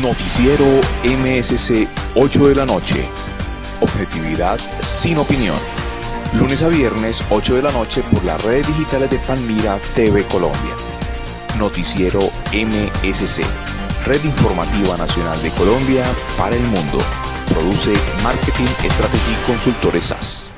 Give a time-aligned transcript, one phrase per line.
[0.00, 0.64] Noticiero
[1.04, 3.08] MSC 8 de la noche.
[3.80, 5.56] Objetividad sin opinión.
[6.32, 10.74] Lunes a viernes 8 de la noche por las redes digitales de Palmira TV Colombia.
[11.58, 12.20] Noticiero
[12.52, 13.44] MSC.
[14.06, 16.04] Red Informativa Nacional de Colombia
[16.36, 16.98] para el mundo.
[17.48, 17.92] Produce
[18.22, 20.53] Marketing Strategy Consultores SAS.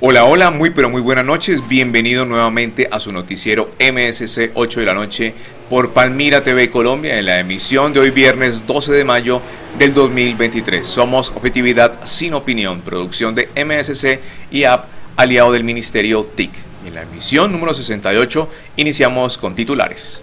[0.00, 1.66] Hola, hola, muy pero muy buenas noches.
[1.66, 5.34] Bienvenido nuevamente a su noticiero MSC 8 de la noche
[5.68, 9.42] por Palmira TV Colombia en la emisión de hoy viernes 12 de mayo
[9.76, 10.86] del 2023.
[10.86, 14.20] Somos Objetividad sin opinión, producción de MSC
[14.52, 14.84] y app
[15.16, 16.52] aliado del Ministerio TIC.
[16.86, 20.22] En la emisión número 68 iniciamos con titulares.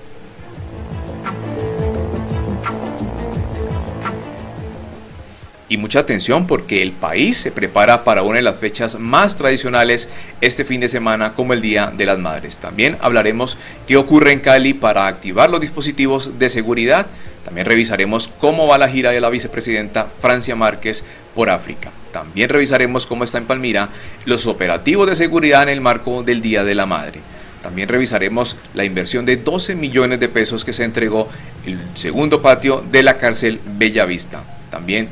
[5.67, 10.09] Y mucha atención porque el país se prepara para una de las fechas más tradicionales
[10.39, 12.59] este fin de semana como el Día de las Madres.
[12.59, 13.57] También hablaremos
[13.87, 17.07] qué ocurre en Cali para activar los dispositivos de seguridad.
[17.43, 21.91] También revisaremos cómo va la gira de la vicepresidenta Francia Márquez por África.
[22.11, 23.89] También revisaremos cómo está en Palmira
[24.25, 27.21] los operativos de seguridad en el marco del Día de la Madre.
[27.63, 31.27] También revisaremos la inversión de 12 millones de pesos que se entregó
[31.65, 34.43] el segundo patio de la cárcel Bellavista.
[34.69, 35.09] También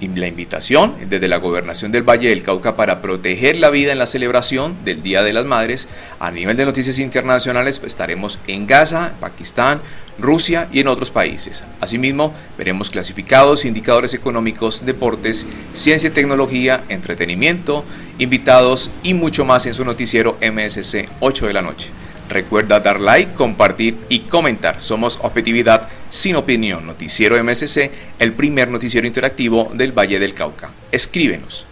[0.00, 4.06] la invitación desde la gobernación del Valle del Cauca para proteger la vida en la
[4.06, 5.88] celebración del Día de las Madres.
[6.20, 9.80] A nivel de noticias internacionales pues, estaremos en Gaza, Pakistán,
[10.18, 11.64] Rusia y en otros países.
[11.80, 17.84] Asimismo, veremos clasificados, indicadores económicos, deportes, ciencia y tecnología, entretenimiento,
[18.18, 21.90] invitados y mucho más en su noticiero MSC 8 de la noche.
[22.28, 24.80] Recuerda dar like, compartir y comentar.
[24.80, 26.86] Somos Objetividad sin opinión.
[26.86, 30.70] Noticiero MSC, el primer noticiero interactivo del Valle del Cauca.
[30.92, 31.66] Escríbenos.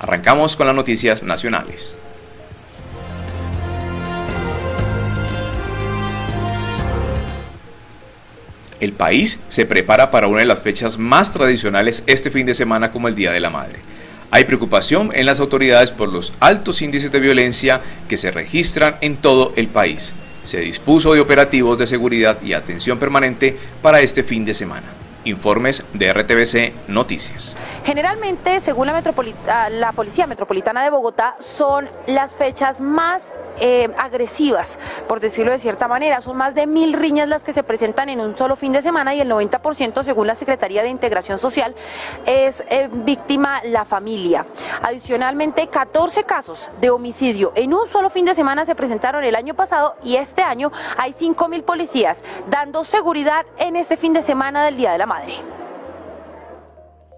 [0.00, 1.96] Arrancamos con las noticias nacionales.
[8.80, 12.90] El país se prepara para una de las fechas más tradicionales este fin de semana
[12.90, 13.78] como el Día de la Madre.
[14.32, 19.16] Hay preocupación en las autoridades por los altos índices de violencia que se registran en
[19.16, 20.12] todo el país.
[20.44, 24.99] Se dispuso de operativos de seguridad y atención permanente para este fin de semana.
[25.24, 27.56] Informes de RTBC Noticias.
[27.84, 35.52] Generalmente, según la, Policía Metropolitana de Bogotá, son las fechas más eh, agresivas, por decirlo
[35.52, 36.20] de cierta manera.
[36.20, 39.14] Son más de mil riñas las que se presentan en un solo fin de semana
[39.14, 41.74] y el 90%, según la Secretaría de Integración Social,
[42.26, 44.46] es eh, víctima la familia.
[44.82, 49.54] Adicionalmente, 14 casos de homicidio en un solo fin de semana se presentaron el año
[49.54, 54.64] pasado y este año hay 5 mil policías dando seguridad en este fin de semana
[54.64, 55.32] del Día de la Madre.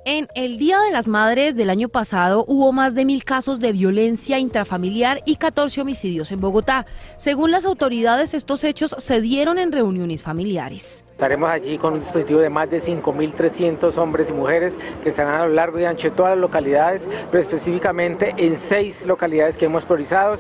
[0.07, 3.73] En el Día de las Madres del año pasado hubo más de mil casos de
[3.73, 6.87] violencia intrafamiliar y 14 homicidios en Bogotá.
[7.19, 11.05] Según las autoridades, estos hechos se dieron en reuniones familiares.
[11.11, 15.47] Estaremos allí con un dispositivo de más de 5.300 hombres y mujeres que estarán a
[15.47, 19.85] lo largo y ancho de todas las localidades, pero específicamente en seis localidades que hemos
[19.85, 20.37] priorizado,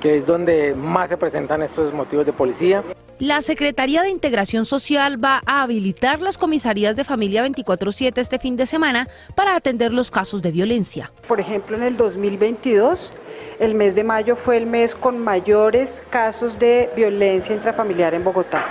[0.00, 2.82] que es donde más se presentan estos motivos de policía.
[3.20, 8.56] La Secretaría de Integración Social va a habilitar las comisarías de familia 24/7 este fin
[8.56, 11.12] de semana para atender los casos de violencia.
[11.28, 13.12] Por ejemplo, en el 2022,
[13.60, 18.66] el mes de mayo fue el mes con mayores casos de violencia intrafamiliar en Bogotá.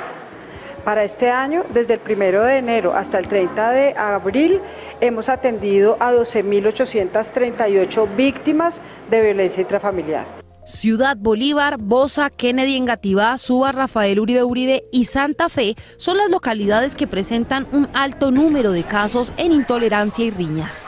[0.83, 4.59] Para este año, desde el 1 de enero hasta el 30 de abril,
[4.99, 10.42] hemos atendido a 12.838 víctimas de violencia intrafamiliar.
[10.65, 16.95] Ciudad Bolívar, Bosa, Kennedy Engativá, Suba, Rafael Uribe Uribe y Santa Fe son las localidades
[16.95, 20.87] que presentan un alto número de casos en intolerancia y riñas.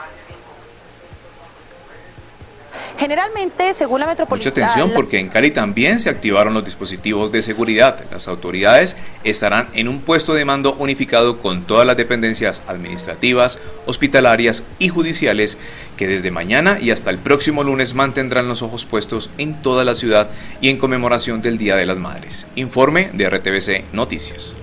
[2.98, 4.50] Generalmente, según la metropolitana...
[4.50, 8.04] Mucha atención porque en Cali también se activaron los dispositivos de seguridad.
[8.10, 14.64] Las autoridades estarán en un puesto de mando unificado con todas las dependencias administrativas, hospitalarias
[14.78, 15.58] y judiciales
[15.96, 19.94] que desde mañana y hasta el próximo lunes mantendrán los ojos puestos en toda la
[19.94, 20.30] ciudad
[20.60, 22.46] y en conmemoración del Día de las Madres.
[22.54, 24.54] Informe de RTBC Noticias.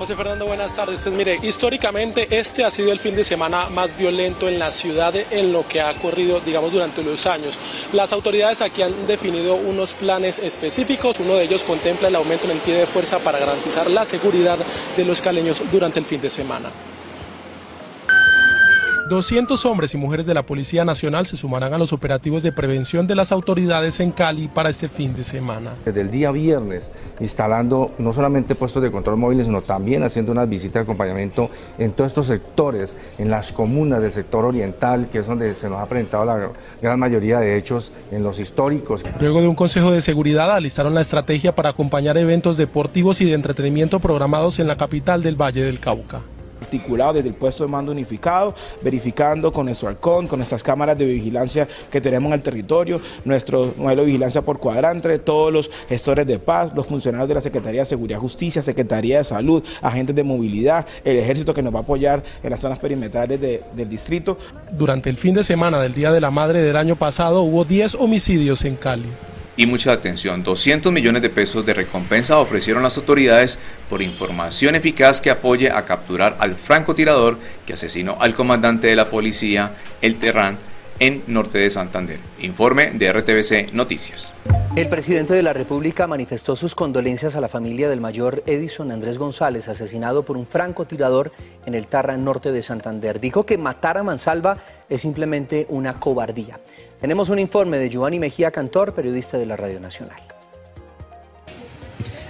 [0.00, 1.02] José Fernando, buenas tardes.
[1.02, 5.14] Pues mire, históricamente este ha sido el fin de semana más violento en la ciudad
[5.14, 7.58] en lo que ha ocurrido, digamos, durante los años.
[7.92, 11.20] Las autoridades aquí han definido unos planes específicos.
[11.20, 14.56] Uno de ellos contempla el aumento en el pie de fuerza para garantizar la seguridad
[14.96, 16.70] de los caleños durante el fin de semana.
[19.10, 23.08] 200 hombres y mujeres de la Policía Nacional se sumarán a los operativos de prevención
[23.08, 25.72] de las autoridades en Cali para este fin de semana.
[25.84, 30.48] Desde el día viernes, instalando no solamente puestos de control móviles, sino también haciendo unas
[30.48, 35.26] visitas de acompañamiento en todos estos sectores, en las comunas del sector oriental, que es
[35.26, 39.02] donde se nos ha presentado la gran mayoría de hechos en los históricos.
[39.18, 43.34] Luego de un consejo de seguridad, alistaron la estrategia para acompañar eventos deportivos y de
[43.34, 46.20] entretenimiento programados en la capital del Valle del Cauca
[46.70, 51.04] articulado desde el puesto de mando unificado, verificando con nuestro halcón, con nuestras cámaras de
[51.04, 56.26] vigilancia que tenemos en el territorio, nuestro modelo de vigilancia por cuadrante, todos los gestores
[56.28, 60.14] de paz, los funcionarios de la Secretaría de Seguridad y Justicia, Secretaría de Salud, agentes
[60.14, 64.38] de movilidad, el ejército que nos va a apoyar en las zonas perimetrales del distrito.
[64.70, 67.96] Durante el fin de semana del Día de la Madre del año pasado hubo 10
[67.96, 69.08] homicidios en Cali.
[69.60, 73.58] Y mucha atención, 200 millones de pesos de recompensa ofrecieron las autoridades
[73.90, 77.36] por información eficaz que apoye a capturar al francotirador
[77.66, 80.56] que asesinó al comandante de la policía, el Terrán,
[80.98, 82.20] en Norte de Santander.
[82.40, 84.32] Informe de RTBC Noticias.
[84.76, 89.18] El presidente de la República manifestó sus condolencias a la familia del mayor Edison Andrés
[89.18, 91.32] González, asesinado por un francotirador
[91.66, 93.20] en el Tarra Norte de Santander.
[93.20, 94.56] Dijo que matar a Mansalva
[94.88, 96.60] es simplemente una cobardía.
[97.00, 100.18] Tenemos un informe de Giovanni Mejía Cantor, periodista de la Radio Nacional.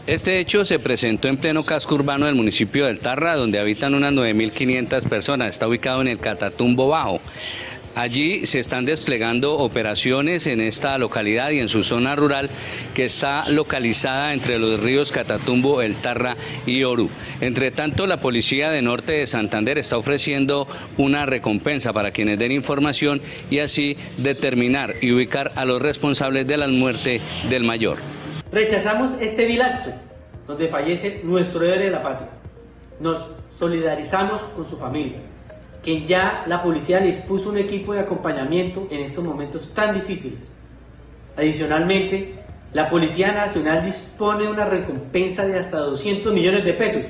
[0.06, 4.12] Este hecho se presentó en pleno casco urbano del municipio del Tarra, donde habitan unas
[4.12, 5.48] 9.500 personas.
[5.48, 7.20] Está ubicado en el Catatumbo Bajo.
[7.96, 12.48] Allí se están desplegando operaciones en esta localidad y en su zona rural
[12.94, 17.10] que está localizada entre los ríos Catatumbo, El Tarra y Orú.
[17.40, 22.52] Entre tanto, la Policía de Norte de Santander está ofreciendo una recompensa para quienes den
[22.52, 23.20] información
[23.50, 27.98] y así determinar y ubicar a los responsables de la muerte del mayor.
[28.52, 29.90] Rechazamos este vil acto
[30.46, 32.28] donde fallece nuestro héroe de la patria.
[33.00, 33.26] Nos
[33.58, 35.18] solidarizamos con su familia
[35.82, 40.50] que ya la policía les puso un equipo de acompañamiento en estos momentos tan difíciles.
[41.36, 42.34] Adicionalmente,
[42.72, 47.02] la Policía Nacional dispone de una recompensa de hasta 200 millones de pesos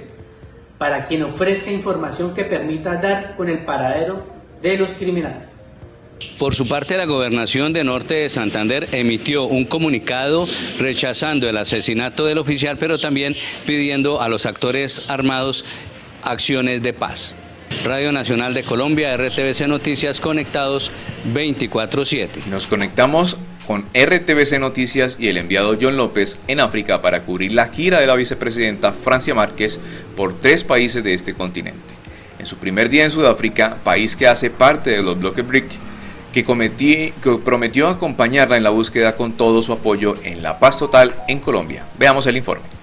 [0.79, 4.23] para quien ofrezca información que permita dar con el paradero
[4.63, 5.49] de los criminales.
[6.39, 10.47] Por su parte, la gobernación de Norte de Santander emitió un comunicado
[10.79, 13.37] rechazando el asesinato del oficial, pero también
[13.67, 15.65] pidiendo a los actores armados
[16.23, 17.35] acciones de paz.
[17.85, 20.93] Radio Nacional de Colombia, RTBC Noticias, conectados
[21.33, 22.47] 24/7.
[22.51, 27.69] Nos conectamos con RTBC Noticias y el enviado John López en África para cubrir la
[27.69, 29.81] gira de la vicepresidenta Francia Márquez
[30.17, 31.95] por tres países de este continente.
[32.39, 35.67] En su primer día en Sudáfrica, país que hace parte de los bloques BRIC,
[36.33, 41.15] que, que prometió acompañarla en la búsqueda con todo su apoyo en la paz total
[41.29, 41.87] en Colombia.
[41.99, 42.80] Veamos el informe.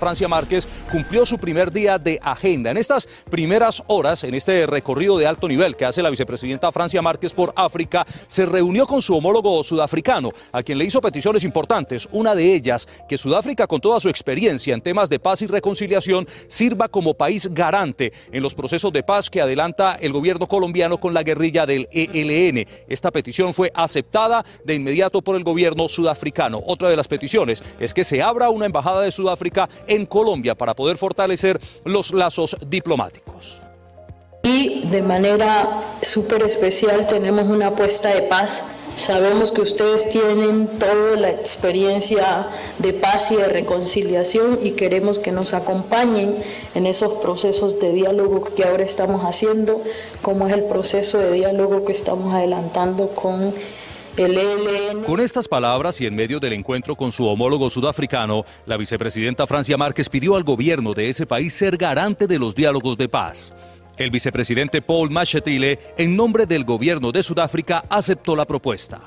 [0.00, 2.70] Francia Márquez cumplió su primer día de agenda.
[2.70, 7.02] En estas primeras horas, en este recorrido de alto nivel que hace la vicepresidenta Francia
[7.02, 12.08] Márquez por África, se reunió con su homólogo sudafricano, a quien le hizo peticiones importantes.
[12.10, 16.26] Una de ellas, que Sudáfrica, con toda su experiencia en temas de paz y reconciliación,
[16.48, 21.12] sirva como país garante en los procesos de paz que adelanta el gobierno colombiano con
[21.12, 22.66] la guerrilla del ELN.
[22.88, 26.60] Esta petición fue aceptada de inmediato por el gobierno sudafricano.
[26.66, 30.74] Otra de las peticiones es que se abra una embajada de Sudáfrica en Colombia para
[30.74, 33.60] poder fortalecer los lazos diplomáticos.
[34.42, 35.68] Y de manera
[36.00, 38.64] súper especial tenemos una apuesta de paz.
[38.96, 42.46] Sabemos que ustedes tienen toda la experiencia
[42.78, 46.36] de paz y de reconciliación y queremos que nos acompañen
[46.74, 49.82] en esos procesos de diálogo que ahora estamos haciendo,
[50.22, 53.54] como es el proceso de diálogo que estamos adelantando con
[55.06, 59.76] con estas palabras y en medio del encuentro con su homólogo sudafricano, la vicepresidenta Francia
[59.76, 63.52] Márquez pidió al gobierno de ese país ser garante de los diálogos de paz.
[63.96, 69.02] El vicepresidente Paul Machetile, en nombre del gobierno de Sudáfrica, aceptó la propuesta.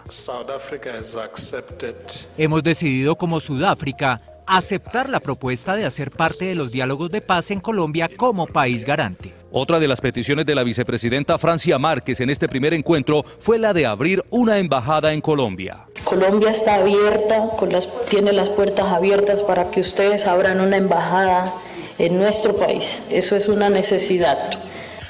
[2.37, 7.51] Hemos decidido como Sudáfrica aceptar la propuesta de hacer parte de los diálogos de paz
[7.51, 9.33] en Colombia como país garante.
[9.51, 13.73] Otra de las peticiones de la vicepresidenta Francia Márquez en este primer encuentro fue la
[13.73, 15.85] de abrir una embajada en Colombia.
[16.03, 17.49] Colombia está abierta,
[18.09, 21.53] tiene las puertas abiertas para que ustedes abran una embajada
[21.99, 23.03] en nuestro país.
[23.11, 24.37] Eso es una necesidad.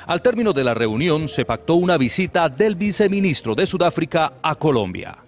[0.05, 5.22] Al término de la reunión se pactó una visita del viceministro de Sudáfrica a Colombia.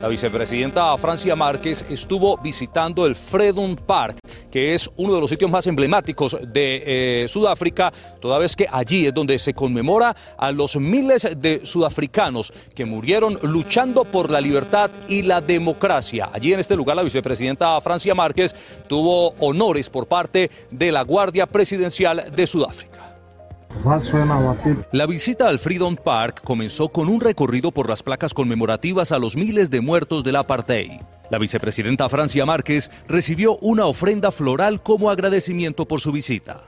[0.00, 4.16] La vicepresidenta Francia Márquez estuvo visitando el Freedom Park,
[4.50, 9.06] que es uno de los sitios más emblemáticos de eh, Sudáfrica, toda vez que allí
[9.06, 14.90] es donde se conmemora a los miles de sudafricanos que murieron luchando por la libertad
[15.06, 16.30] y la democracia.
[16.32, 18.54] Allí en este lugar la vicepresidenta Francia Márquez
[18.88, 22.99] tuvo honores por parte de la Guardia Presidencial de Sudáfrica.
[24.92, 29.36] La visita al Freedom Park comenzó con un recorrido por las placas conmemorativas a los
[29.36, 31.00] miles de muertos del apartheid.
[31.30, 36.66] La vicepresidenta Francia Márquez recibió una ofrenda floral como agradecimiento por su visita.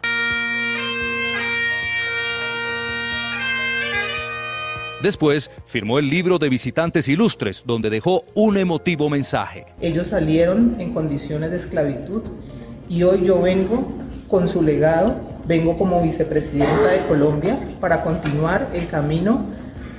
[5.03, 9.67] Después firmó el libro de visitantes ilustres, donde dejó un emotivo mensaje.
[9.81, 12.23] Ellos salieron en condiciones de esclavitud
[12.89, 13.85] y hoy yo vengo
[14.29, 19.47] con su legado vengo como vicepresidenta de Colombia para continuar el camino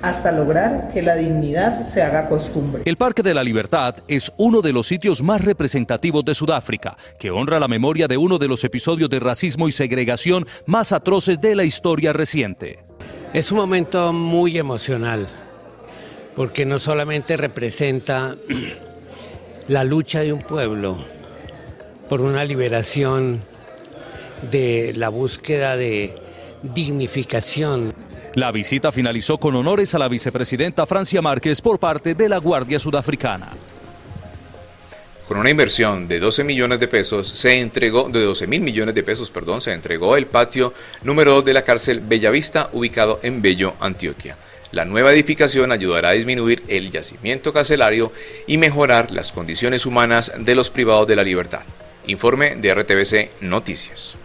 [0.03, 2.83] hasta lograr que la dignidad se haga costumbre.
[2.85, 7.31] El Parque de la Libertad es uno de los sitios más representativos de Sudáfrica, que
[7.31, 11.55] honra la memoria de uno de los episodios de racismo y segregación más atroces de
[11.55, 12.79] la historia reciente.
[13.33, 15.25] Es un momento muy emocional,
[16.35, 18.35] porque no solamente representa
[19.69, 20.97] la lucha de un pueblo
[22.09, 23.41] por una liberación
[24.51, 26.15] de la búsqueda de
[26.61, 27.93] dignificación
[28.35, 32.79] la visita finalizó con honores a la vicepresidenta Francia Márquez por parte de la Guardia
[32.79, 33.51] Sudafricana.
[35.27, 39.03] Con una inversión de 12 millones de pesos, se entregó, de 12 mil millones de
[39.03, 40.73] pesos, perdón, se entregó el patio
[41.03, 44.35] número 2 de la cárcel Bellavista, ubicado en Bello, Antioquia.
[44.71, 48.11] La nueva edificación ayudará a disminuir el yacimiento carcelario
[48.47, 51.61] y mejorar las condiciones humanas de los privados de la libertad.
[52.07, 54.17] Informe de RTBC Noticias.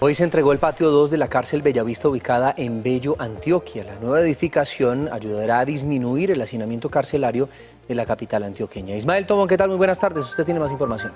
[0.00, 3.82] Hoy se entregó el patio 2 de la cárcel Bellavista ubicada en Bello, Antioquia.
[3.82, 7.48] La nueva edificación ayudará a disminuir el hacinamiento carcelario
[7.88, 8.94] de la capital antioqueña.
[8.94, 9.70] Ismael Tomón, ¿qué tal?
[9.70, 10.22] Muy buenas tardes.
[10.22, 11.12] Usted tiene más información.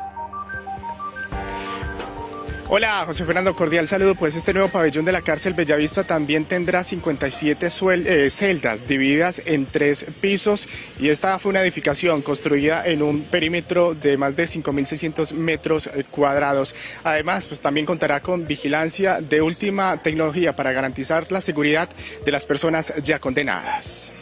[2.75, 4.15] Hola, José Fernando, cordial saludo.
[4.15, 9.67] Pues este nuevo pabellón de la cárcel Bellavista también tendrá 57 eh, celdas divididas en
[9.67, 15.35] tres pisos y esta fue una edificación construida en un perímetro de más de 5.600
[15.35, 16.75] metros eh, cuadrados.
[17.05, 21.91] Además, pues también contará con vigilancia de última tecnología para garantizar la seguridad
[22.25, 24.13] de las personas ya condenadas.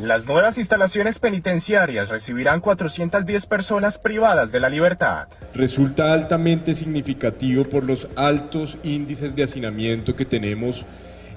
[0.00, 5.28] Las nuevas instalaciones penitenciarias recibirán 410 personas privadas de la libertad.
[5.52, 10.86] Resulta altamente significativo por los altos índices de hacinamiento que tenemos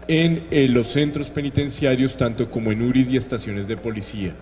[0.08, 4.34] en eh, los centros penitenciarios, tanto como en URIs y estaciones de policía.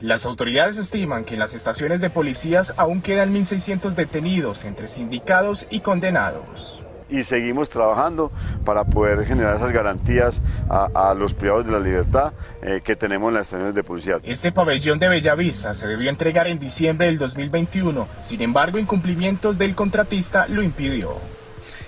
[0.00, 5.68] Las autoridades estiman que en las estaciones de policías aún quedan 1.600 detenidos entre sindicados
[5.70, 8.30] y condenados y seguimos trabajando
[8.64, 12.32] para poder generar esas garantías a, los privados de la libertad
[12.62, 14.18] eh, que tenemos en las estaciones de policía.
[14.22, 19.74] Este pabellón de Bellavista se debió entregar en diciembre del 2021, sin embargo incumplimientos del
[19.74, 21.16] contratista lo impidió.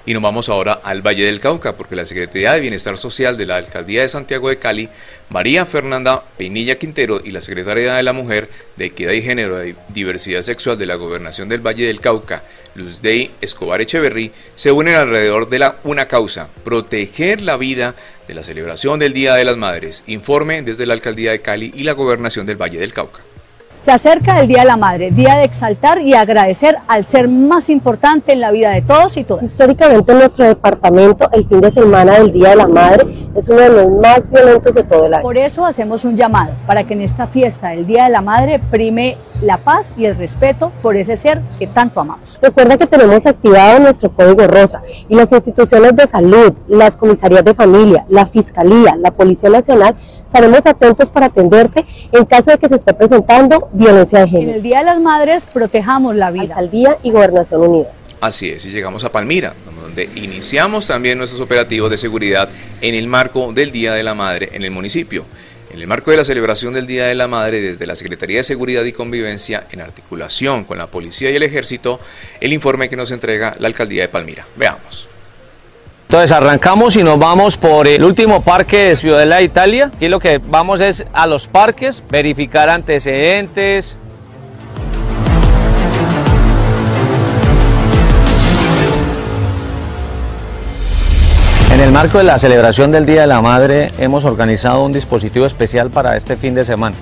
[0.07, 3.47] Y nos vamos ahora al Valle del Cauca, porque la Secretaría de Bienestar Social de
[3.47, 4.89] la Alcaldía de Santiago de Cali,
[5.29, 9.77] María Fernanda Pinilla Quintero y la Secretaría de la Mujer de Equidad y Género y
[9.89, 12.43] Diversidad Sexual de la Gobernación del Valle del Cauca,
[12.75, 17.95] Luz Dey Escobar Echeverry, se unen alrededor de la, una causa, proteger la vida
[18.27, 20.05] de la celebración del Día de las Madres.
[20.07, 23.21] Informe desde la Alcaldía de Cali y la Gobernación del Valle del Cauca.
[23.81, 27.71] Se acerca el Día de la Madre, día de exaltar y agradecer al ser más
[27.71, 29.45] importante en la vida de todos y todas.
[29.45, 33.61] Históricamente en nuestro departamento el fin de semana del Día de la Madre es uno
[33.61, 35.23] de los más violentos de todo el año.
[35.23, 38.59] Por eso hacemos un llamado para que en esta fiesta del Día de la Madre
[38.59, 42.41] prime la paz y el respeto por ese ser que tanto amamos.
[42.43, 47.55] Recuerda que tenemos activado nuestro Código Rosa y las instituciones de salud, las comisarías de
[47.55, 49.95] familia, la Fiscalía, la Policía Nacional
[50.29, 54.51] estaremos atentos para atenderte en caso de que se esté presentando violencia de género.
[54.51, 56.55] En el Día de las Madres protejamos la vida.
[56.55, 57.89] Alcaldía y Gobernación Unida.
[58.21, 62.49] Así es, y llegamos a Palmira, donde iniciamos también nuestros operativos de seguridad
[62.81, 65.25] en el marco del Día de la Madre en el municipio.
[65.71, 68.45] En el marco de la celebración del Día de la Madre, desde la Secretaría de
[68.45, 72.01] Seguridad y Convivencia, en articulación con la Policía y el Ejército,
[72.41, 74.47] el informe que nos entrega la Alcaldía de Palmira.
[74.57, 75.08] Veamos.
[76.09, 79.91] Entonces arrancamos y nos vamos por el último parque de Ciudadela Italia.
[79.95, 83.99] Aquí lo que vamos es a los parques, verificar antecedentes.
[91.75, 95.45] En el marco de la celebración del Día de la Madre hemos organizado un dispositivo
[95.45, 96.97] especial para este fin de semana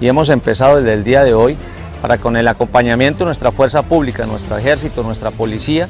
[0.00, 1.56] y hemos empezado desde el día de hoy
[2.02, 5.88] para con el acompañamiento de nuestra fuerza pública, nuestro ejército, nuestra policía,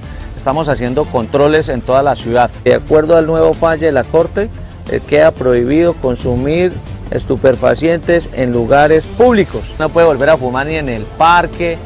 [0.48, 2.48] estamos haciendo controles en toda la ciudad.
[2.64, 4.48] De acuerdo al nuevo falle de la Corte,
[4.90, 6.72] eh, queda prohibido consumir
[7.10, 9.60] estupefacientes en lugares públicos.
[9.78, 11.76] No puede volver a fumar ni en el parque,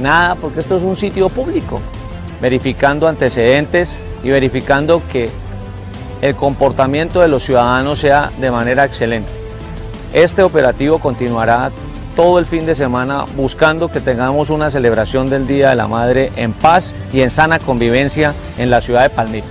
[0.00, 1.80] nada, porque esto es un sitio público.
[2.40, 5.28] Verificando antecedentes y verificando que
[6.20, 9.32] el comportamiento de los ciudadanos sea de manera excelente.
[10.12, 11.72] Este operativo continuará
[12.14, 16.30] todo el fin de semana buscando que tengamos una celebración del Día de la Madre
[16.36, 19.46] en paz y en sana convivencia en la ciudad de Palmira.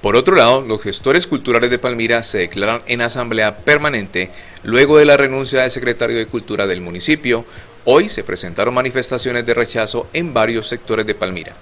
[0.00, 4.30] Por otro lado, los gestores culturales de Palmira se declaran en asamblea permanente
[4.62, 7.46] luego de la renuncia del secretario de Cultura del municipio.
[7.86, 11.54] Hoy se presentaron manifestaciones de rechazo en varios sectores de Palmira.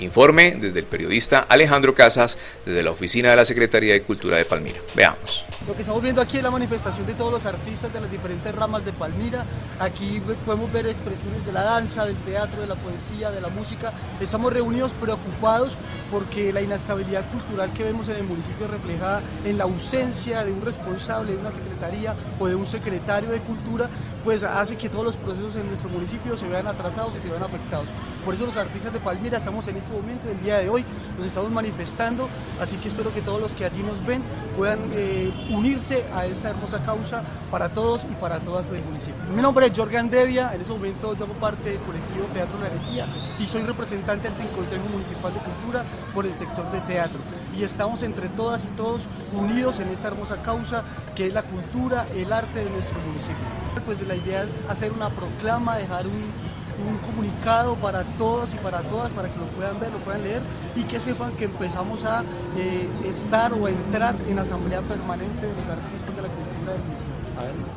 [0.00, 4.46] Informe desde el periodista Alejandro Casas, desde la oficina de la Secretaría de Cultura de
[4.46, 4.80] Palmira.
[4.94, 5.44] Veamos.
[5.66, 8.54] Lo que estamos viendo aquí es la manifestación de todos los artistas de las diferentes
[8.54, 9.44] ramas de Palmira.
[9.78, 13.92] Aquí podemos ver expresiones de la danza, del teatro, de la poesía, de la música.
[14.20, 15.76] Estamos reunidos preocupados
[16.10, 20.62] porque la inestabilidad cultural que vemos en el municipio reflejada en la ausencia de un
[20.62, 23.90] responsable de una secretaría o de un secretario de cultura,
[24.24, 27.42] pues hace que todos los procesos en nuestro municipio se vean atrasados y se vean
[27.42, 27.86] afectados.
[28.24, 30.84] Por eso los artistas de Palmira estamos en este momento, el día de hoy,
[31.16, 32.28] nos estamos manifestando,
[32.60, 34.22] así que espero que todos los que allí nos ven
[34.56, 39.20] puedan eh, unirse a esta hermosa causa para todos y para todas del municipio.
[39.34, 42.68] Mi nombre es Jorgan Devia, en este momento yo hago parte del colectivo Teatro La
[42.68, 43.06] Energía
[43.38, 47.20] y soy representante ante el Consejo Municipal de Cultura por el sector de teatro.
[47.56, 50.82] Y estamos entre todas y todos unidos en esta hermosa causa
[51.14, 53.36] que es la cultura, el arte de nuestro municipio.
[53.84, 56.49] Pues la idea es hacer una proclama, dejar un,
[56.88, 60.42] un comunicado para todos y para todas, para que lo puedan ver, lo puedan leer
[60.76, 62.22] y que sepan que empezamos a
[62.56, 66.72] eh, estar o a entrar en la asamblea permanente de los artistas de la cultura
[66.72, 67.20] del municipio.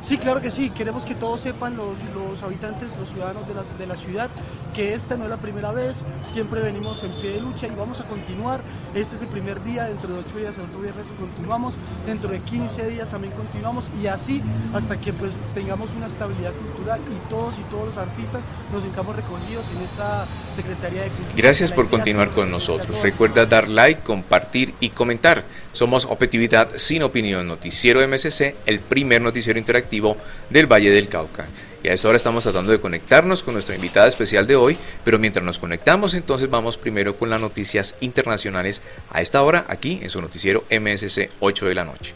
[0.02, 0.70] Sí, claro que sí.
[0.70, 4.28] Queremos que todos sepan, los, los habitantes, los ciudadanos de la, de la, ciudad,
[4.74, 6.02] que esta no es la primera vez.
[6.32, 8.60] Siempre venimos en pie de lucha y vamos a continuar.
[8.94, 11.74] Este es el primer día, dentro de ocho días, el otro viernes continuamos,
[12.06, 14.42] dentro de 15 días también continuamos y así
[14.74, 19.66] hasta que pues tengamos una estabilidad cultural y todos y todos los artistas nos recogidos
[19.70, 21.34] en esta Secretaría de Cultura.
[21.36, 23.02] Gracias por continuar con nosotros.
[23.02, 25.44] Recuerda dar like, compartir y comentar.
[25.72, 30.16] Somos Objetividad sin opinión, Noticiero MSC, el primer noticiero interactivo
[30.50, 31.48] del Valle del Cauca.
[31.82, 35.18] Y a esta hora estamos tratando de conectarnos con nuestra invitada especial de hoy, pero
[35.18, 40.08] mientras nos conectamos entonces vamos primero con las noticias internacionales a esta hora aquí en
[40.08, 42.14] su noticiero MSC 8 de la noche.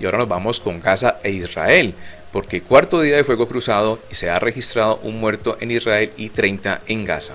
[0.00, 1.94] Y ahora nos vamos con Gaza e Israel,
[2.32, 6.28] porque cuarto día de fuego cruzado y se ha registrado un muerto en Israel y
[6.28, 7.34] 30 en Gaza.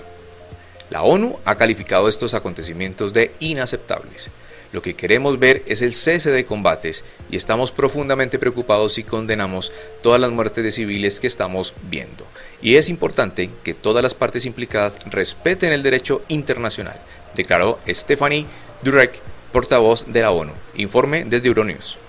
[0.90, 4.32] La ONU ha calificado estos acontecimientos de inaceptables.
[4.72, 9.72] Lo que queremos ver es el cese de combates y estamos profundamente preocupados y condenamos
[10.02, 12.26] todas las muertes de civiles que estamos viendo.
[12.60, 17.00] Y es importante que todas las partes implicadas respeten el derecho internacional,
[17.36, 18.48] declaró Stephanie
[18.82, 19.20] Durek,
[19.52, 20.54] portavoz de la ONU.
[20.76, 22.00] Informe desde Euronews.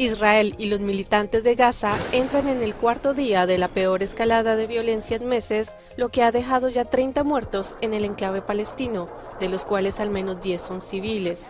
[0.00, 4.56] Israel y los militantes de Gaza entran en el cuarto día de la peor escalada
[4.56, 9.08] de violencia en meses, lo que ha dejado ya 30 muertos en el enclave palestino,
[9.40, 11.40] de los cuales al menos 10 son civiles.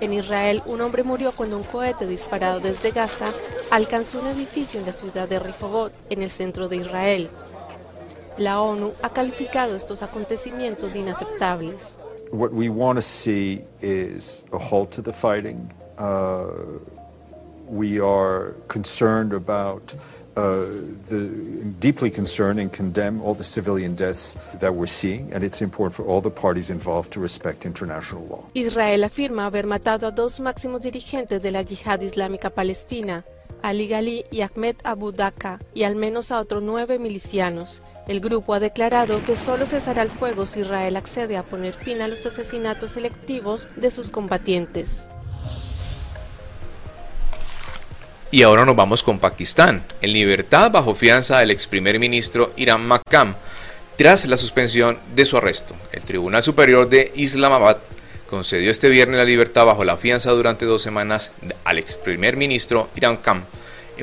[0.00, 3.32] En Israel, un hombre murió cuando un cohete disparado desde Gaza
[3.72, 7.28] alcanzó un edificio en la ciudad de Rehovot, en el centro de Israel.
[8.36, 11.96] La ONU ha calificado estos acontecimientos de inaceptables.
[12.30, 15.72] What we want to see is a halt to the fighting.
[15.98, 16.78] Uh,
[17.68, 19.94] we are concerned about
[20.36, 20.66] uh,
[21.08, 21.28] the
[21.80, 26.04] deeply concerned and condemn all the civilian deaths that we're seeing, and it's important for
[26.04, 28.44] all the parties involved to respect international law.
[28.54, 33.24] Israel afirma haber matado a dos máximos dirigentes de la yihad islámica palestina,
[33.62, 37.82] Ali Ghali y Ahmed Abu Daka, y al menos a otros nueve milicianos.
[38.06, 42.00] El grupo ha declarado que solo cesará el fuego si Israel accede a poner fin
[42.00, 45.08] a los asesinatos selectivos de sus combatientes.
[48.30, 52.86] Y ahora nos vamos con Pakistán, en libertad bajo fianza del ex primer ministro Iran
[52.86, 53.34] Makam,
[53.96, 55.74] tras la suspensión de su arresto.
[55.92, 57.78] El Tribunal Superior de Islamabad
[58.28, 61.32] concedió este viernes la libertad bajo la fianza durante dos semanas
[61.64, 63.46] al ex primer ministro Iran Khan,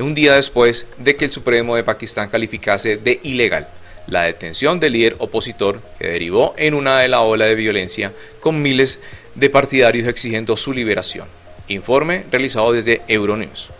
[0.00, 3.68] un día después de que el Supremo de Pakistán calificase de ilegal
[4.08, 8.62] la detención del líder opositor que derivó en una de la ola de violencia con
[8.62, 9.00] miles
[9.34, 11.28] de partidarios exigiendo su liberación.
[11.68, 13.70] Informe realizado desde Euronews.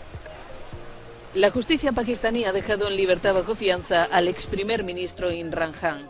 [1.37, 6.09] La justicia pakistaní ha dejado en libertad bajo fianza al ex primer ministro Imran Khan.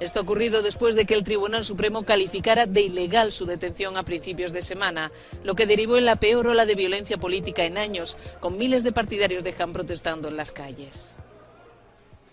[0.00, 4.02] Esto ha ocurrido después de que el Tribunal Supremo calificara de ilegal su detención a
[4.02, 5.12] principios de semana,
[5.44, 8.92] lo que derivó en la peor ola de violencia política en años, con miles de
[8.92, 11.18] partidarios de Khan protestando en las calles.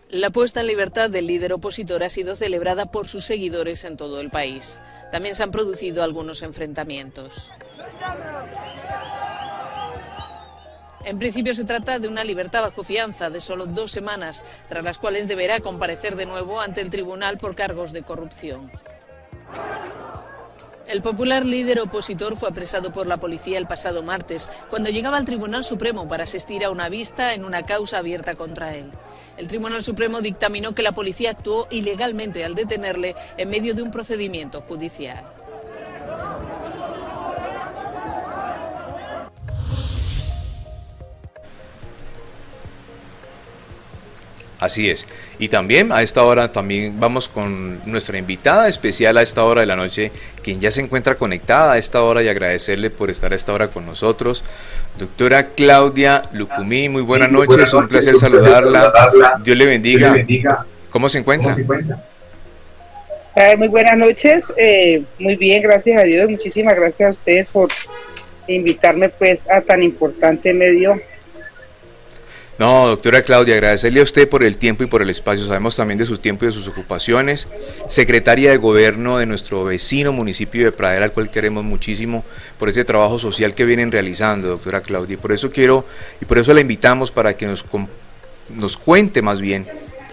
[0.07, 4.21] La puesta en libertad del líder opositor ha sido celebrada por sus seguidores en todo
[4.21, 4.81] el país.
[5.11, 7.51] También se han producido algunos enfrentamientos.
[11.05, 14.97] En principio se trata de una libertad bajo fianza de solo dos semanas, tras las
[14.97, 18.71] cuales deberá comparecer de nuevo ante el tribunal por cargos de corrupción.
[20.89, 25.25] El popular líder opositor fue apresado por la policía el pasado martes, cuando llegaba al
[25.25, 28.89] Tribunal Supremo para asistir a una vista en una causa abierta contra él.
[29.37, 33.91] El Tribunal Supremo dictaminó que la policía actuó ilegalmente al detenerle en medio de un
[33.91, 35.23] procedimiento judicial.
[44.59, 45.07] Así es.
[45.39, 49.67] Y también a esta hora también vamos con nuestra invitada especial a esta hora de
[49.67, 50.11] la noche,
[50.43, 53.69] quien ya se encuentra conectada a esta hora y agradecerle por estar a esta hora
[53.69, 54.43] con nosotros.
[54.97, 59.39] Doctora Claudia Lucumí, muy buenas noches, un placer saludarla.
[59.41, 60.13] Dios le bendiga.
[60.89, 61.55] ¿Cómo se encuentra?
[63.57, 67.69] muy buenas noches, eh, muy bien, gracias a Dios, muchísimas gracias a ustedes por
[68.47, 70.99] invitarme pues a tan importante medio
[72.59, 75.47] no, doctora Claudia, agradecerle a usted por el tiempo y por el espacio.
[75.47, 77.47] Sabemos también de su tiempo y de sus ocupaciones.
[77.87, 82.25] Secretaria de Gobierno de nuestro vecino municipio de Pradera, al cual queremos muchísimo
[82.57, 85.13] por ese trabajo social que vienen realizando, doctora Claudia.
[85.13, 85.85] Y por eso quiero,
[86.19, 87.63] y por eso la invitamos para que nos,
[88.49, 89.65] nos cuente más bien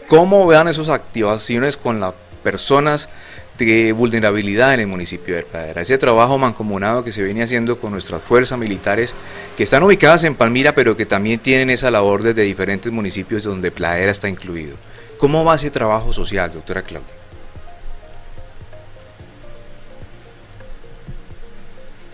[0.07, 3.09] cómo vean esas activaciones con las personas
[3.59, 5.83] de vulnerabilidad en el municipio de Pradera.
[5.83, 9.15] Ese trabajo mancomunado que se viene haciendo con nuestras fuerzas militares
[9.57, 13.71] que están ubicadas en Palmira, pero que también tienen esa labor desde diferentes municipios donde
[13.71, 14.77] Pradera está incluido.
[15.19, 17.15] ¿Cómo va ese trabajo social, doctora Claudia?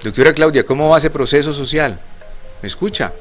[0.04, 1.98] Doctora Claudia, ¿cómo va ese proceso social?
[2.60, 3.12] ¿Me escucha?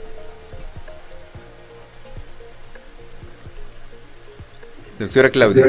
[4.97, 5.65] Doctora Claudia,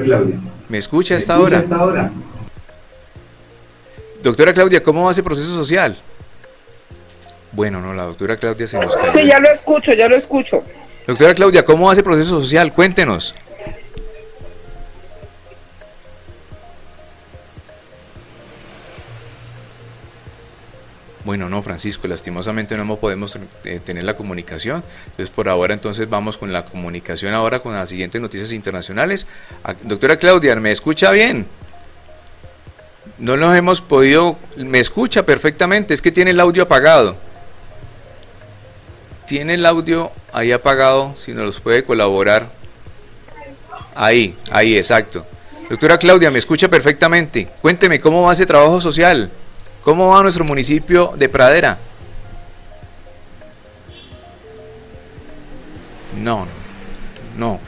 [0.69, 2.11] ¿me escucha hasta ahora?
[4.23, 5.97] Doctora Claudia, ¿cómo va ese proceso social?
[7.51, 10.63] Bueno, no, la doctora Claudia se nos Sí, ya lo escucho, ya lo escucho.
[11.07, 12.73] Doctora Claudia, ¿cómo va ese proceso social?
[12.73, 13.35] Cuéntenos.
[21.25, 24.83] Bueno, no, Francisco, lastimosamente no podemos eh, tener la comunicación.
[25.07, 29.27] Entonces, por ahora, entonces vamos con la comunicación ahora con las siguientes noticias internacionales.
[29.63, 31.47] Ah, doctora Claudia, ¿me escucha bien?
[33.18, 37.16] No nos hemos podido, me escucha perfectamente, es que tiene el audio apagado.
[39.27, 42.51] Tiene el audio ahí apagado, si nos los puede colaborar.
[43.94, 45.25] Ahí, ahí, exacto.
[45.68, 47.48] Doctora Claudia, me escucha perfectamente.
[47.61, 49.31] Cuénteme cómo va ese trabajo social.
[49.83, 51.79] ¿Cómo va nuestro municipio de Pradera?
[56.20, 56.46] No,
[57.37, 57.59] no,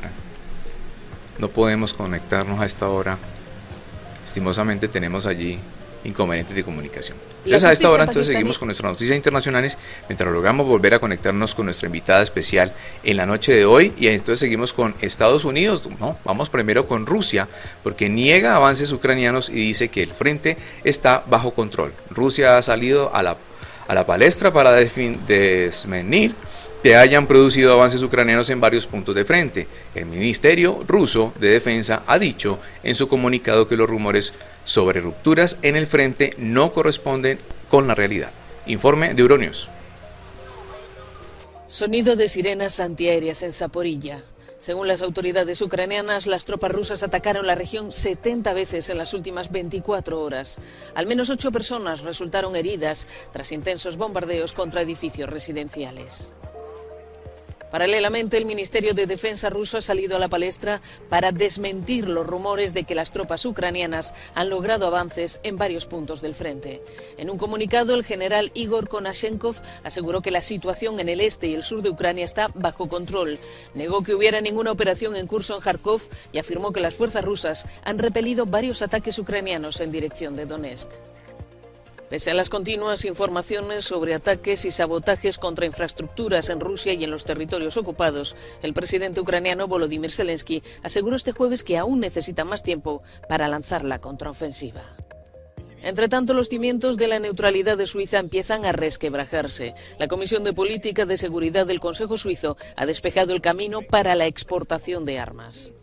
[1.38, 3.18] no podemos conectarnos a esta hora
[4.34, 5.60] lastimosamente tenemos allí
[6.02, 7.16] inconvenientes de comunicación.
[7.44, 11.54] Entonces a esta hora entonces seguimos con nuestras noticias internacionales mientras logramos volver a conectarnos
[11.54, 12.72] con nuestra invitada especial
[13.04, 17.06] en la noche de hoy y entonces seguimos con Estados Unidos, no, vamos primero con
[17.06, 17.46] Rusia
[17.84, 21.92] porque niega avances ucranianos y dice que el frente está bajo control.
[22.10, 23.36] Rusia ha salido a la,
[23.86, 26.34] a la palestra para desmentir
[26.84, 29.66] que hayan producido avances ucranianos en varios puntos de frente.
[29.94, 35.56] El Ministerio ruso de Defensa ha dicho en su comunicado que los rumores sobre rupturas
[35.62, 37.38] en el frente no corresponden
[37.70, 38.32] con la realidad.
[38.66, 39.70] Informe de Euronews.
[41.68, 44.22] Sonido de sirenas antiaéreas en Zaporilla.
[44.58, 49.50] Según las autoridades ucranianas, las tropas rusas atacaron la región 70 veces en las últimas
[49.50, 50.60] 24 horas.
[50.94, 56.34] Al menos ocho personas resultaron heridas tras intensos bombardeos contra edificios residenciales.
[57.74, 62.72] Paralelamente, el Ministerio de Defensa ruso ha salido a la palestra para desmentir los rumores
[62.72, 66.84] de que las tropas ucranianas han logrado avances en varios puntos del frente.
[67.18, 71.54] En un comunicado, el general Igor Konashenkov aseguró que la situación en el este y
[71.56, 73.40] el sur de Ucrania está bajo control.
[73.74, 77.66] Negó que hubiera ninguna operación en curso en Kharkov y afirmó que las fuerzas rusas
[77.82, 80.90] han repelido varios ataques ucranianos en dirección de Donetsk.
[82.08, 87.10] Pese a las continuas informaciones sobre ataques y sabotajes contra infraestructuras en Rusia y en
[87.10, 92.62] los territorios ocupados, el presidente ucraniano Volodymyr Zelensky aseguró este jueves que aún necesita más
[92.62, 94.96] tiempo para lanzar la contraofensiva.
[95.82, 99.74] Entre tanto, los cimientos de la neutralidad de Suiza empiezan a resquebrajarse.
[99.98, 104.26] La Comisión de Política de Seguridad del Consejo Suizo ha despejado el camino para la
[104.26, 105.73] exportación de armas.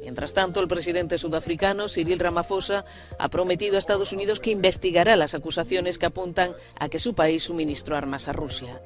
[0.00, 2.84] Mientras tanto, el presidente sudafricano, Cyril Ramaphosa,
[3.18, 7.44] ha prometido a Estados Unidos que investigará las acusaciones que apuntan a que su país
[7.44, 8.80] suministró armas a Rusia.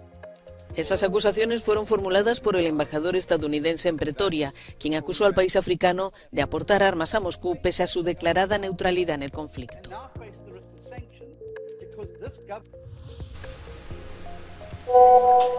[0.77, 6.12] Esas acusaciones fueron formuladas por el embajador estadounidense en Pretoria, quien acusó al país africano
[6.33, 9.90] de aportar armas a Moscú pese a su declarada neutralidad en el conflicto.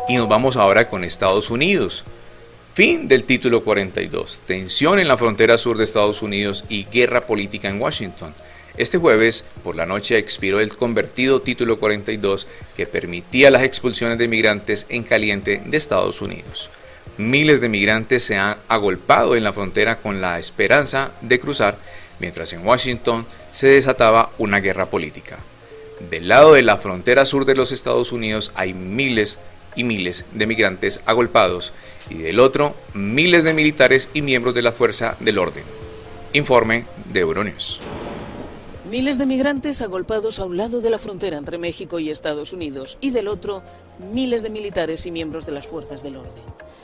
[0.10, 2.04] Y nos vamos ahora con Estados Unidos.
[2.76, 4.42] Fin del título 42.
[4.46, 8.36] Tensión en la frontera sur de Estados Unidos y guerra política en Washington.
[8.76, 14.28] Este jueves por la noche expiró el convertido título 42 que permitía las expulsiones de
[14.28, 16.70] migrantes en caliente de Estados Unidos.
[17.18, 21.78] Miles de migrantes se han agolpado en la frontera con la esperanza de cruzar,
[22.20, 25.38] mientras en Washington se desataba una guerra política.
[26.10, 29.38] Del lado de la frontera sur de los Estados Unidos hay miles
[29.78, 31.72] y miles de migrantes agolpados
[32.10, 35.64] y del otro miles de militares y miembros de la fuerza del orden.
[36.34, 37.80] Informe de Euronews.
[38.90, 42.98] Miles de migrantes agolpados a un lado de la frontera entre México y Estados Unidos
[43.02, 43.64] y del otro
[44.12, 46.44] miles de militares y miembros de las fuerzas del orden.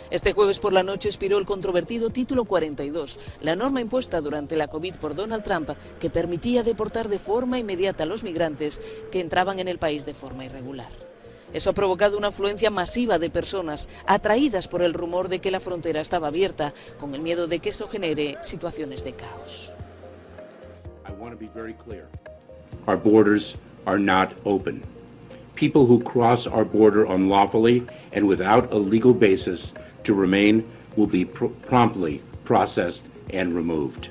[0.10, 4.68] Este jueves por la noche expiró el controvertido Título 42, la norma impuesta durante la
[4.68, 8.82] COVID por Donald Trump que permitía deportar de forma inmediata a los migrantes
[9.12, 11.11] que entraban en el país de forma irregular.
[11.54, 15.60] Eso ha provocado una afluencia masiva de personas atraídas por el rumor de que la
[15.60, 19.74] frontera estaba abierta, con el miedo de que eso genere situaciones de caos.
[22.88, 24.82] Our borders are not open.
[25.56, 30.64] People who cross our border unlawfully and without a legal basis to remain
[30.96, 34.10] will be pr promptly processed and removed.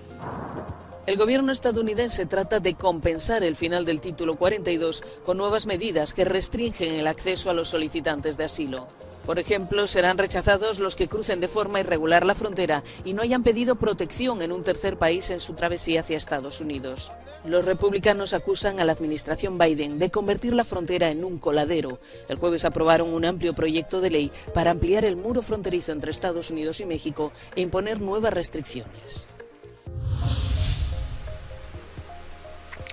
[1.06, 6.26] El gobierno estadounidense trata de compensar el final del título 42 con nuevas medidas que
[6.26, 8.86] restringen el acceso a los solicitantes de asilo.
[9.24, 13.42] Por ejemplo, serán rechazados los que crucen de forma irregular la frontera y no hayan
[13.42, 17.12] pedido protección en un tercer país en su travesía hacia Estados Unidos.
[17.44, 21.98] Los republicanos acusan a la administración Biden de convertir la frontera en un coladero.
[22.28, 26.50] El jueves aprobaron un amplio proyecto de ley para ampliar el muro fronterizo entre Estados
[26.50, 29.26] Unidos y México e imponer nuevas restricciones.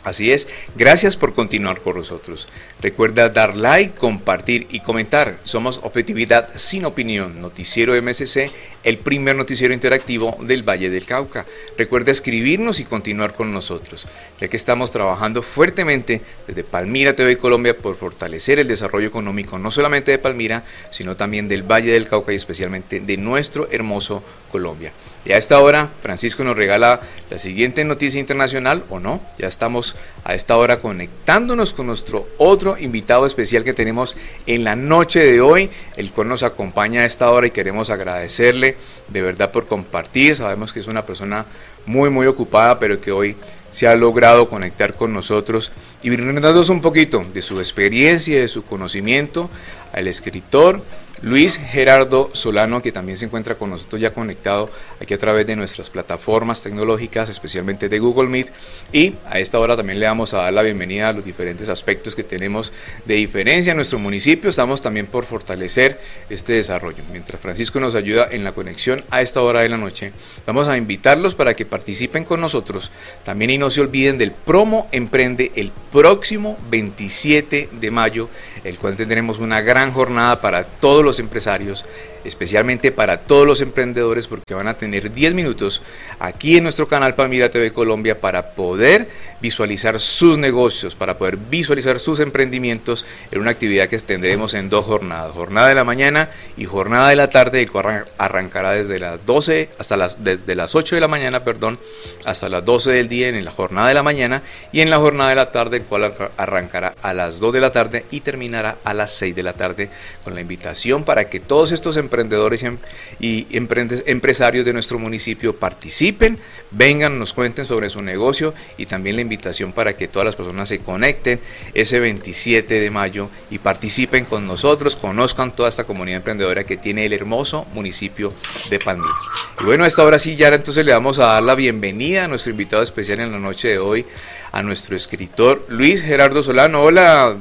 [0.08, 2.48] Así es, gracias por continuar con nosotros.
[2.82, 5.38] Recuerda dar like, compartir y comentar.
[5.43, 8.50] Somos Objetividad sin opinión, Noticiero MSC,
[8.86, 11.46] el primer noticiero interactivo del Valle del Cauca.
[11.78, 14.08] Recuerda escribirnos y continuar con nosotros,
[14.39, 19.72] ya que estamos trabajando fuertemente desde Palmira TV Colombia por fortalecer el desarrollo económico no
[19.72, 24.93] solamente de Palmira, sino también del Valle del Cauca y especialmente de nuestro hermoso Colombia.
[25.28, 29.20] Y a esta hora, Francisco nos regala la siguiente noticia internacional, ¿o no?
[29.38, 34.78] Ya estamos a esta hora conectándonos con nuestro otro invitado especial que tenemos en la
[34.78, 38.78] noche de hoy, el cual nos acompaña a esta hora y queremos agradecerle
[39.10, 40.34] de verdad por compartir.
[40.38, 41.46] Sabemos que es una persona
[41.86, 43.36] muy, muy ocupada, pero que hoy
[43.70, 48.63] se ha logrado conectar con nosotros y brindarnos un poquito de su experiencia, de su
[48.63, 49.50] conocimiento,
[49.92, 50.84] al escritor
[51.21, 54.69] Luis Gerardo Solano, que también se encuentra con nosotros ya conectado
[55.01, 58.51] aquí a través de nuestras plataformas tecnológicas, especialmente de Google Meet.
[58.93, 62.15] Y a esta hora también le vamos a dar la bienvenida a los diferentes aspectos
[62.15, 62.71] que tenemos
[63.06, 64.49] de diferencia en nuestro municipio.
[64.49, 65.99] Estamos también por fortalecer
[66.30, 67.03] este desarrollo.
[67.12, 70.12] Mientras Francisco nos ayuda en la conexión a esta hora de la noche,
[70.45, 72.91] vamos a invitarlos para que participen con nosotros.
[73.23, 78.30] También y no se olviden del promo Emprende el próximo 27 de mayo,
[78.63, 81.86] el cual tendremos una gran jornada para todos los empresarios
[82.28, 85.82] especialmente para todos los emprendedores porque van a tener 10 minutos
[86.20, 89.08] aquí en nuestro canal Palmira TV Colombia para poder
[89.40, 94.86] visualizar sus negocios, para poder visualizar sus emprendimientos en una actividad que tendremos en dos
[94.86, 99.70] jornadas, jornada de la mañana y jornada de la tarde, que arrancará desde las 12
[99.80, 101.80] hasta las desde las 8 de la mañana, perdón,
[102.26, 105.30] hasta las 12 del día en la jornada de la mañana y en la jornada
[105.30, 108.94] de la tarde, el cual arrancará a las 2 de la tarde y terminará a
[108.94, 109.90] las 6 de la tarde
[110.24, 112.77] con la invitación para que todos estos emprendedores emprendedores em,
[113.19, 116.39] y empresarios de nuestro municipio participen,
[116.71, 120.69] vengan, nos cuenten sobre su negocio y también la invitación para que todas las personas
[120.69, 121.39] se conecten
[121.73, 127.06] ese 27 de mayo y participen con nosotros, conozcan toda esta comunidad emprendedora que tiene
[127.06, 128.34] el hermoso municipio
[128.69, 129.13] de Palmira.
[129.62, 132.27] Y bueno, a esta hora sí, ya entonces le vamos a dar la bienvenida a
[132.27, 134.06] nuestro invitado especial en la noche de hoy,
[134.51, 136.84] a nuestro escritor Luis Gerardo Solano.
[136.84, 137.38] Hola,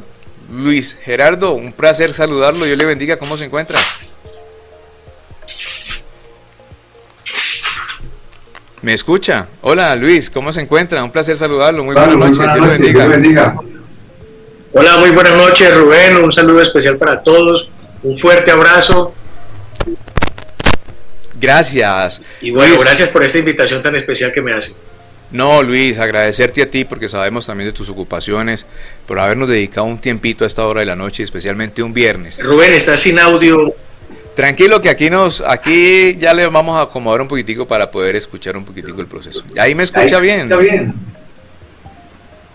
[0.51, 2.67] Luis Gerardo, un placer saludarlo.
[2.67, 3.19] Yo le bendiga.
[3.19, 3.79] ¿Cómo se encuentra?
[8.87, 9.49] ¿Me escucha?
[9.63, 11.03] Hola Luis, ¿cómo se encuentra?
[11.03, 11.83] Un placer saludarlo.
[11.83, 12.39] Muy buenas noches.
[12.79, 13.57] Dios lo bendiga.
[14.73, 16.19] Hola, muy buenas noches Rubén.
[16.19, 17.69] Un saludo especial para todos.
[18.05, 19.13] Un fuerte abrazo.
[21.35, 22.23] Gracias.
[22.41, 24.77] Y bueno, gracias por esta invitación tan especial que me hacen.
[25.33, 28.67] No, Luis, agradecerte a ti porque sabemos también de tus ocupaciones,
[29.05, 32.39] por habernos dedicado un tiempito a esta hora de la noche, especialmente un viernes.
[32.41, 33.75] Rubén, estás sin audio.
[34.37, 38.55] Tranquilo que aquí nos, aquí ya le vamos a acomodar un poquitico para poder escuchar
[38.55, 39.43] un poquitico el proceso.
[39.59, 40.43] Ahí me escucha bien.
[40.43, 40.95] Está bien.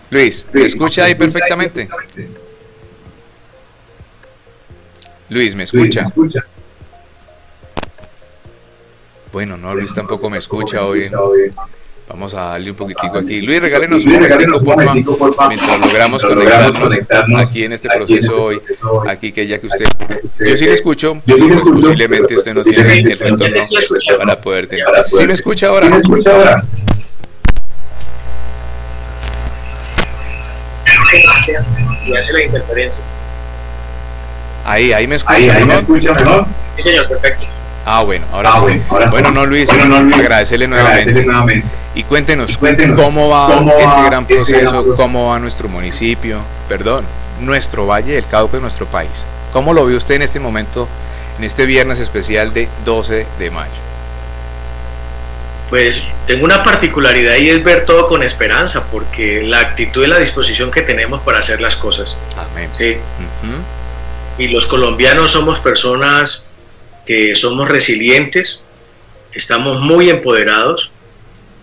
[0.08, 1.88] Luis, ¿me escucha ahí perfectamente?
[5.28, 6.06] Luis, ¿me escucha?
[9.32, 11.10] Bueno, no, Luis tampoco me escucha hoy.
[12.12, 13.40] Vamos a darle un poquitico aquí.
[13.40, 18.60] Luis, regálenos un momentico, por favor, mientras logramos conectarnos aquí en este proceso hoy,
[19.08, 19.86] aquí que ya que usted,
[20.38, 23.56] yo sí le escucho, posiblemente usted no tiene el retorno
[24.18, 24.84] para poder tener.
[25.04, 25.86] ¿Sí me escucha ahora?
[25.86, 26.64] ¿Sí me escucha ahora?
[32.04, 33.04] Y hace la interferencia.
[34.66, 35.34] Ahí, ahí me escucha.
[35.34, 36.46] Ahí, ahí me escucha mejor.
[36.76, 37.46] Sí, señor, perfecto.
[37.84, 38.60] Ah, bueno, ahora Ah, sí.
[38.64, 39.34] bueno, ahora bueno, sí.
[39.34, 41.00] no Luis, Bueno, no, Luis, agradecerle nuevamente.
[41.00, 41.68] agradecerle nuevamente.
[41.94, 45.38] Y cuéntenos, Y cuéntenos, cómo va ¿cómo este va gran este gran proceso, cómo va
[45.38, 47.04] nuestro municipio, perdón,
[47.40, 49.24] nuestro Valle del Cauca y nuestro país.
[49.52, 50.88] ¿Cómo lo ve usted en este momento,
[51.38, 53.72] en este viernes especial de 12 de mayo?
[55.68, 60.18] Pues tengo una particularidad y es ver todo con esperanza, porque la actitud y la
[60.18, 62.16] disposición que tenemos para hacer las cosas.
[62.36, 62.68] Amén.
[62.76, 62.98] Sí.
[64.38, 66.46] Y los colombianos somos personas
[67.06, 68.60] que somos resilientes,
[69.32, 70.90] estamos muy empoderados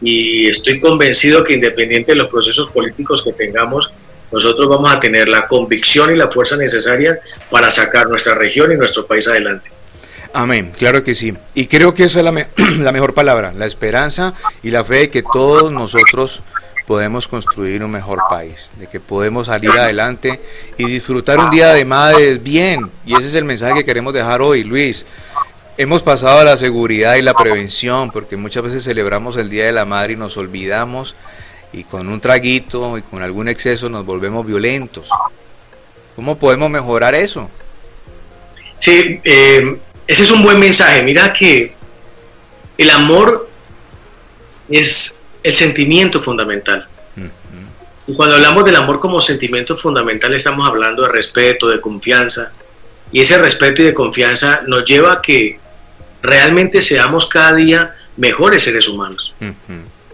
[0.02, 3.90] y estoy convencido que independiente de los procesos políticos que tengamos,
[4.32, 8.76] nosotros vamos a tener la convicción y la fuerza necesaria para sacar nuestra región y
[8.76, 9.72] nuestro país adelante.
[10.32, 11.34] Amén, claro que sí.
[11.56, 12.48] Y creo que eso es la, me-
[12.80, 16.44] la mejor palabra, la esperanza y la fe de que todos nosotros
[16.86, 20.40] podemos construir un mejor país, de que podemos salir adelante
[20.78, 22.90] y disfrutar un día de madres bien.
[23.06, 25.06] Y ese es el mensaje que queremos dejar hoy, Luis.
[25.82, 29.72] Hemos pasado a la seguridad y la prevención, porque muchas veces celebramos el Día de
[29.72, 31.16] la Madre y nos olvidamos
[31.72, 35.08] y con un traguito y con algún exceso nos volvemos violentos.
[36.18, 37.50] ¿Cómo podemos mejorar eso?
[38.78, 41.02] Sí, eh, ese es un buen mensaje.
[41.02, 41.74] Mira que
[42.78, 43.50] el amor
[44.70, 46.90] es el sentimiento fundamental.
[48.06, 52.52] Y cuando hablamos del amor como sentimiento fundamental estamos hablando de respeto, de confianza.
[53.14, 55.58] Y ese respeto y de confianza nos lleva a que
[56.22, 59.34] realmente seamos cada día mejores seres humanos.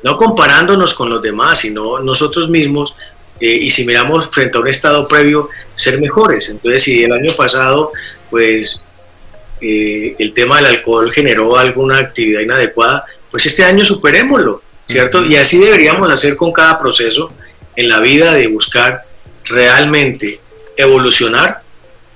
[0.03, 2.95] No comparándonos con los demás, sino nosotros mismos.
[3.39, 6.47] eh, y si miramos frente a un estado previo, ser mejores.
[6.47, 7.91] Entonces, si el año pasado,
[8.29, 8.79] pues
[9.59, 15.25] eh, el tema del alcohol generó alguna actividad inadecuada, pues este año superémoslo, ¿cierto?
[15.25, 17.31] Y así deberíamos hacer con cada proceso
[17.75, 19.03] en la vida de buscar
[19.45, 20.39] realmente
[20.77, 21.64] evolucionar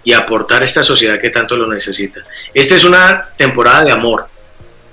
[0.04, 2.22] y aportar a esta sociedad que tanto lo necesita.
[2.54, 4.28] Esta es una temporada de amor,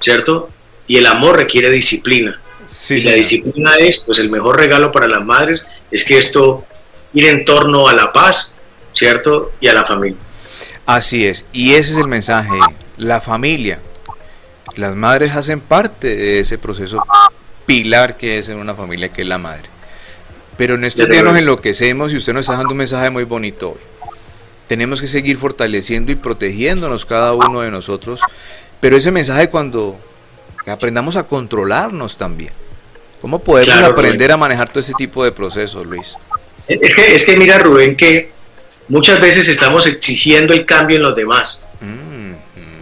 [0.01, 0.51] ¿cierto?
[0.87, 2.41] Y el amor requiere disciplina.
[2.69, 3.19] Sí, y la señor.
[3.19, 6.65] disciplina es, pues el mejor regalo para las madres es que esto
[7.15, 8.57] ir en torno a la paz,
[8.93, 9.53] ¿cierto?
[9.61, 10.19] Y a la familia.
[10.85, 12.59] Así es, y ese es el mensaje,
[12.97, 13.81] la familia.
[14.77, 17.03] Las madres hacen parte de ese proceso
[17.65, 19.65] pilar que es en una familia, que es la madre.
[20.57, 23.71] Pero en estos días nos enloquecemos y usted nos está dando un mensaje muy bonito
[23.71, 23.81] hoy.
[24.69, 28.21] Tenemos que seguir fortaleciendo y protegiéndonos cada uno de nosotros,
[28.81, 29.99] pero ese mensaje cuando
[30.67, 32.53] aprendamos a controlarnos también.
[33.21, 36.15] ¿Cómo podemos Claro, aprender a manejar todo ese tipo de procesos, Luis?
[36.69, 38.31] Es que, es que mira, Rubén, que
[38.89, 41.65] muchas veces estamos exigiendo el cambio en los demás.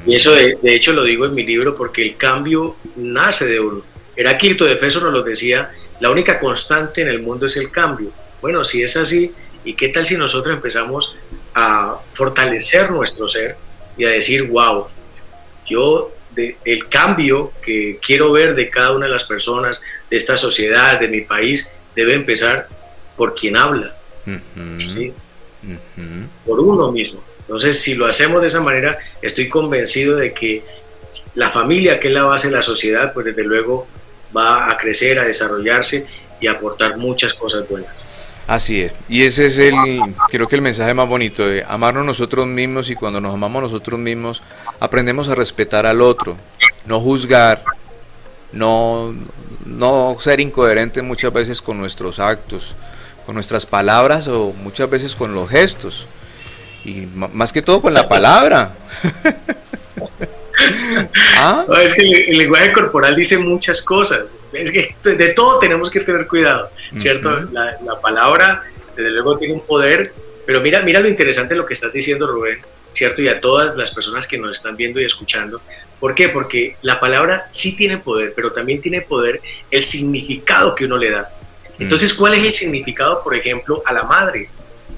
[0.06, 3.60] Y eso de, de hecho lo digo en mi libro porque el cambio nace de
[3.60, 3.82] uno.
[4.16, 5.70] Heráclito de Efeso nos lo decía,
[6.00, 8.10] la única constante en el mundo es el cambio.
[8.42, 9.32] Bueno, si es así,
[9.64, 11.14] ¿y qué tal si nosotros empezamos
[11.54, 13.56] a fortalecer nuestro ser
[13.96, 14.86] y a decir, wow,
[15.66, 20.36] yo de- el cambio que quiero ver de cada una de las personas, de esta
[20.36, 22.68] sociedad, de mi país, debe empezar
[23.16, 23.94] por quien habla,
[24.80, 25.12] ¿sí?
[26.44, 27.22] por uno mismo.
[27.40, 30.64] Entonces, si lo hacemos de esa manera, estoy convencido de que
[31.34, 33.86] la familia, que es la base de la sociedad, pues desde luego
[34.36, 36.06] va a crecer, a desarrollarse
[36.40, 37.94] y a aportar muchas cosas buenas.
[38.46, 38.94] Así es.
[39.08, 39.74] Y ese es el,
[40.28, 43.98] creo que el mensaje más bonito de amarnos nosotros mismos y cuando nos amamos nosotros
[43.98, 44.42] mismos
[44.80, 46.36] aprendemos a respetar al otro,
[46.84, 47.62] no juzgar,
[48.52, 49.14] no,
[49.64, 52.76] no ser incoherente muchas veces con nuestros actos,
[53.24, 56.06] con nuestras palabras o muchas veces con los gestos.
[56.84, 58.74] Y más que todo con la palabra.
[61.36, 61.64] ¿Ah?
[61.66, 64.24] No, es que el, el lenguaje corporal dice muchas cosas.
[64.54, 67.42] Es que de, todo tenemos que tener cuidado, ¿cierto?
[67.52, 68.62] La, la palabra,
[68.96, 70.12] desde luego, tiene un poder,
[70.46, 72.58] pero mira, mira lo interesante de lo que estás diciendo, Rubén,
[72.92, 73.20] ¿cierto?
[73.22, 75.60] Y a todas las personas que nos están viendo y escuchando.
[75.98, 76.28] ¿Por qué?
[76.28, 79.40] Porque la palabra sí tiene poder, pero también tiene poder
[79.70, 81.30] el significado que uno le da.
[81.78, 84.48] Entonces, ¿cuál es el significado, por ejemplo, a la madre?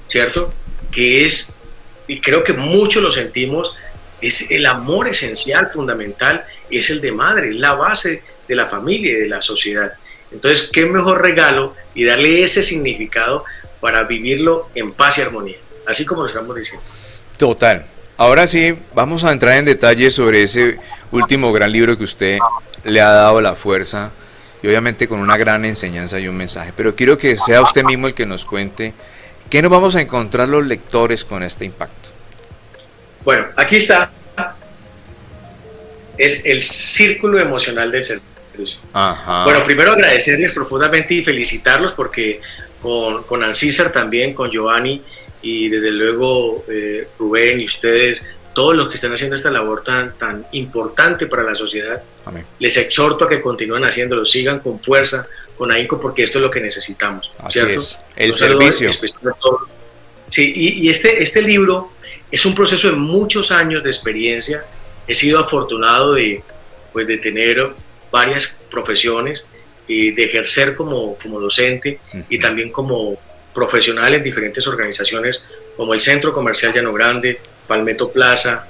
[0.05, 0.53] ¿Cierto?
[0.91, 1.59] Que es,
[2.07, 3.75] y creo que muchos lo sentimos,
[4.21, 9.21] es el amor esencial, fundamental, es el de madre, la base de la familia y
[9.21, 9.93] de la sociedad.
[10.31, 13.45] Entonces, ¿qué mejor regalo y darle ese significado
[13.79, 15.57] para vivirlo en paz y armonía?
[15.85, 16.85] Así como lo estamos diciendo.
[17.37, 17.85] Total.
[18.17, 20.79] Ahora sí, vamos a entrar en detalle sobre ese
[21.11, 22.39] último gran libro que usted
[22.83, 24.11] le ha dado la fuerza
[24.61, 26.73] y obviamente con una gran enseñanza y un mensaje.
[26.75, 28.93] Pero quiero que sea usted mismo el que nos cuente
[29.49, 32.09] qué nos vamos a encontrar los lectores con este impacto.
[33.23, 34.11] Bueno, aquí está.
[36.17, 38.03] Es el círculo emocional del
[38.57, 38.79] servicio.
[38.93, 39.43] Ajá.
[39.43, 42.41] Bueno, primero agradecerles profundamente y felicitarlos porque
[42.81, 45.01] con, con Ancísar también, con Giovanni
[45.41, 48.21] y, y desde luego eh, Rubén y ustedes,
[48.57, 52.01] todos los que están haciendo esta labor tan, tan importante para la sociedad,
[52.57, 56.49] les exhorto a que continúen haciéndolo, sigan con fuerza, con ahínco, porque esto es lo
[56.49, 57.29] que necesitamos.
[57.37, 58.91] Así es, el servicio.
[60.29, 61.91] Sí, y, este, este libro
[62.31, 64.65] es un proceso de muchos años de experiencia.
[65.07, 66.43] He sido afortunado de,
[66.91, 67.73] pues, de tener
[68.11, 69.47] varias profesiones
[69.87, 71.99] y de ejercer como, como docente
[72.29, 73.19] y también como
[73.53, 75.43] profesional en diferentes organizaciones
[75.75, 78.67] como el Centro Comercial Llano Grande, Palmetto Plaza,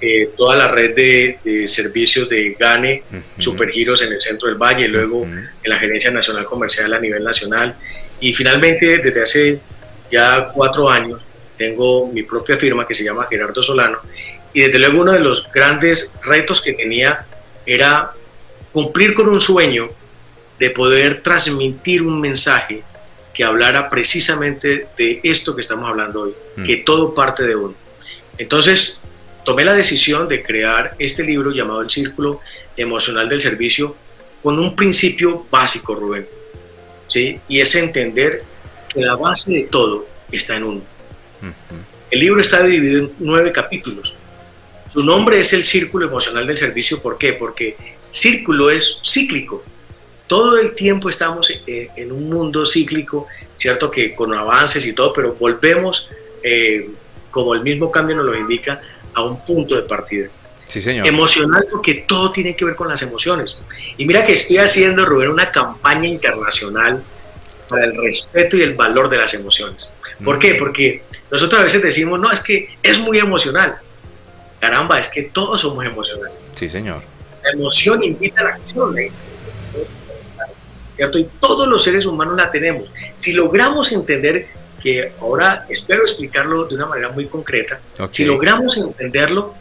[0.00, 3.02] eh, toda la red de, servicios de GANE,
[3.38, 7.22] Supergiros en el centro del Valle, y luego en la Gerencia Nacional Comercial a nivel
[7.22, 7.74] nacional.
[8.20, 9.60] Y finalmente, desde hace
[10.10, 11.20] ya cuatro años,
[11.58, 14.00] tengo mi propia firma que se llama Gerardo Solano.
[14.54, 17.26] Y desde luego uno de los grandes retos que tenía
[17.66, 18.12] era
[18.72, 19.90] cumplir con un sueño
[20.58, 22.82] de poder transmitir un mensaje
[23.32, 26.64] que hablara precisamente de esto que estamos hablando hoy, mm.
[26.64, 27.74] que todo parte de uno.
[28.38, 29.00] Entonces,
[29.44, 32.40] tomé la decisión de crear este libro llamado El Círculo
[32.76, 33.96] Emocional del Servicio
[34.42, 36.26] con un principio básico, Rubén,
[37.08, 37.40] ¿sí?
[37.48, 38.42] y es entender
[38.92, 40.82] que la base de todo está en uno.
[42.10, 44.14] El libro está dividido en nueve capítulos.
[44.92, 47.00] Su nombre es el Círculo Emocional del Servicio.
[47.00, 47.34] ¿Por qué?
[47.34, 47.76] Porque
[48.10, 49.62] círculo es cíclico.
[50.26, 55.34] Todo el tiempo estamos en un mundo cíclico, cierto que con avances y todo, pero
[55.34, 56.08] volvemos,
[56.42, 56.88] eh,
[57.30, 58.80] como el mismo cambio nos lo indica,
[59.12, 60.28] a un punto de partida.
[60.68, 61.06] Sí, señor.
[61.06, 63.58] Emocional porque todo tiene que ver con las emociones.
[63.96, 67.02] Y mira que estoy haciendo, Rubén, una campaña internacional
[67.68, 69.90] para el respeto y el valor de las emociones.
[70.24, 70.54] ¿Por qué?
[70.54, 73.78] Porque nosotros a veces decimos, no, es que es muy emocional.
[74.60, 76.36] Caramba, es que todos somos emocionales.
[76.52, 77.02] Sí, señor.
[77.42, 78.94] La emoción invita a la acción,
[80.96, 81.18] ¿cierto?
[81.18, 82.90] Y todos los seres humanos la tenemos.
[83.16, 84.46] Si logramos entender
[84.82, 87.80] que ahora espero explicarlo de una manera muy concreta.
[88.10, 89.54] Si logramos entenderlo,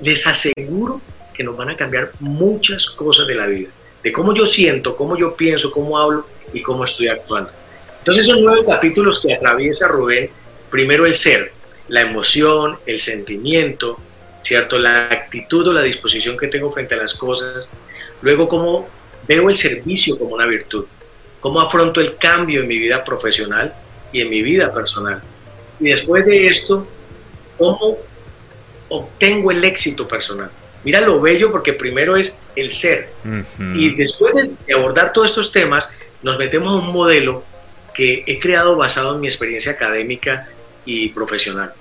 [0.00, 1.00] les aseguro
[1.34, 3.70] que nos van a cambiar muchas cosas de la vida,
[4.02, 7.50] de cómo yo siento, cómo yo pienso, cómo hablo y cómo estoy actuando.
[7.98, 10.30] Entonces son nueve capítulos que atraviesa Rubén,
[10.70, 11.52] primero el ser,
[11.88, 13.98] la emoción, el sentimiento,
[14.42, 14.78] ¿cierto?
[14.78, 17.68] La actitud o la disposición que tengo frente a las cosas,
[18.20, 18.88] luego cómo
[19.26, 20.86] veo el servicio como una virtud,
[21.40, 23.74] cómo afronto el cambio en mi vida profesional,
[24.12, 25.20] y en mi vida personal.
[25.80, 26.86] Y después de esto,
[27.58, 27.98] ¿cómo
[28.88, 30.50] obtengo el éxito personal?
[30.84, 33.10] Mira lo bello porque primero es el ser.
[33.74, 35.88] Y después de abordar todos estos temas,
[36.22, 37.44] nos metemos a un modelo
[37.94, 40.48] que he creado basado en mi experiencia académica
[40.84, 41.72] y profesional.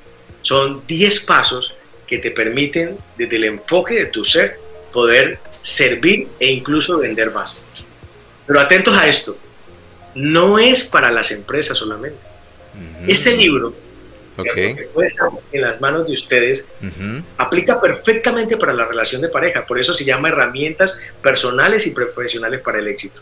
[0.41, 1.75] Son 10 pasos
[2.11, 4.59] que te permiten, desde el enfoque de tu ser,
[4.91, 7.55] poder servir e incluso vender más.
[8.45, 9.37] Pero atentos a esto,
[10.15, 12.17] no es para las empresas solamente.
[13.07, 13.73] Este libro,
[14.43, 16.67] que puede estar en las manos de ustedes,
[17.37, 19.65] aplica perfectamente para la relación de pareja.
[19.65, 23.21] Por eso se llama herramientas personales y profesionales para el éxito.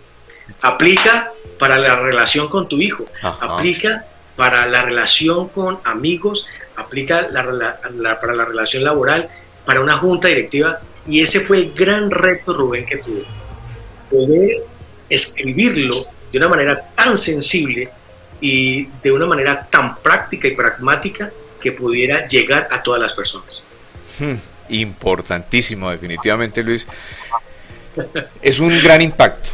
[0.64, 6.48] Aplica para la relación con tu hijo, aplica para la relación con amigos,
[6.80, 9.30] aplica para la relación laboral,
[9.66, 10.80] para una junta directiva.
[11.08, 13.24] Y ese fue el gran reto, Rubén, que tuve.
[14.10, 14.64] Poder
[15.10, 15.96] escribirlo
[16.32, 17.90] de una manera tan sensible
[18.42, 23.64] y de una manera tan práctica y pragmática que pudiera llegar a todas las personas.
[24.20, 24.36] Hmm,
[24.70, 26.88] importantísimo, definitivamente, Luis.
[28.42, 29.50] Es un gran impacto,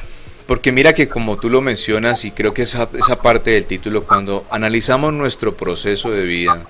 [0.46, 4.04] porque mira que como tú lo mencionas, y creo que esa, esa parte del título,
[4.04, 6.66] cuando analizamos nuestro proceso de vida,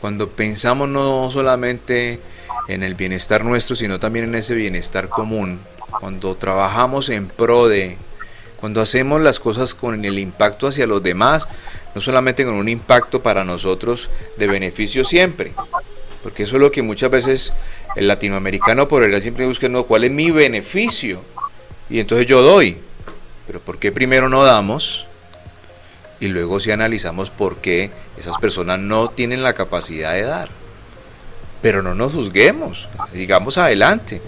[0.00, 2.20] cuando pensamos no solamente
[2.68, 5.60] en el bienestar nuestro, sino también en ese bienestar común,
[6.00, 7.96] cuando trabajamos en pro de
[8.60, 11.48] cuando hacemos las cosas con el impacto hacia los demás,
[11.94, 15.52] no solamente con un impacto para nosotros de beneficio siempre,
[16.22, 17.52] porque eso es lo que muchas veces
[17.94, 21.22] el latinoamericano por el siempre busca, no, ¿cuál es mi beneficio?
[21.88, 22.78] Y entonces yo doy,
[23.46, 25.06] pero ¿por qué primero no damos?
[26.20, 30.48] Y luego si analizamos por qué esas personas no tienen la capacidad de dar.
[31.62, 34.20] Pero no nos juzguemos, digamos adelante.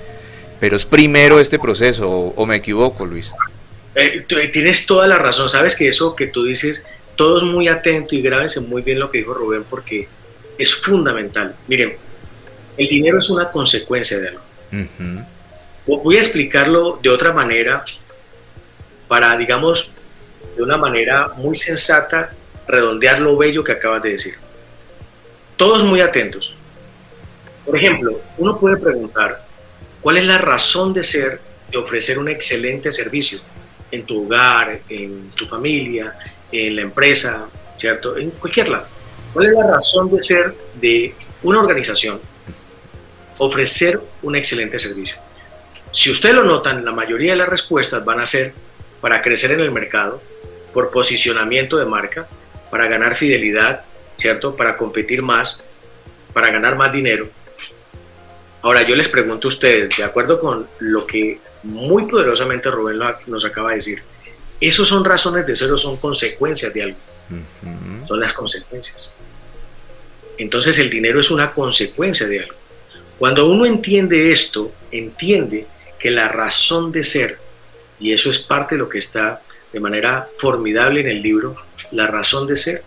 [0.61, 3.33] Pero es primero este proceso, o me equivoco, Luis.
[3.95, 6.83] Eh, tienes toda la razón, sabes que eso que tú dices,
[7.17, 10.09] todos muy atentos y grábense muy bien lo que dijo Rubén porque
[10.57, 11.57] es fundamental.
[11.67, 11.97] Miren,
[12.77, 14.43] el dinero es una consecuencia de algo.
[15.87, 17.85] Voy a explicarlo de otra manera
[19.09, 19.93] para, digamos,
[20.61, 22.31] de una manera muy sensata,
[22.69, 24.35] redondear lo bello que acabas de decir.
[25.57, 26.55] Todos muy atentos.
[27.65, 29.47] Por ejemplo, uno puede preguntar,
[30.01, 31.41] ¿cuál es la razón de ser
[31.71, 33.41] de ofrecer un excelente servicio?
[33.91, 36.15] en tu hogar, en tu familia,
[36.53, 37.47] en la empresa,
[37.77, 38.17] ¿cierto?
[38.17, 38.87] En cualquier lado.
[39.33, 42.21] ¿Cuál es la razón de ser de una organización?
[43.39, 45.17] Ofrecer un excelente servicio.
[45.93, 48.53] Si usted lo notan, la mayoría de las respuestas van a ser
[49.01, 50.21] para crecer en el mercado,
[50.73, 52.29] por posicionamiento de marca,
[52.71, 53.85] para ganar fidelidad,
[54.17, 54.55] ¿cierto?
[54.55, 55.65] Para competir más,
[56.33, 57.29] para ganar más dinero.
[58.63, 63.45] Ahora yo les pregunto a ustedes, de acuerdo con lo que muy poderosamente Rubén nos
[63.45, 64.03] acaba de decir,
[64.61, 66.99] ¿esos son razones de ser o son consecuencias de algo?
[68.07, 69.13] Son las consecuencias.
[70.37, 72.55] Entonces el dinero es una consecuencia de algo.
[73.19, 75.67] Cuando uno entiende esto, entiende
[75.99, 77.39] que la razón de ser,
[77.99, 79.43] y eso es parte de lo que está
[79.73, 81.57] de manera formidable en el libro,
[81.93, 82.83] la razón de ser,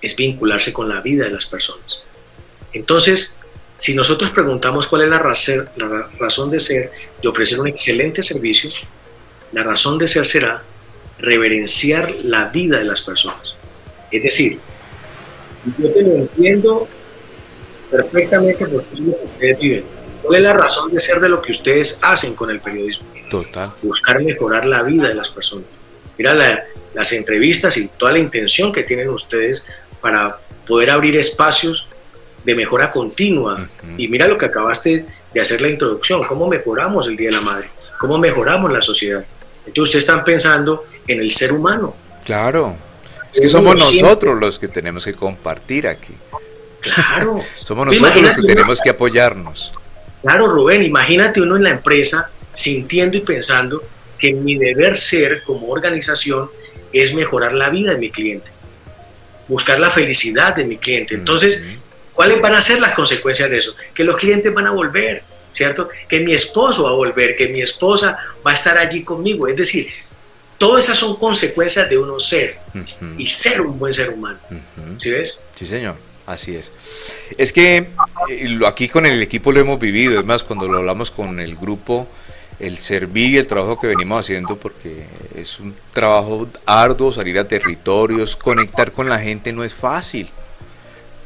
[0.00, 2.00] es vincularse con la vida de las personas.
[2.72, 3.40] Entonces,
[3.78, 5.18] si nosotros preguntamos cuál es la,
[6.18, 8.70] razón de ser de ofrecer un excelente servicio,
[9.52, 10.62] la razón de ser será
[11.18, 13.56] reverenciar la vida de las personas.
[14.10, 14.58] Es decir,
[15.78, 16.88] yo te lo entiendo
[17.90, 19.84] perfectamente porque es lo que ustedes viven.
[20.22, 23.08] ¿Cuál es la razón de ser de lo que ustedes hacen con el periodismo?
[23.28, 23.72] Total.
[23.82, 25.66] Buscar mejorar la vida de las personas.
[26.18, 26.34] Mira
[26.94, 29.64] las entrevistas y toda la intención que tienen ustedes
[30.00, 31.88] para poder abrir espacios
[32.44, 33.68] de mejora continua.
[33.96, 37.40] Y mira lo que acabaste de hacer la introducción, cómo mejoramos el Día de la
[37.40, 39.24] Madre, cómo mejoramos la sociedad.
[39.66, 41.94] Entonces ustedes están pensando en el ser humano.
[42.24, 42.76] Claro,
[43.32, 46.14] es que somos nosotros los que tenemos que compartir aquí.
[46.80, 47.40] Claro.
[47.62, 49.72] somos nosotros los que tenemos que apoyarnos.
[50.22, 53.82] Claro, Rubén, imagínate uno en la empresa sintiendo y pensando
[54.22, 56.48] que mi deber ser como organización
[56.94, 58.50] es mejorar la vida de mi cliente,
[59.48, 61.14] buscar la felicidad de mi cliente.
[61.14, 61.64] Entonces,
[62.12, 63.74] ¿Cuáles van a ser las consecuencias de eso?
[63.94, 65.22] Que los clientes van a volver,
[65.54, 65.88] ¿cierto?
[66.08, 69.48] Que mi esposo va a volver, que mi esposa va a estar allí conmigo.
[69.48, 69.88] Es decir,
[70.58, 72.52] todas esas son consecuencias de uno ser
[73.16, 74.38] y ser un buen ser humano.
[74.98, 75.42] ¿Sí ves?
[75.54, 75.96] Sí, señor.
[76.24, 76.72] Así es.
[77.36, 77.88] Es que
[78.28, 81.56] eh, aquí con el equipo lo hemos vivido, es más, cuando lo hablamos con el
[81.56, 82.06] grupo,
[82.62, 85.04] el servir y el trabajo que venimos haciendo, porque
[85.34, 90.30] es un trabajo arduo, salir a territorios, conectar con la gente no es fácil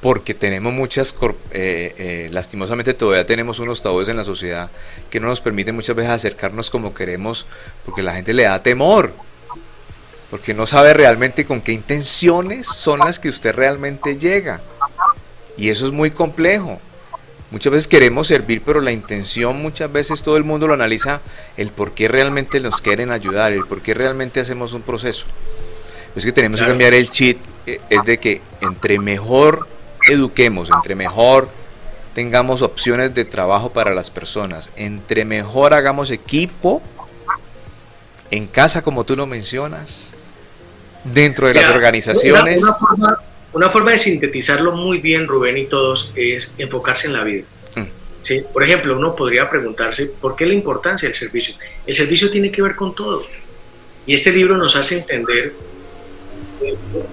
[0.01, 1.15] porque tenemos muchas,
[1.51, 4.71] eh, eh, lastimosamente todavía tenemos unos tabúes en la sociedad
[5.11, 7.47] que no nos permiten muchas veces acercarnos como queremos,
[7.85, 9.13] porque la gente le da temor,
[10.31, 14.61] porque no sabe realmente con qué intenciones son las que usted realmente llega.
[15.57, 16.81] Y eso es muy complejo.
[17.51, 21.21] Muchas veces queremos servir, pero la intención muchas veces todo el mundo lo analiza
[21.57, 25.27] el por qué realmente nos quieren ayudar, el por qué realmente hacemos un proceso.
[26.17, 29.69] Es que tenemos que cambiar el chip, eh, es de que entre mejor
[30.09, 31.49] eduquemos, entre mejor
[32.15, 36.83] tengamos opciones de trabajo para las personas, entre mejor hagamos equipo,
[38.31, 40.15] en casa como tú lo mencionas,
[41.05, 42.63] dentro de las organizaciones.
[42.63, 43.19] Una, forma,
[43.59, 47.45] de sintetizarlo muy bien, Rubén y todos, es enfocarse en la vida.
[47.75, 47.85] Mm.
[48.23, 48.43] ¿Sí?
[48.53, 51.55] Por ejemplo, uno podría preguntarse, ¿por qué la importancia del servicio?
[51.87, 53.25] El servicio tiene que ver con todo.
[54.07, 55.53] Y este libro nos hace entender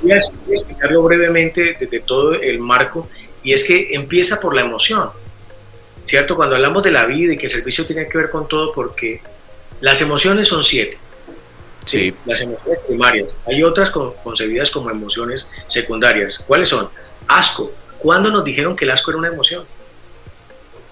[0.02, 3.10] voy a explicarlo brevemente desde todo el marco,
[3.44, 5.10] y es que empieza por la emoción,
[6.06, 6.36] ¿cierto?
[6.36, 9.22] Cuando hablamos de la vida y que el servicio tiene que ver con todo, porque
[9.82, 10.98] las emociones son siete.
[11.86, 12.14] Sí.
[12.26, 13.38] Las emociones primarias.
[13.46, 16.44] Hay otras concebidas como emociones secundarias.
[16.46, 16.90] ¿Cuáles son?
[17.28, 17.72] Asco.
[18.00, 19.66] ¿Cuándo nos dijeron que el asco era una emoción?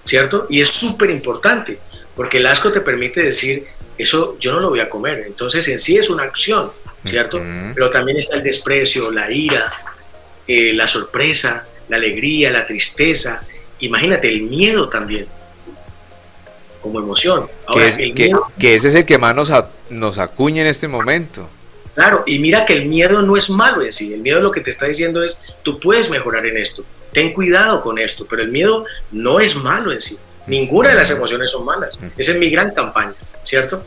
[0.04, 0.46] ¿Cierto?
[0.50, 1.78] Y es súper importante,
[2.16, 3.66] porque el asco te permite decir,
[3.98, 5.24] eso yo no lo voy a comer.
[5.26, 6.72] Entonces en sí es una acción,
[7.06, 7.40] ¿cierto?
[7.74, 9.72] Pero también está el desprecio, la ira,
[10.46, 13.44] eh, la sorpresa, la alegría, la tristeza.
[13.80, 15.26] Imagínate, el miedo también,
[16.82, 17.48] como emoción.
[17.72, 19.50] que, ese es el que más nos,
[19.88, 21.48] nos acuña en este momento.
[21.94, 24.60] Claro, y mira que el miedo no es malo en sí, el miedo lo que
[24.60, 28.50] te está diciendo es, tú puedes mejorar en esto, ten cuidado con esto, pero el
[28.50, 32.48] miedo no es malo en sí, ninguna de las emociones son malas, esa es mi
[32.48, 33.14] gran campaña.
[33.44, 33.84] ¿cierto?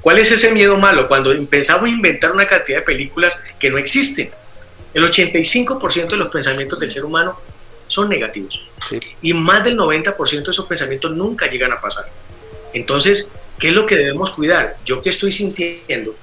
[0.00, 1.08] ¿Cuál es ese miedo malo?
[1.08, 4.30] Cuando pensamos inventar una cantidad de películas que no existen.
[4.94, 7.38] El 85% de los pensamientos del ser humano
[7.88, 8.62] son negativos.
[9.20, 12.06] Y más del 90% de esos pensamientos nunca llegan a pasar.
[12.72, 14.76] Entonces, ¿qué es lo que debemos cuidar?
[14.84, 16.14] Yo qué estoy sintiendo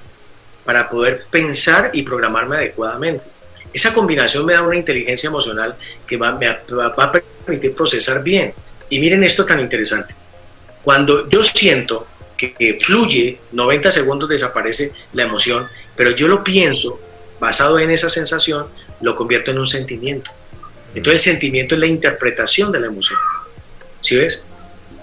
[0.64, 3.24] para poder pensar y programarme adecuadamente.
[3.72, 8.54] Esa combinación me da una inteligencia emocional que va, me va a permitir procesar bien.
[8.88, 10.14] Y miren esto tan interesante.
[10.82, 12.06] Cuando yo siento
[12.36, 17.00] que, fluye, 90 segundos desaparece la emoción, pero yo lo pienso,
[17.40, 18.66] basado en esa sensación,
[19.00, 20.30] lo convierto en un sentimiento.
[20.94, 23.18] Entonces el sentimiento es la interpretación de la emoción.
[24.00, 24.42] ¿Sí ves?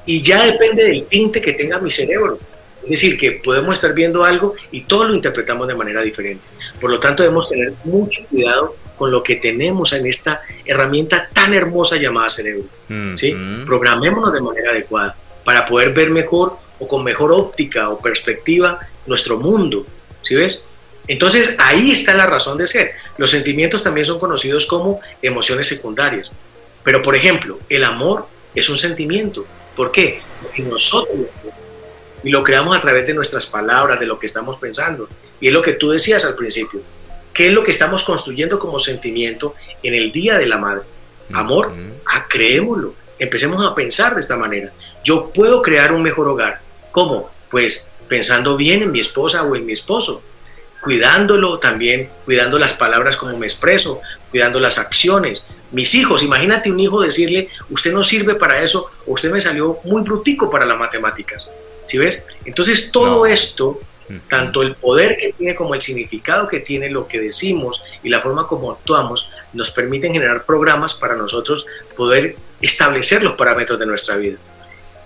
[0.06, 2.40] Y ya depende del tinte que tenga mi cerebro.
[2.84, 6.44] Es decir, que podemos estar viendo algo y todos lo interpretamos de manera diferente.
[6.82, 11.54] Por lo tanto, debemos tener mucho cuidado con lo que tenemos en esta herramienta tan
[11.54, 12.66] hermosa llamada cerebro.
[13.18, 13.36] ¿sí?
[13.66, 15.16] Programémonos de manera adecuada
[15.46, 19.86] para poder ver mejor o con mejor óptica o perspectiva nuestro mundo.
[20.24, 20.68] ¿Sí ves?
[21.08, 22.94] Entonces ahí está la razón de ser.
[23.18, 26.32] Los sentimientos también son conocidos como emociones secundarias.
[26.84, 29.46] Pero por ejemplo, el amor es un sentimiento.
[29.76, 30.22] ¿Por qué?
[30.42, 31.18] Porque nosotros
[32.24, 35.10] y lo creamos a través de nuestras palabras, de lo que estamos pensando.
[35.42, 36.82] Y es lo que tú decías al principio.
[37.34, 40.86] ¿Qué es lo que estamos construyendo como sentimiento en el Día de la Madre?
[41.34, 41.74] Amor,
[42.06, 42.96] ah, creémoslo.
[43.20, 44.72] Empecemos a pensar de esta manera.
[45.04, 46.62] Yo puedo crear un mejor hogar.
[46.92, 47.30] ¿Cómo?
[47.50, 50.24] Pues pensando bien en mi esposa o en mi esposo,
[50.84, 55.44] cuidándolo también, cuidando las palabras como me expreso, cuidando las acciones.
[55.72, 59.80] Mis hijos, imagínate un hijo decirle, usted no sirve para eso, o usted me salió
[59.86, 61.50] muy brutico para las matemáticas.
[61.86, 62.28] ¿Sí ves?
[62.46, 63.80] Entonces todo esto,
[64.28, 68.22] tanto el poder que tiene como el significado que tiene lo que decimos y la
[68.22, 71.66] forma como actuamos, nos permiten generar programas para nosotros
[71.96, 74.38] poder establecer los parámetros de nuestra vida.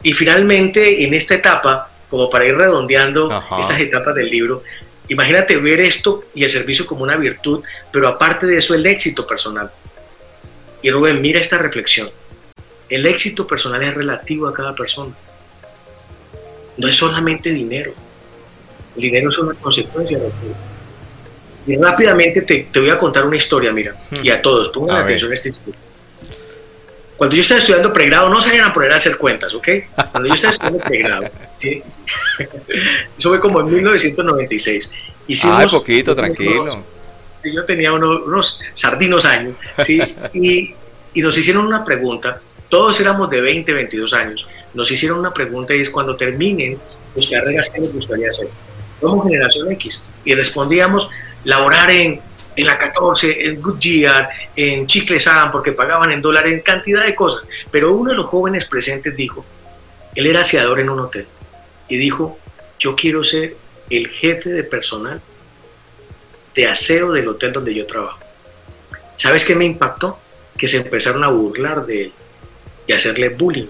[0.04, 4.64] Y finalmente, en esta etapa, como para ir redondeando estas etapas del libro,
[5.08, 9.26] imagínate ver esto y el servicio como una virtud, pero aparte de eso el éxito
[9.26, 9.72] personal.
[10.82, 12.10] Y Rubén, mira esta reflexión.
[12.90, 15.14] El éxito personal es relativo a cada persona
[16.78, 17.94] no es solamente dinero.
[18.96, 20.56] El dinero es una consecuencia de todo.
[21.66, 24.24] Y rápidamente te, voy a contar una historia, mira, hmm.
[24.24, 25.80] y a todos, pongan atención a esta historia.
[27.18, 29.68] Cuando yo estaba estudiando pregrado, no vayan a poner a hacer cuentas, ¿ok?
[30.12, 31.84] Cuando yo estaba estudiando pregrado, ¿sí?
[33.18, 34.92] eso fue como en 1996.
[35.28, 36.84] Hicimos, Ay, poquito, tranquilo.
[37.44, 40.02] yo tenía unos, sardinos años, ¿sí?
[40.34, 40.76] Y,
[41.14, 42.40] y nos hicieron una pregunta,
[42.70, 46.78] todos éramos de 20, 22 años, nos hicieron una pregunta y es cuando terminen
[47.16, 48.48] sus carreras, ¿qué les gustaría hacer?
[49.02, 51.10] Somos generación X y respondíamos
[51.44, 52.22] laborar en,
[52.58, 57.16] en la 14, en Goodyear, en Chicle Adam, porque pagaban en dólares, en cantidad de
[57.16, 57.44] cosas.
[57.72, 59.46] Pero uno de los jóvenes presentes dijo,
[60.16, 61.28] él era aseador en un hotel,
[61.88, 62.40] y dijo,
[62.80, 63.56] yo quiero ser
[63.90, 65.22] el jefe de personal
[66.56, 68.20] de aseo del hotel donde yo trabajo.
[69.16, 70.20] ¿Sabes qué me impactó?
[70.58, 72.14] Que se empezaron a burlar de él
[72.88, 73.68] y hacerle bullying.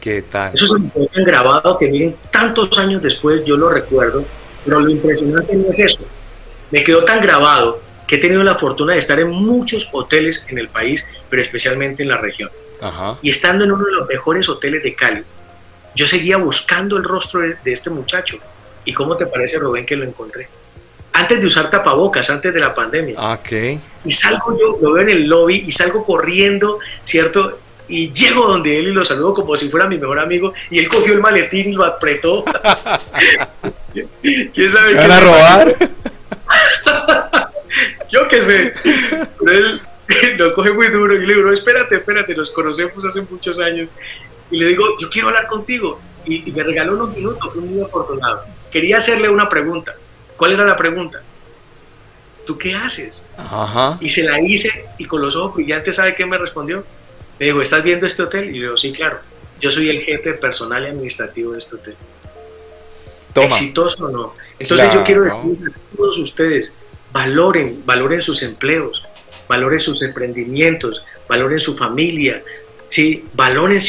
[0.00, 0.54] ¿Qué tal?
[0.54, 4.24] Eso se me tan grabado que miren, tantos años después yo lo recuerdo,
[4.64, 5.98] pero lo impresionante no es eso.
[6.70, 10.58] Me quedó tan grabado que he tenido la fortuna de estar en muchos hoteles en
[10.58, 12.50] el país, pero especialmente en la región.
[13.22, 15.22] Y estando en uno de los mejores hoteles de Cali,
[15.94, 18.38] yo seguía buscando el rostro de, este muchacho.
[18.84, 20.48] ¿Y cómo te parece, Rubén, que lo encontré?
[21.12, 23.34] Antes de usar tapabocas, antes de la pandemia.
[23.34, 23.78] Okay.
[24.04, 27.60] Y salgo yo, lo veo en el lobby y salgo corriendo, ¿cierto?
[27.86, 30.88] y llego donde él y lo saludo como si fuera mi mejor amigo y él
[30.88, 32.44] cogió el maletín y lo apretó.
[34.22, 35.90] ¿Quién sabe ¿Van a robar?
[38.10, 38.72] Yo qué sé.
[38.82, 39.80] Pero él
[40.38, 43.90] lo coge muy duro y le digo, espérate, espérate, nos conocemos hace muchos años.
[44.50, 46.00] Y le digo, yo quiero hablar contigo.
[46.24, 48.44] Y, me regaló unos minutos, un muy afortunado.
[48.70, 49.94] Quería hacerle una pregunta.
[50.36, 51.22] ¿Cuál era la pregunta?
[52.46, 53.22] ¿Tú qué haces?
[54.00, 56.84] Y se la hice y con los ojos brillantes, ¿sabe qué me respondió?
[57.38, 58.50] Me dijo, ¿estás viendo este hotel?
[58.50, 59.20] Y yo digo, sí, claro.
[59.60, 61.96] Yo soy el jefe personal y administrativo de este hotel.
[63.34, 64.34] ¿Exitoso o no?
[64.58, 66.72] Entonces yo quiero decirles a todos ustedes,
[67.12, 69.02] valoren, valoren sus empleos,
[69.48, 72.42] valoren sus emprendimientos, valoren su familia,
[72.88, 73.24] ¿sí?
[73.34, 73.80] valoren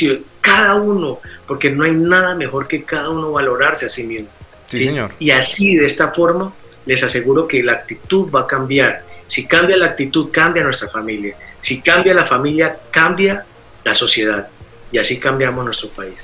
[0.41, 4.30] cada uno, porque no hay nada mejor que cada uno valorarse a sí mismo.
[4.67, 5.13] Sí, señor.
[5.19, 6.53] Y así, de esta forma,
[6.86, 9.03] les aseguro que la actitud va a cambiar.
[9.28, 11.36] Si cambia la actitud, cambia nuestra familia.
[11.59, 13.45] Si cambia la familia, cambia
[13.84, 14.47] la sociedad.
[14.91, 16.15] Y así cambiamos nuestro país.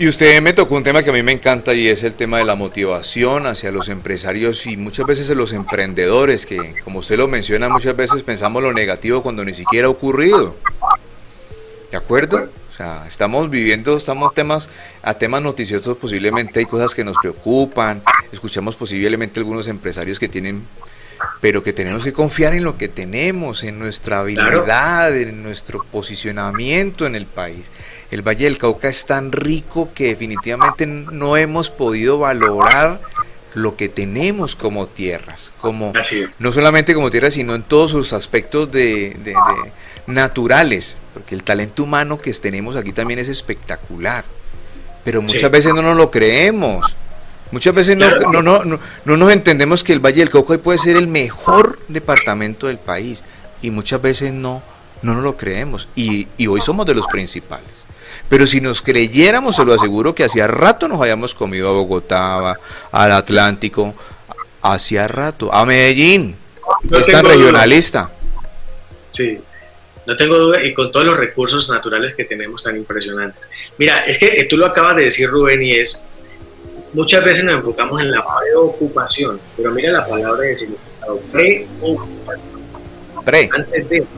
[0.00, 2.38] Y usted me tocó un tema que a mí me encanta y es el tema
[2.38, 7.28] de la motivación hacia los empresarios y muchas veces los emprendedores, que como usted lo
[7.28, 10.56] menciona, muchas veces pensamos lo negativo cuando ni siquiera ha ocurrido.
[11.90, 12.48] ¿De acuerdo?
[12.70, 14.70] O sea, estamos viviendo, estamos temas,
[15.02, 20.62] a temas noticiosos posiblemente hay cosas que nos preocupan, escuchamos posiblemente algunos empresarios que tienen
[21.42, 27.06] pero que tenemos que confiar en lo que tenemos, en nuestra habilidad, en nuestro posicionamiento
[27.06, 27.70] en el país.
[28.10, 33.00] El Valle del Cauca es tan rico que definitivamente no hemos podido valorar
[33.54, 35.92] lo que tenemos como tierras, como
[36.38, 39.16] no solamente como tierras, sino en todos sus aspectos de,
[40.06, 44.24] naturales, porque el talento humano que tenemos aquí también es espectacular,
[45.04, 46.96] pero muchas veces no nos lo creemos.
[47.52, 50.96] Muchas veces no, no, no, no, nos entendemos que el Valle del Cauca puede ser
[50.96, 53.24] el mejor departamento del país
[53.60, 54.62] y muchas veces no,
[55.02, 57.79] no nos lo creemos y, y hoy somos de los principales.
[58.30, 62.56] Pero si nos creyéramos, se lo aseguro que hacía rato nos hayamos comido a Bogotá,
[62.92, 63.94] al Atlántico,
[64.62, 66.36] hacía rato, a Medellín,
[66.90, 68.12] es tan regionalista.
[69.10, 69.36] Sí,
[70.06, 73.42] no tengo duda, y con todos los recursos naturales que tenemos tan impresionantes.
[73.78, 76.00] Mira, es que tú lo acabas de decir, Rubén, y es,
[76.92, 82.60] muchas veces nos enfocamos en la preocupación, pero mira la palabra de significado, preocupación.
[83.24, 83.50] Pre.
[83.52, 84.14] Antes de eso,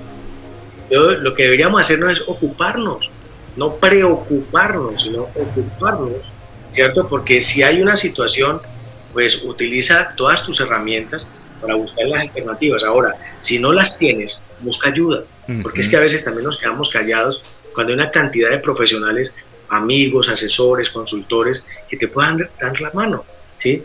[0.90, 3.10] yo, lo que deberíamos hacer no es ocuparnos,
[3.56, 6.22] no preocuparnos, sino ocuparnos,
[6.72, 7.08] ¿cierto?
[7.08, 8.60] Porque si hay una situación,
[9.12, 11.26] pues utiliza todas tus herramientas
[11.60, 12.82] para buscar las alternativas.
[12.82, 15.24] Ahora, si no las tienes, busca ayuda,
[15.62, 17.42] porque es que a veces también nos quedamos callados
[17.74, 19.32] cuando hay una cantidad de profesionales,
[19.68, 23.24] amigos, asesores, consultores, que te puedan dar la mano,
[23.56, 23.84] ¿sí?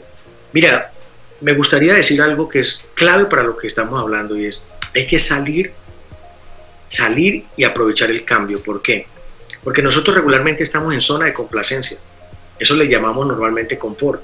[0.54, 0.92] Mira,
[1.42, 4.66] me gustaría decir algo que es clave para lo que estamos hablando y es,
[4.96, 5.74] hay que salir,
[6.88, 8.62] salir y aprovechar el cambio.
[8.62, 9.08] ¿Por qué?
[9.64, 11.98] Porque nosotros regularmente estamos en zona de complacencia.
[12.60, 14.22] Eso le llamamos normalmente confort.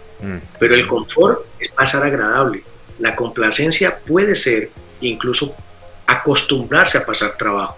[0.60, 2.64] Pero el confort es pasar agradable.
[3.00, 4.70] La complacencia puede ser
[5.02, 5.56] incluso
[6.08, 7.78] acostumbrarse a pasar trabajo.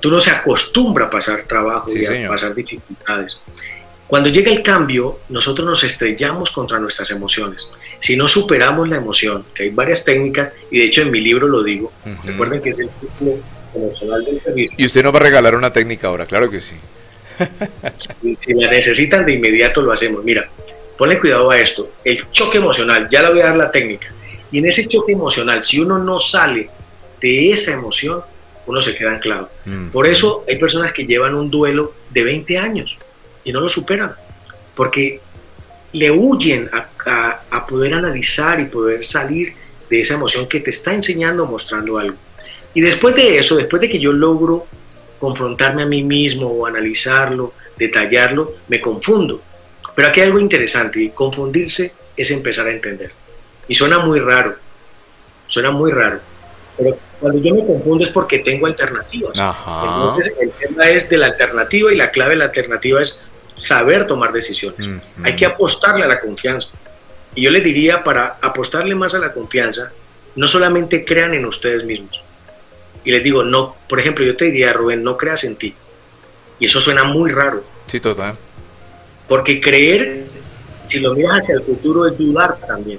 [0.00, 3.38] Tú no se acostumbra a pasar trabajo y a pasar dificultades.
[4.06, 7.66] Cuando llega el cambio, nosotros nos estrellamos contra nuestras emociones.
[8.00, 11.48] Si no superamos la emoción, que hay varias técnicas, y de hecho en mi libro
[11.48, 11.92] lo digo,
[12.24, 13.38] recuerden que es el ciclo
[13.74, 14.76] emocional del servicio.
[14.76, 16.76] Y usted nos va a regalar una técnica ahora, claro que sí.
[17.96, 20.24] si, si la necesitan de inmediato lo hacemos.
[20.24, 20.48] Mira,
[20.96, 21.92] ponle cuidado a esto.
[22.04, 24.12] El choque emocional, ya le voy a dar la técnica.
[24.50, 26.70] Y en ese choque emocional, si uno no sale
[27.20, 28.22] de esa emoción,
[28.66, 29.50] uno se queda anclado.
[29.92, 32.98] Por eso hay personas que llevan un duelo de 20 años
[33.44, 34.12] y no lo superan,
[34.74, 35.20] porque
[35.92, 39.54] le huyen a, a, poder analizar y poder salir
[39.88, 42.16] de esa emoción que te está enseñando o mostrando algo.
[42.74, 44.66] Y después de eso, después de que yo logro
[45.18, 49.40] confrontarme a mí mismo o analizarlo, detallarlo, me confundo.
[49.94, 53.12] Pero aquí hay algo interesante y confundirse es empezar a entender.
[53.68, 54.56] Y suena muy raro,
[55.46, 56.20] suena muy raro.
[56.76, 59.32] Pero cuando yo me confundo es porque tengo alternativas.
[59.34, 63.18] Entonces el tema es de la alternativa y la clave de la alternativa es
[63.54, 65.00] saber tomar decisiones.
[65.22, 66.70] Hay que apostarle a la confianza.
[67.36, 69.92] Y yo le diría, para apostarle más a la confianza,
[70.34, 72.23] no solamente crean en ustedes mismos.
[73.04, 75.74] Y les digo, no, por ejemplo, yo te diría, Rubén, no creas en ti.
[76.58, 77.62] Y eso suena muy raro.
[77.86, 78.36] Sí, total.
[79.28, 80.24] Porque creer,
[80.88, 82.98] si lo miras hacia el futuro, es dudar también.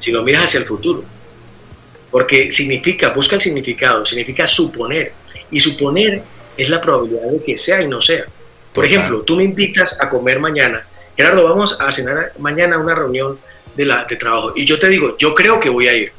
[0.00, 1.04] Si lo miras hacia el futuro.
[2.10, 5.12] Porque significa, busca el significado, significa suponer.
[5.50, 6.22] Y suponer
[6.56, 8.24] es la probabilidad de que sea y no sea.
[8.72, 10.86] Por ejemplo, tú me invitas a comer mañana.
[11.16, 13.38] Gerardo, vamos a cenar mañana a una reunión
[13.74, 14.52] de, la, de trabajo.
[14.54, 16.12] Y yo te digo, yo creo que voy a ir.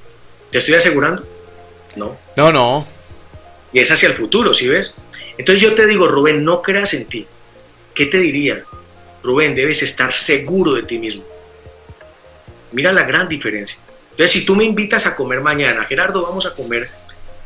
[0.51, 1.25] ¿Te estoy asegurando?
[1.95, 2.17] No.
[2.35, 2.98] No, no.
[3.73, 4.95] Y es hacia el futuro, ¿sí ves?
[5.37, 7.25] Entonces yo te digo, Rubén, no creas en ti.
[7.93, 8.63] ¿Qué te diría?
[9.23, 11.23] Rubén, debes estar seguro de ti mismo.
[12.71, 13.79] Mira la gran diferencia.
[14.11, 16.89] Entonces, si tú me invitas a comer mañana, Gerardo, vamos a comer,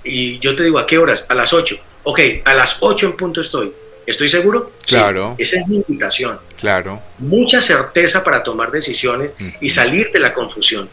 [0.03, 1.28] y yo te digo, ¿a qué horas?
[1.30, 1.78] A las 8.
[2.03, 3.74] Ok, a las 8 en punto estoy.
[4.05, 4.74] ¿Estoy seguro?
[4.86, 5.36] Claro.
[5.38, 6.39] esa es mi invitación.
[6.57, 7.01] Claro.
[7.19, 10.89] Mucha certeza para tomar decisiones y salir de la confusión.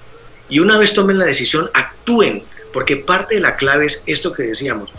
[0.48, 4.44] Y una vez tomen la decisión, actúen, porque parte de la clave es esto que
[4.44, 4.90] decíamos,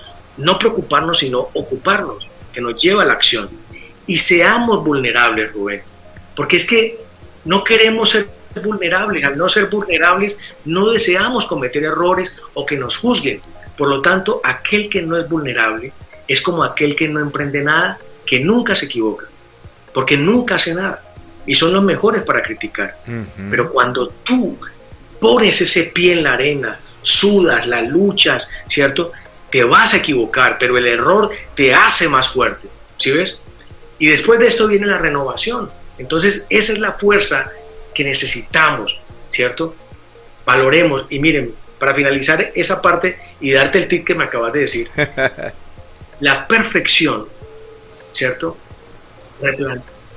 [0.42, 3.50] no preocuparnos, sino ocuparnos, que nos lleva a la acción.
[4.08, 5.82] Y seamos vulnerables, Rubén,
[6.36, 7.00] porque es que
[7.46, 8.30] no queremos ser
[8.64, 13.42] vulnerables, al no ser vulnerables no deseamos cometer errores o que nos juzguen.
[13.78, 15.94] Por lo tanto, aquel que no es vulnerable
[16.28, 19.26] es como aquel que no emprende nada, que nunca se equivoca,
[19.94, 21.04] porque nunca hace nada.
[21.46, 22.98] Y son los mejores para criticar.
[23.50, 24.58] Pero cuando tú
[25.20, 29.12] pones ese pie en la arena, sudas, la luchas, ¿cierto?
[29.52, 33.44] Te vas a equivocar, pero el error te hace más fuerte, ¿sí ves?
[34.00, 35.70] Y después de esto viene la renovación.
[35.98, 37.52] Entonces, esa es la fuerza
[37.94, 38.98] que necesitamos,
[39.30, 39.76] ¿cierto?
[40.46, 41.06] Valoremos.
[41.12, 44.90] Y miren, para finalizar esa parte y darte el tip que me acabas de decir,
[46.20, 47.28] la perfección,
[48.14, 48.58] ¿cierto?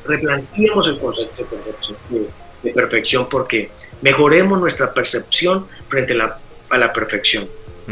[0.04, 1.96] replanteemos el concepto de perfección,
[2.62, 3.70] de perfección porque
[4.02, 7.48] mejoremos nuestra percepción frente a la, perfección.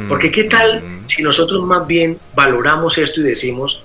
[0.09, 3.83] Porque qué tal si nosotros más bien valoramos esto y decimos,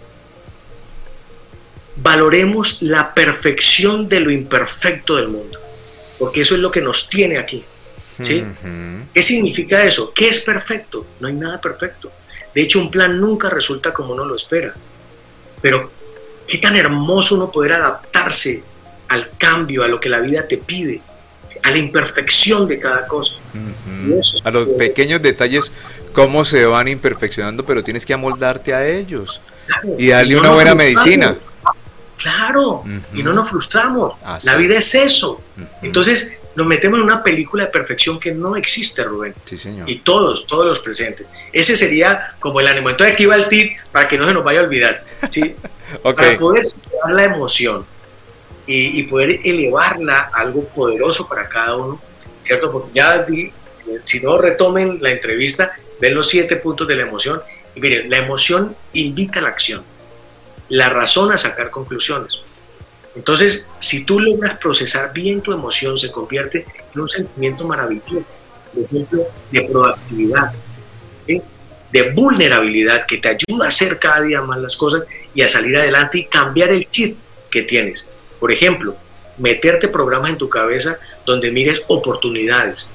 [1.98, 5.60] valoremos la perfección de lo imperfecto del mundo,
[6.18, 7.64] porque eso es lo que nos tiene aquí.
[8.22, 8.44] ¿sí?
[9.14, 10.14] ¿Qué significa eso?
[10.14, 11.06] ¿Qué es perfecto?
[11.20, 12.12] No hay nada perfecto.
[12.54, 14.74] De hecho, un plan nunca resulta como uno lo espera.
[15.62, 15.92] Pero
[16.48, 18.64] qué tan hermoso uno poder adaptarse
[19.10, 21.02] al cambio, a lo que la vida te pide,
[21.64, 23.34] a la imperfección de cada cosa.
[24.44, 25.72] a los pequeños detalles,
[26.14, 29.42] cómo se van imperfeccionando, pero tienes que amoldarte a ellos
[29.98, 31.38] y darle una buena medicina.
[32.18, 32.84] Claro,
[33.14, 34.14] y no nos frustramos.
[34.44, 35.42] La vida es eso.
[35.82, 39.36] Entonces, nos metemos en una película de perfección que no existe, Rubén.
[39.46, 39.88] Sí, señor.
[39.88, 41.28] Y todos, todos los presentes.
[41.54, 42.90] Ese sería como el ánimo.
[42.90, 45.04] Entonces aquí va el tip para que no se nos vaya a olvidar.
[45.30, 45.56] ¿sí?
[46.04, 47.86] Para poder superar la emoción
[48.68, 52.02] y, y, poder elevarla a algo poderoso para cada uno,
[52.44, 52.72] ¿cierto?
[52.72, 53.26] Porque ya,
[54.04, 57.42] si no retomen la entrevista, ven los siete puntos de la emoción.
[57.76, 59.84] Y miren, la emoción invita a la acción,
[60.70, 62.42] la razón a sacar conclusiones.
[63.16, 68.24] Entonces, si tú logras procesar bien tu emoción, se convierte en un sentimiento maravilloso,
[68.74, 70.54] por ejemplo, de proactividad,
[71.26, 75.04] de vulnerabilidad, que te ayuda a hacer cada día más las cosas
[75.34, 77.18] y a salir adelante y cambiar el chip
[77.50, 78.08] que tienes.
[78.40, 78.96] Por ejemplo,
[79.38, 82.88] meterte programas en tu cabeza donde mires oportunidades,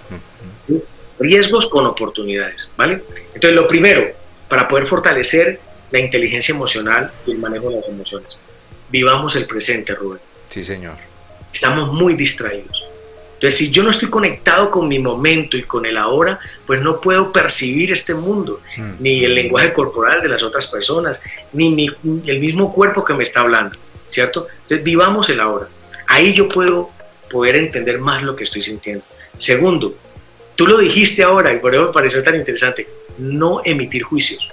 [1.18, 3.02] riesgos con oportunidades, ¿vale?
[3.34, 4.10] Entonces, lo primero,
[4.48, 8.38] para poder fortalecer la inteligencia emocional y el manejo de las emociones
[8.92, 10.20] vivamos el presente, Rubén.
[10.48, 10.94] Sí, señor.
[11.52, 12.84] Estamos muy distraídos.
[13.34, 17.00] Entonces, si yo no estoy conectado con mi momento y con el ahora, pues no
[17.00, 18.90] puedo percibir este mundo, mm.
[19.00, 21.18] ni el lenguaje corporal de las otras personas,
[21.52, 21.88] ni
[22.26, 23.76] el mismo cuerpo que me está hablando,
[24.12, 24.46] ¿cierto?
[24.62, 25.66] Entonces, vivamos el ahora.
[26.06, 26.90] Ahí yo puedo
[27.30, 29.04] poder entender más lo que estoy sintiendo.
[29.38, 29.96] Segundo,
[30.54, 32.86] tú lo dijiste ahora y por eso me pareció tan interesante,
[33.18, 34.52] no emitir juicios.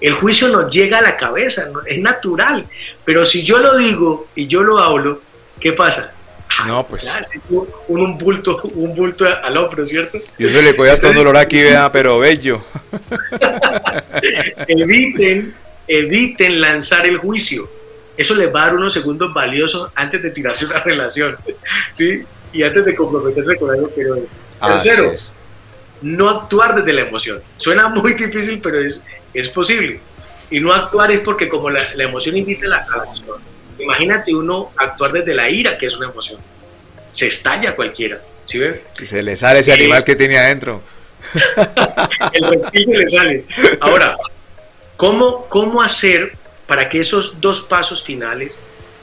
[0.00, 2.66] El juicio nos llega a la cabeza, es natural.
[3.04, 5.20] Pero si yo lo digo y yo lo hablo,
[5.58, 6.12] ¿qué pasa?
[6.66, 7.06] No, pues.
[7.88, 10.18] un, bulto, un bulto al hombro, ¿cierto?
[10.38, 12.62] Y eso le hasta un dolor aquí, vea, pero bello.
[14.68, 15.54] eviten,
[15.86, 17.70] eviten lanzar el juicio.
[18.16, 21.36] Eso les va a dar unos segundos valiosos antes de tirarse una relación,
[21.92, 22.22] ¿sí?
[22.52, 24.24] Y antes de comprometerse con algo que no es.
[24.60, 25.14] Tercero,
[26.02, 27.42] no actuar desde la emoción.
[27.56, 29.04] Suena muy difícil, pero es,
[29.34, 30.00] es posible.
[30.50, 33.40] Y no actuar es porque como la, emoción invita a la, acción.
[33.78, 36.40] Imagínate uno actuar desde la ira, que es una emoción.
[37.12, 38.20] Se estalla cualquiera.
[38.44, 38.80] ¿sí ven?
[38.98, 40.82] Y se le sale ese animal que tiene adentro.
[42.32, 43.44] el reptil se le sale.
[43.80, 44.16] Ahora,
[44.96, 46.32] ¿cómo, ¿cómo hacer
[46.70, 48.56] para que esos dos pasos finales,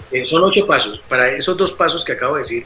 [0.10, 2.66] eh, son ocho pasos, para esos dos pasos que acabo de decir,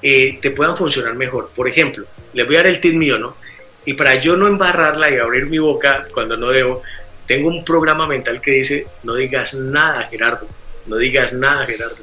[0.00, 1.50] eh, te puedan funcionar mejor?
[1.52, 3.36] Por ejemplo, les voy a dar el tip mío, ¿no?
[3.84, 6.84] Y para yo no embarrarla y abrir mi boca cuando no debo,
[7.26, 10.46] tengo un programa mental que dice, no digas nada, Gerardo,
[10.86, 11.96] no digas nada, Gerardo.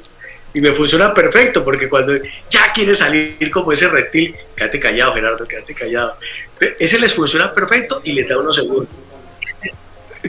[0.52, 2.12] Y me funciona perfecto, porque cuando
[2.50, 6.18] ya quieres salir como ese reptil, quédate callado, Gerardo, quédate callado.
[6.78, 8.94] Ese les funciona perfecto y les da unos segundos.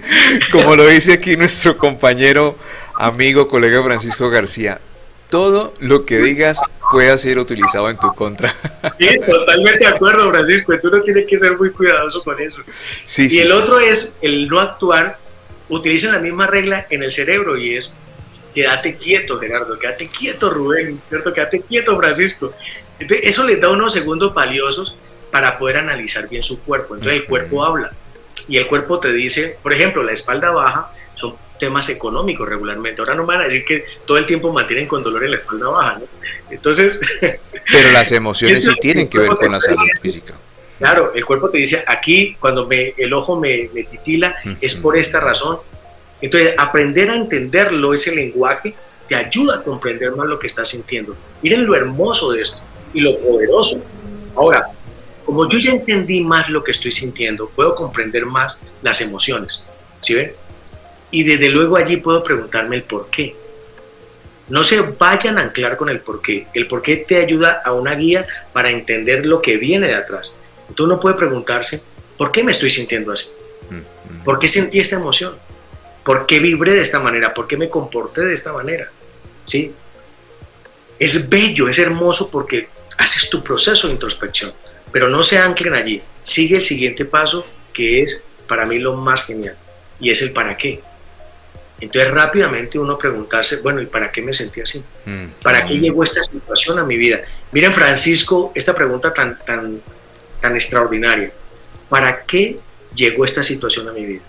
[0.52, 2.58] Como lo dice aquí nuestro compañero,
[2.96, 4.80] amigo, colega Francisco García,
[5.30, 6.60] todo lo que digas
[6.92, 8.56] pueda ser utilizado en tu contra.
[9.00, 10.74] Sí, totalmente de acuerdo, Francisco.
[10.80, 12.62] Tú no tienes que ser muy cuidadoso con eso.
[13.04, 15.18] Sí, y el otro es el no actuar.
[15.68, 17.92] Utilicen la misma regla en el cerebro y es
[18.54, 21.34] quédate quieto, Gerardo, quédate quieto, Rubén, ¿cierto?
[21.34, 22.54] Quédate quieto, Francisco.
[23.00, 24.96] Entonces, eso les da unos segundos valiosos
[25.32, 26.94] para poder analizar bien su cuerpo.
[26.94, 27.92] Entonces, el cuerpo habla
[28.48, 33.02] y el cuerpo te dice, por ejemplo, la espalda baja son temas económicos regularmente.
[33.02, 35.38] Ahora no me van a decir que todo el tiempo mantienen con dolor en la
[35.38, 36.06] espalda baja, ¿no?
[36.50, 37.00] Entonces...
[37.20, 40.36] Pero las emociones sí tienen que ver con la salud física.
[40.78, 45.20] Claro, el cuerpo te dice, aquí cuando me, el ojo me, titila es por esta
[45.20, 45.60] razón.
[46.22, 48.74] Entonces, aprender a entenderlo, ese lenguaje,
[49.08, 51.16] te ayuda a comprender más lo que estás sintiendo.
[51.42, 52.58] Miren lo hermoso de esto
[52.94, 53.80] y lo poderoso.
[54.36, 54.68] Ahora,
[55.26, 59.64] como yo ya entendí más lo que estoy sintiendo, puedo comprender más las emociones.
[60.02, 60.34] ¿Sí ven?
[61.12, 63.36] Y desde luego allí puedo preguntarme el por qué.
[64.48, 66.48] No se vayan a anclar con el por qué.
[66.54, 70.36] El por qué te ayuda a una guía para entender lo que viene de atrás.
[70.70, 71.82] Entonces uno puede preguntarse,
[72.18, 73.32] ¿por qué me estoy sintiendo así?
[73.70, 74.24] Mm, mm.
[74.24, 75.36] ¿Por qué sentí esta emoción?
[76.04, 77.34] ¿Por qué vibré de esta manera?
[77.34, 78.92] ¿Por qué me comporté de esta manera?
[79.48, 79.74] ¿Sí?
[81.00, 84.54] Es bello, es hermoso porque haces tu proceso de introspección,
[84.96, 86.02] pero no se anclen allí.
[86.24, 89.58] Sigue el siguiente paso que es para mí lo más genial
[90.00, 90.80] y es el para qué.
[91.82, 94.82] Entonces rápidamente uno preguntarse, bueno, ¿y para qué me sentí así?
[95.04, 95.42] Mm.
[95.44, 97.20] ¿Para qué llegó esta situación a mi vida?
[97.52, 99.82] Miren, Francisco, esta pregunta tan, tan,
[100.40, 101.30] tan extraordinaria.
[101.90, 102.56] ¿Para qué
[102.96, 104.22] llegó esta situación a mi vida?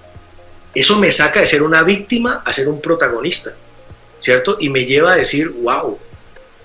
[0.75, 3.55] Eso me saca de ser una víctima a ser un protagonista,
[4.21, 4.57] ¿cierto?
[4.59, 5.97] Y me lleva a decir, wow,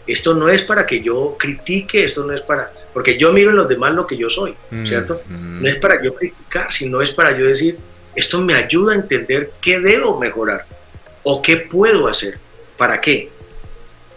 [0.07, 3.57] esto no es para que yo critique, esto no es para, porque yo miro en
[3.57, 5.21] los demás lo que yo soy, mm, ¿cierto?
[5.27, 5.61] Mm.
[5.61, 7.77] No es para yo criticar, sino es para yo decir,
[8.15, 10.65] esto me ayuda a entender qué debo mejorar
[11.23, 12.39] o qué puedo hacer,
[12.77, 13.29] para qué.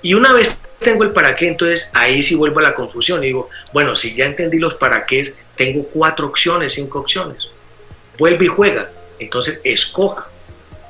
[0.03, 3.29] Y una vez tengo el para qué, entonces ahí sí vuelvo a la confusión y
[3.29, 7.49] digo, bueno, si ya entendí los para qué, tengo cuatro opciones, cinco opciones.
[8.19, 8.91] Vuelve y juega.
[9.19, 10.27] Entonces escoja.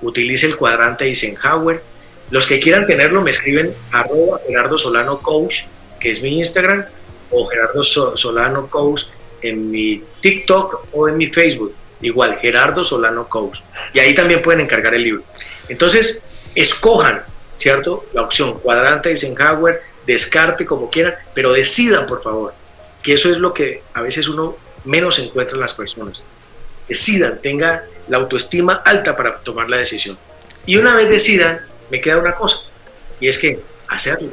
[0.03, 1.83] Utilice el cuadrante Eisenhower.
[2.31, 5.65] Los que quieran tenerlo me escriben arroba Gerardo Solano Coach,
[6.01, 6.85] que es mi Instagram,
[7.31, 9.05] o Gerardo Solano Coach
[9.43, 11.75] en mi TikTok o en mi Facebook.
[12.01, 13.59] Igual, Gerardo Solano Coach.
[13.93, 15.23] Y ahí también pueden encargar el libro.
[15.69, 16.23] Entonces,
[16.55, 17.23] escojan,
[17.59, 18.07] ¿cierto?
[18.13, 22.55] La opción cuadrante Eisenhower, descarte como quieran, pero decidan, por favor,
[23.03, 26.23] que eso es lo que a veces uno menos encuentra en las personas.
[26.89, 30.19] Decidan, tenga la autoestima alta para tomar la decisión.
[30.67, 31.61] Y una vez decidan,
[31.91, 32.59] me queda una cosa,
[33.21, 34.31] y es que hacerlo.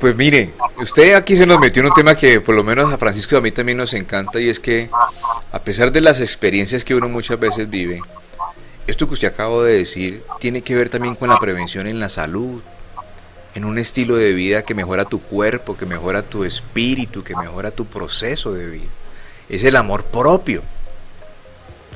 [0.00, 2.98] Pues mire, usted aquí se nos metió en un tema que por lo menos a
[2.98, 4.90] Francisco y a mí también nos encanta y es que
[5.50, 8.00] a pesar de las experiencias que uno muchas veces vive,
[8.86, 12.08] esto que usted acaba de decir tiene que ver también con la prevención en la
[12.08, 12.60] salud,
[13.54, 17.70] en un estilo de vida que mejora tu cuerpo, que mejora tu espíritu, que mejora
[17.70, 18.90] tu proceso de vida.
[19.48, 20.62] Es el amor propio.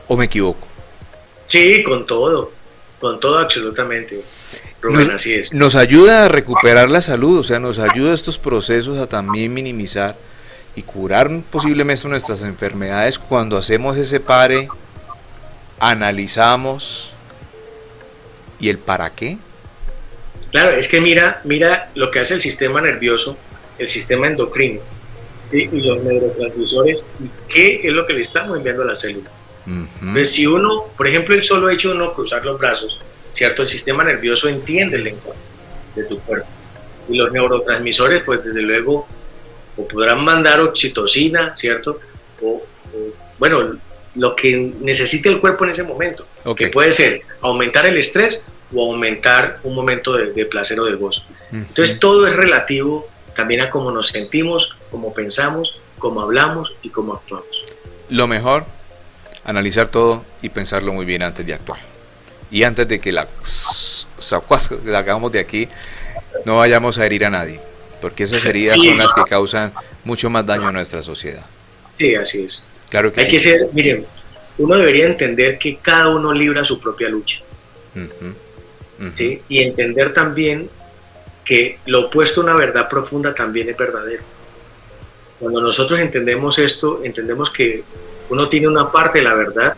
[0.07, 0.68] ¿O me equivoco?
[1.49, 2.53] Sí, con todo,
[3.01, 4.23] con todo absolutamente
[5.53, 9.53] nos, ayuda a recuperar la salud, o sea, nos ayuda a estos procesos a también
[9.53, 10.17] minimizar
[10.77, 14.69] y curar posiblemente nuestras enfermedades cuando hacemos ese pare,
[15.81, 17.11] analizamos
[18.61, 19.39] y el para qué.
[20.53, 23.37] Claro, es que mira, mira lo que hace el sistema nervioso,
[23.79, 24.81] el sistema endocrino
[25.51, 29.31] y los neurotransmisores y qué es lo que le estamos enviando a la célula.
[30.13, 32.99] Pues si uno, por ejemplo, el solo hecho de uno cruzar los brazos,
[33.33, 33.63] ¿cierto?
[33.63, 35.39] El sistema nervioso entiende el lenguaje
[35.95, 36.49] de tu cuerpo.
[37.09, 39.07] Y los neurotransmisores, pues desde luego,
[39.77, 42.01] o podrán mandar oxitocina, ¿cierto?
[42.43, 42.63] O,
[43.39, 43.79] bueno,
[44.15, 48.41] lo que necesite el cuerpo en ese momento, que puede ser aumentar el estrés
[48.75, 51.25] o aumentar un momento de, placer o de gozo.
[51.53, 57.15] Entonces todo es relativo también a cómo nos sentimos, cómo pensamos, cómo hablamos y cómo
[57.15, 57.65] actuamos.
[58.09, 58.65] Lo mejor,
[59.49, 61.81] analizar todo y pensarlo muy bien antes de actuar
[62.51, 63.29] y antes de que la,
[64.95, 65.69] hagamos de aquí,
[66.45, 67.61] no vayamos a herir a nadie,
[68.01, 69.73] porque esas heridas son las que causan
[70.05, 71.45] mucho más daño a nuestra sociedad.
[71.97, 72.65] Sí, así es.
[72.89, 74.07] Claro que Hay que ser, miren,
[74.59, 77.41] uno debería entender que cada uno libra su propia lucha.
[79.15, 79.43] ¿sí?
[79.49, 80.71] Y entender también
[81.45, 84.23] que lo opuesto a una verdad profunda también es verdadero.
[85.39, 87.85] Cuando nosotros entendemos esto, entendemos que
[88.31, 89.77] uno tiene una parte de la verdad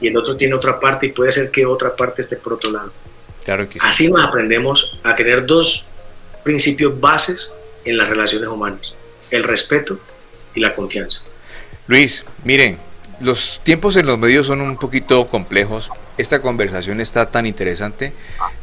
[0.00, 2.70] y el otro tiene otra parte y puede ser que otra parte esté por otro
[2.70, 2.92] lado.
[3.44, 5.88] Claro que Así nos aprendemos a tener dos
[6.42, 7.52] principios bases
[7.84, 8.94] en las relaciones humanas,
[9.30, 9.98] el respeto
[10.54, 11.20] y la confianza.
[11.86, 12.78] Luis, miren,
[13.20, 15.90] los tiempos en los medios son un poquito complejos.
[16.18, 18.12] Esta conversación está tan interesante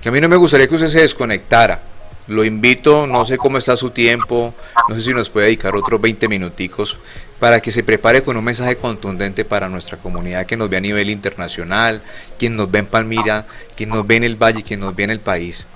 [0.01, 1.81] que a mí no me gustaría que usted se desconectara.
[2.27, 4.53] Lo invito, no sé cómo está su tiempo,
[4.87, 6.97] no sé si nos puede dedicar otros 20 minuticos
[7.43, 10.79] para que se prepare con un mensaje contundente para nuestra comunidad que nos ve a
[10.79, 12.01] nivel internacional,
[12.39, 15.09] quien nos ve en Palmira, quien nos ve en el Valle, quien nos ve en
[15.09, 15.67] el país.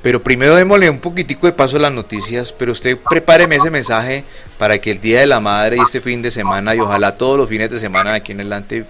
[0.00, 4.22] Pero primero démosle un poquitico de paso a las noticias, pero usted prepáreme ese mensaje
[4.58, 7.36] para que el Día de la Madre y este fin de semana y ojalá todos
[7.36, 8.84] los fines de semana aquí en adelante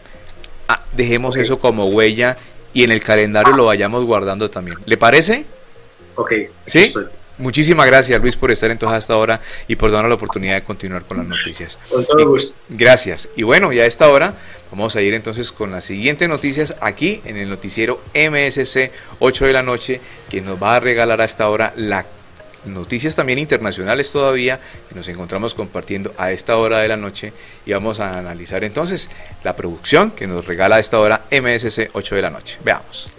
[0.69, 2.37] ah, dejemos eso como huella
[2.75, 4.77] y en el calendario lo vayamos guardando también.
[4.85, 5.47] ¿Le parece?
[6.17, 6.33] Ok.
[6.67, 6.93] ¿Sí?
[7.43, 11.05] Muchísimas gracias Luis por estar entonces hasta ahora y por darnos la oportunidad de continuar
[11.05, 11.77] con las noticias.
[11.91, 12.57] Con todo gusto.
[12.69, 13.29] Gracias.
[13.35, 14.37] Y bueno, ya a esta hora
[14.71, 19.53] vamos a ir entonces con las siguientes noticias aquí en el noticiero MSC 8 de
[19.53, 22.07] la noche que nos va a regalar a esta hora las
[22.65, 27.33] noticias también internacionales todavía que nos encontramos compartiendo a esta hora de la noche
[27.67, 29.11] y vamos a analizar entonces
[29.43, 32.59] la producción que nos regala a esta hora MSC 8 de la noche.
[32.65, 33.11] Veamos.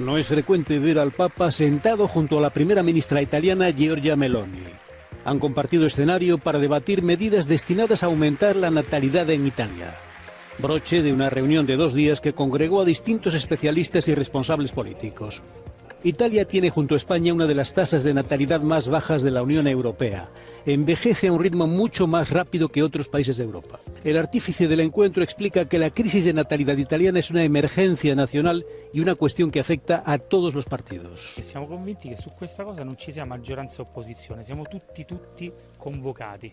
[0.00, 4.64] No es frecuente ver al Papa sentado junto a la primera ministra italiana Giorgia Meloni.
[5.26, 9.94] Han compartido escenario para debatir medidas destinadas a aumentar la natalidad en Italia.
[10.56, 15.42] Broche de una reunión de dos días que congregó a distintos especialistas y responsables políticos.
[16.02, 19.42] Italia tiene junto a España una de las tasas de natalidad más bajas de la
[19.42, 20.30] Unión Europea.
[20.64, 23.80] Envejece a un ritmo mucho más rápido que otros países de Europa.
[24.02, 28.64] El artífice del encuentro explica que la crisis de natalidad italiana es una emergencia nacional
[28.94, 31.34] y una cuestión que afecta a todos los partidos.
[31.38, 35.52] Siamo convinti che su questa cosa non ci sia maggioranza o opposizione, siamo tutti tutti
[35.76, 36.50] convocati.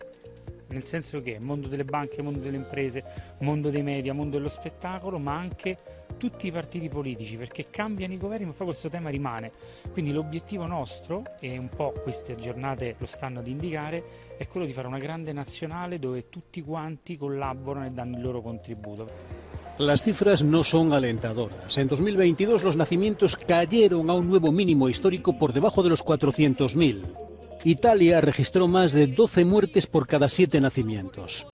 [0.68, 3.04] Nel senso che mondo delle banche, mondo delle imprese,
[3.38, 5.78] mondo dei media, mondo dello spettacolo, ma anche
[6.16, 9.52] tutti i partiti politici, perché cambiano i governi, ma poi questo tema rimane.
[9.92, 14.02] Quindi l'obiettivo nostro, e un po' queste giornate lo stanno ad indicare,
[14.36, 18.40] è quello di fare una grande nazionale dove tutti quanti collaborano e danno il loro
[18.40, 19.46] contributo.
[19.78, 21.78] Las cifras no son alentadoras.
[21.78, 27.37] En 2022 los nacimientos cayeron a un nuevo mínimo histórico por debajo de los 400.000.
[27.64, 31.46] Italia registró más de 12 muertes por cada 7 nacimientos.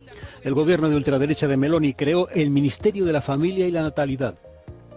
[0.42, 4.36] El gobierno de ultraderecha de Meloni creó el Ministerio de la Familia y la Natalidad.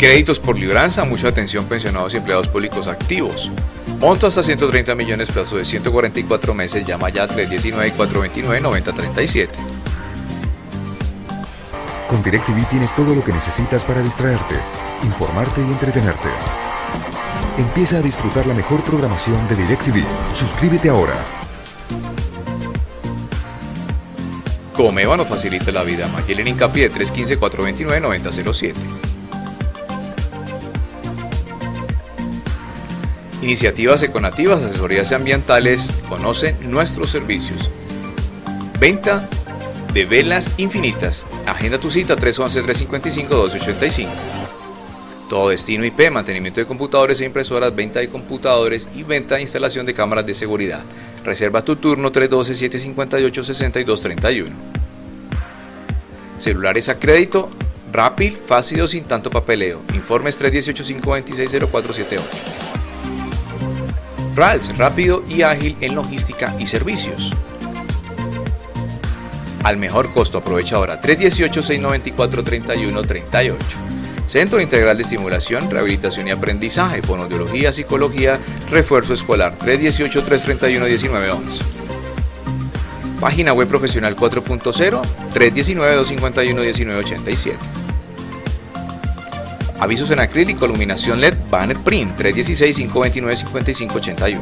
[0.00, 3.52] Créditos por libranza, mucha atención pensionados y empleados públicos activos.
[3.98, 9.48] Monto hasta 130 millones, plazo de 144 meses, llama ya 319-429-9037.
[12.08, 14.54] Con DirecTV tienes todo lo que necesitas para distraerte,
[15.04, 16.30] informarte y entretenerte.
[17.58, 20.02] Empieza a disfrutar la mejor programación de DirecTV.
[20.34, 21.12] Suscríbete ahora.
[24.74, 26.08] Comeva nos facilita la vida.
[26.08, 28.72] Maquillen Incapié 315-429-9007.
[33.42, 37.70] Iniciativas econativas, asesorías ambientales, conoce nuestros servicios.
[38.78, 39.26] Venta
[39.94, 41.26] de velas infinitas.
[41.46, 44.08] Agenda tu cita 311-355-1285.
[45.30, 49.86] Todo destino IP, mantenimiento de computadores e impresoras, venta de computadores y venta e instalación
[49.86, 50.82] de cámaras de seguridad.
[51.24, 54.48] Reserva tu turno 312-758-6231.
[56.38, 57.48] Celulares a crédito,
[57.90, 59.80] rápido, fácil sin tanto papeleo.
[59.94, 62.20] Informes 318-526-0478.
[64.34, 67.32] RALS, rápido y ágil en logística y servicios.
[69.64, 73.56] Al mejor costo, aprovecha ahora 318-694-3138.
[74.26, 78.38] Centro Integral de Estimulación, Rehabilitación y Aprendizaje, Fonoaudiología, Psicología,
[78.70, 81.60] Refuerzo Escolar, 318-331-1911.
[83.20, 85.02] Página web profesional 4.0,
[85.34, 87.56] 319-251-1987.
[89.80, 94.40] Avisos en acrílico, iluminación LED, banner print, 316-529-5581.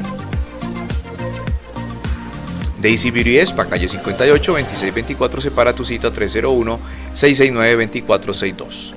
[2.82, 8.94] Daisy Beauty Spa, calle 58, 2624, separa tu cita 301-669-2462.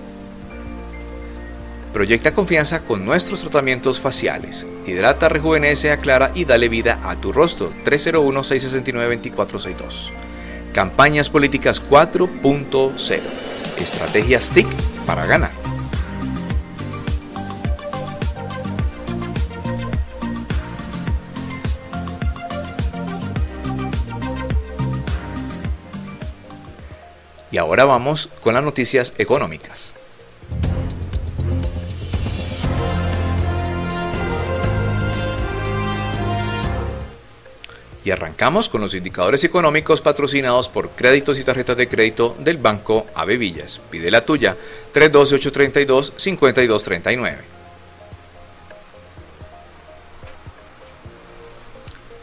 [1.94, 4.66] Proyecta confianza con nuestros tratamientos faciales.
[4.88, 7.72] Hidrata, rejuvenece, aclara y dale vida a tu rostro.
[7.86, 10.10] 301-669-2462.
[10.74, 13.20] Campañas políticas 4.0.
[13.78, 14.66] Estrategias TIC
[15.06, 15.61] para ganar.
[27.52, 29.96] Y ahora vamos con las noticias económicas.
[38.04, 43.06] Y arrancamos con los indicadores económicos patrocinados por créditos y tarjetas de crédito del Banco
[43.28, 43.80] Villas.
[43.92, 44.58] Pide la tuya
[44.94, 47.61] 312-832-5239.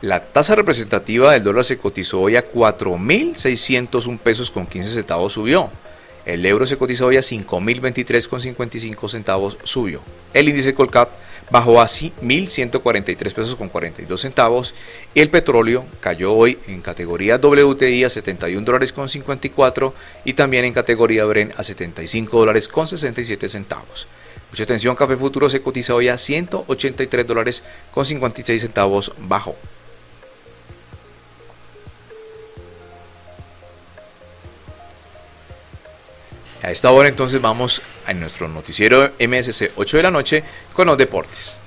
[0.01, 5.71] La tasa representativa del dólar se cotizó hoy a 4.601 pesos con 15 centavos subió.
[6.25, 10.01] El euro se cotizó hoy a 5.023 con 55 centavos subió.
[10.33, 11.11] El índice Colcap
[11.51, 14.73] bajó a 1.143 pesos con 42 centavos
[15.15, 19.95] y el petróleo cayó hoy en categoría WTI a 71 dólares con 54
[20.25, 24.07] y también en categoría Bren a 75 dólares con 67 centavos.
[24.53, 29.57] Mucha atención, Café Futuro se cotiza hoy a 183 dólares con 56 centavos bajo.
[36.63, 40.99] A esta hora entonces vamos a nuestro noticiero MSC 8 de la noche con los
[40.99, 41.61] deportes.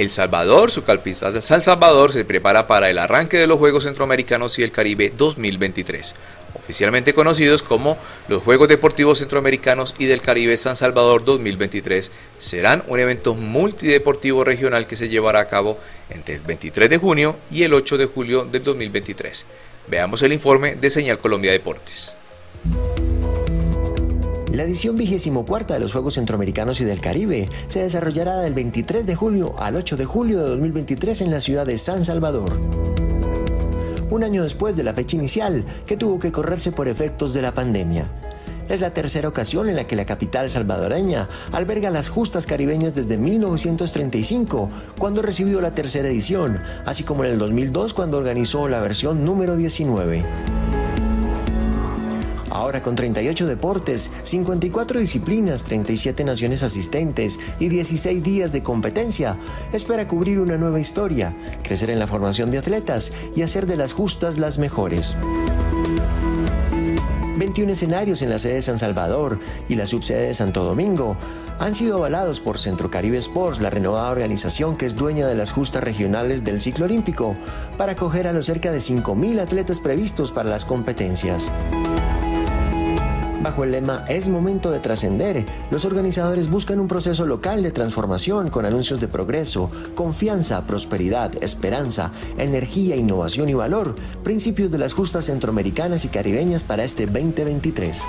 [0.00, 4.58] El Salvador, su calpista San Salvador, se prepara para el arranque de los Juegos Centroamericanos
[4.58, 6.14] y el Caribe 2023.
[6.54, 12.98] oficialmente conocidos como los Juegos Deportivos Centroamericanos y del Caribe San Salvador 2023, serán un
[12.98, 15.78] evento multideportivo regional que se llevará a cabo
[16.08, 19.44] entre el 23 de junio y el 8 de julio del 2023.
[19.86, 22.16] Veamos el informe de Señal Colombia Deportes.
[24.60, 29.06] La edición vigésimo cuarta de los Juegos Centroamericanos y del Caribe se desarrollará del 23
[29.06, 32.52] de julio al 8 de julio de 2023 en la ciudad de San Salvador
[34.10, 37.52] un año después de la fecha inicial, que tuvo que correrse por efectos de la
[37.52, 38.04] pandemia.
[38.68, 43.16] Es la tercera ocasión en la que la capital salvadoreña alberga las justas caribeñas desde
[43.16, 44.68] 1935,
[44.98, 49.56] cuando recibió la tercera edición, así como en el 2002 cuando organizó la versión número
[49.56, 50.79] 19.
[52.50, 59.36] Ahora con 38 deportes, 54 disciplinas, 37 naciones asistentes y 16 días de competencia,
[59.72, 61.32] espera cubrir una nueva historia,
[61.62, 65.16] crecer en la formación de atletas y hacer de las justas las mejores.
[67.36, 71.16] 21 escenarios en la sede de San Salvador y la subsede de Santo Domingo
[71.58, 75.52] han sido avalados por Centro Caribe Sports, la renovada organización que es dueña de las
[75.52, 77.36] justas regionales del ciclo olímpico,
[77.78, 81.50] para acoger a los cerca de 5.000 atletas previstos para las competencias.
[83.40, 88.50] Bajo el lema Es momento de trascender, los organizadores buscan un proceso local de transformación
[88.50, 95.24] con anuncios de progreso, confianza, prosperidad, esperanza, energía, innovación y valor, principios de las justas
[95.24, 98.04] centroamericanas y caribeñas para este 2023.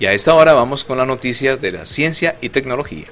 [0.00, 3.06] Y a esta hora vamos con las noticias de la ciencia y tecnología.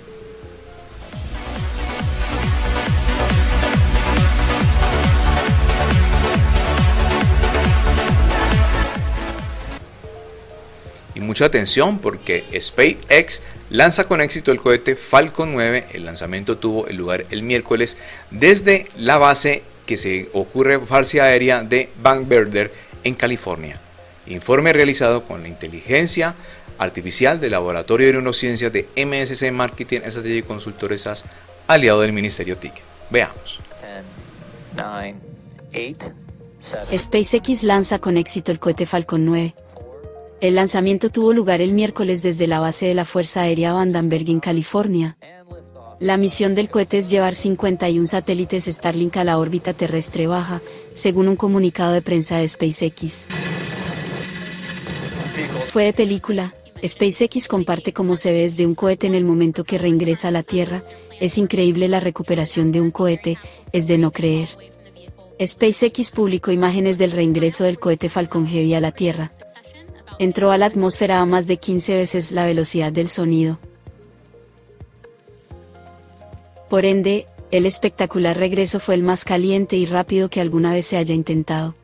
[11.36, 15.88] Mucha atención porque SpaceX lanza con éxito el cohete Falcon 9.
[15.92, 17.98] El lanzamiento tuvo el lugar el miércoles
[18.30, 22.72] desde la base que se ocurre fase aérea de Van Berder
[23.04, 23.78] en California.
[24.26, 26.34] Informe realizado con la inteligencia
[26.78, 31.26] artificial del Laboratorio de Neurociencias de MSC Marketing Strategy Consultores SAS,
[31.66, 32.72] aliado del Ministerio TIC.
[33.10, 33.60] Veamos.
[36.96, 39.65] SpaceX lanza con éxito el cohete Falcon 9
[40.40, 44.40] el lanzamiento tuvo lugar el miércoles desde la base de la Fuerza Aérea Vandenberg en
[44.40, 45.16] California.
[45.98, 50.60] La misión del cohete es llevar 51 satélites Starlink a la órbita terrestre baja,
[50.92, 53.26] según un comunicado de prensa de SpaceX.
[55.72, 56.54] Fue de película.
[56.86, 60.42] SpaceX comparte cómo se ve desde un cohete en el momento que reingresa a la
[60.42, 60.82] Tierra.
[61.18, 63.38] Es increíble la recuperación de un cohete,
[63.72, 64.50] es de no creer.
[65.42, 69.30] SpaceX publicó imágenes del reingreso del cohete Falcon Heavy a la Tierra
[70.18, 73.58] entró a la atmósfera a más de 15 veces la velocidad del sonido.
[76.68, 80.96] Por ende, el espectacular regreso fue el más caliente y rápido que alguna vez se
[80.96, 81.74] haya intentado.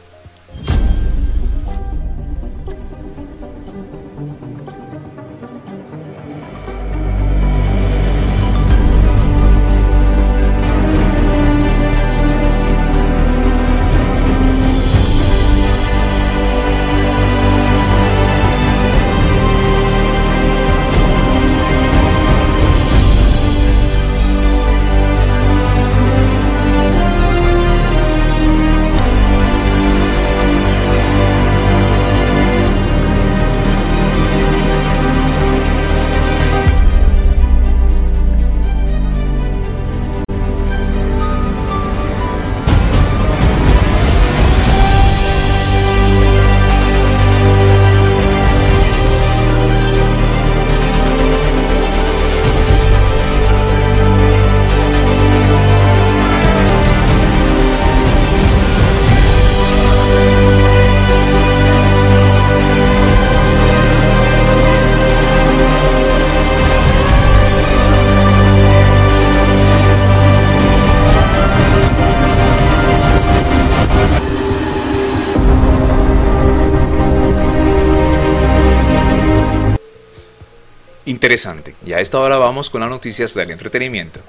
[82.08, 84.20] Esta hora vamos con las noticias del entretenimiento.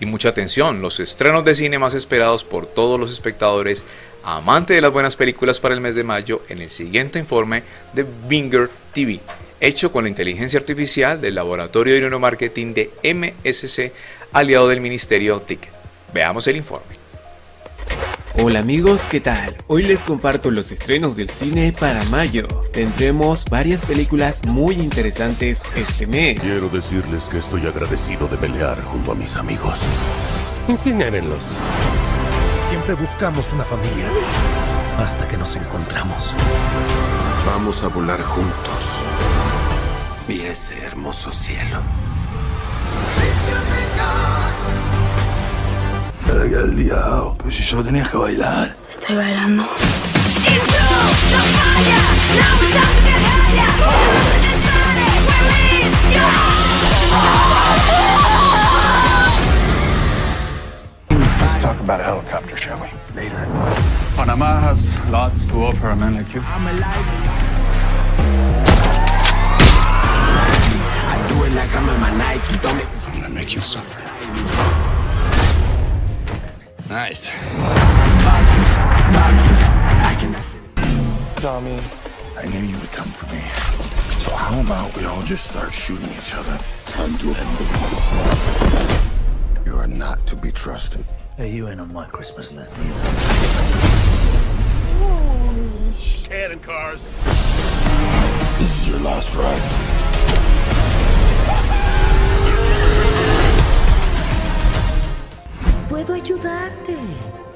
[0.00, 3.84] Y mucha atención, los estrenos de cine más esperados por todos los espectadores
[4.24, 7.62] amantes de las buenas películas para el mes de mayo en el siguiente informe
[7.92, 9.20] de Binger TV,
[9.60, 13.92] hecho con la inteligencia artificial del Laboratorio de Neuromarketing de MSC,
[14.36, 15.66] aliado del Ministerio TIC.
[16.12, 16.94] Veamos el informe.
[18.34, 19.56] Hola amigos, ¿qué tal?
[19.66, 22.46] Hoy les comparto los estrenos del cine para mayo.
[22.70, 26.38] Tendremos varias películas muy interesantes este mes.
[26.38, 29.78] Quiero decirles que estoy agradecido de pelear junto a mis amigos.
[30.68, 31.42] Incinérenlos.
[32.68, 34.10] Siempre buscamos una familia
[34.98, 36.34] hasta que nos encontramos.
[37.46, 38.84] Vamos a volar juntos.
[40.28, 41.80] Y ese hermoso cielo.
[46.26, 48.74] Verga el diablo, pero si solo tenías que bailar.
[48.88, 49.64] Estoy bailando.
[61.40, 62.88] Let's talk about a helicopter, shall we?
[63.14, 63.46] Later.
[64.16, 66.40] Panama has lots to offer a man like you.
[66.40, 67.06] I'm alive.
[71.08, 73.05] I do it like I'm in my Nike, don't it?
[73.46, 73.94] I'm gonna make you suffer.
[76.88, 77.28] Nice.
[78.24, 78.76] Boxes,
[79.14, 79.60] boxes.
[80.02, 80.34] I can.
[81.36, 81.78] Tommy,
[82.36, 83.40] I knew you would come for me.
[84.18, 86.58] So how about we all just start shooting each other?
[86.86, 87.70] Time to end this.
[89.64, 91.04] You are not to be trusted.
[91.36, 93.00] Hey, you ain't on my Christmas list either.
[96.28, 97.06] Cannon cars.
[98.58, 99.62] This is your last ride.
[105.96, 106.94] Puedo ayudarte.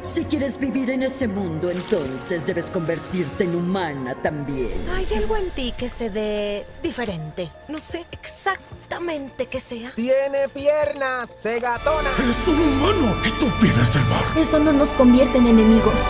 [0.01, 4.73] Si quieres vivir en ese mundo, entonces debes convertirte en humana también.
[4.95, 7.53] Hay algo en ti que se ve diferente.
[7.69, 9.93] No sé exactamente qué sea.
[9.95, 12.09] Tiene piernas, se gatona.
[12.19, 14.25] Eres un humano y tú vienes del mar.
[14.35, 16.01] Eso no nos convierte en enemigos.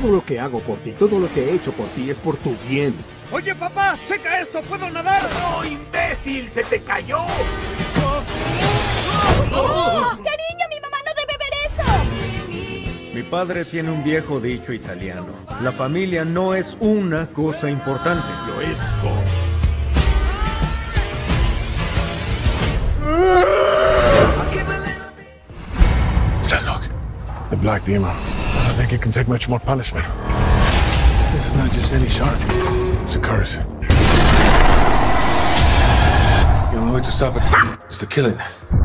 [0.00, 2.36] Todo lo que hago por ti, todo lo que he hecho por ti es por
[2.38, 2.94] tu bien.
[3.32, 5.28] Oye, papá, seca esto, ¿puedo nadar?
[5.38, 6.48] ¡No, imbécil!
[6.48, 7.18] ¡Se te cayó!
[9.52, 10.16] ¡Oh!
[10.24, 11.82] ¡Cariño, mi mamá no debe ver eso!
[13.14, 15.34] Mi padre tiene un viejo dicho italiano.
[15.60, 19.20] La familia no es una cosa importante, lo es todo.
[27.50, 28.39] The black beamer.
[28.90, 30.04] Think it can take much more punishment.
[31.32, 32.36] This is not just any shark.
[33.00, 33.58] It's a curse.
[36.72, 37.42] The only way to stop it
[37.88, 38.79] is to kill it.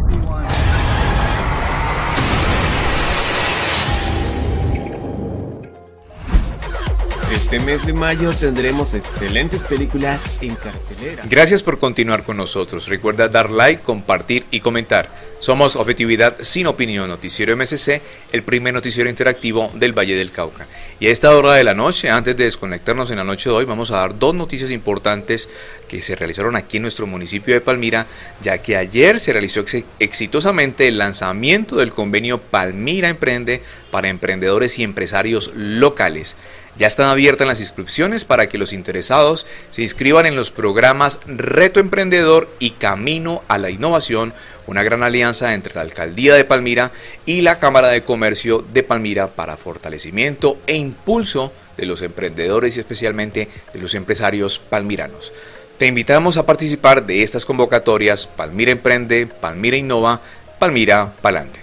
[7.35, 11.23] Este mes de mayo tendremos excelentes películas en cartelera.
[11.29, 12.87] Gracias por continuar con nosotros.
[12.87, 15.09] Recuerda dar like, compartir y comentar.
[15.39, 18.01] Somos Objetividad sin opinión, Noticiero MSC,
[18.31, 20.65] el primer noticiero interactivo del Valle del Cauca.
[20.99, 23.65] Y a esta hora de la noche, antes de desconectarnos en la noche de hoy,
[23.65, 25.49] vamos a dar dos noticias importantes
[25.89, 28.07] que se realizaron aquí en nuestro municipio de Palmira,
[28.41, 34.79] ya que ayer se realizó ex exitosamente el lanzamiento del convenio Palmira Emprende para emprendedores
[34.79, 36.37] y empresarios locales.
[36.77, 41.79] Ya están abiertas las inscripciones para que los interesados se inscriban en los programas Reto
[41.79, 44.33] Emprendedor y Camino a la Innovación,
[44.67, 46.91] una gran alianza entre la Alcaldía de Palmira
[47.25, 52.81] y la Cámara de Comercio de Palmira para fortalecimiento e impulso de los emprendedores y
[52.81, 55.31] especialmente de los empresarios palmiranos.
[55.77, 60.21] Te invitamos a participar de estas convocatorias Palmira Emprende, Palmira Innova,
[60.59, 61.61] Palmira Palante.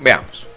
[0.00, 0.49] Veamos.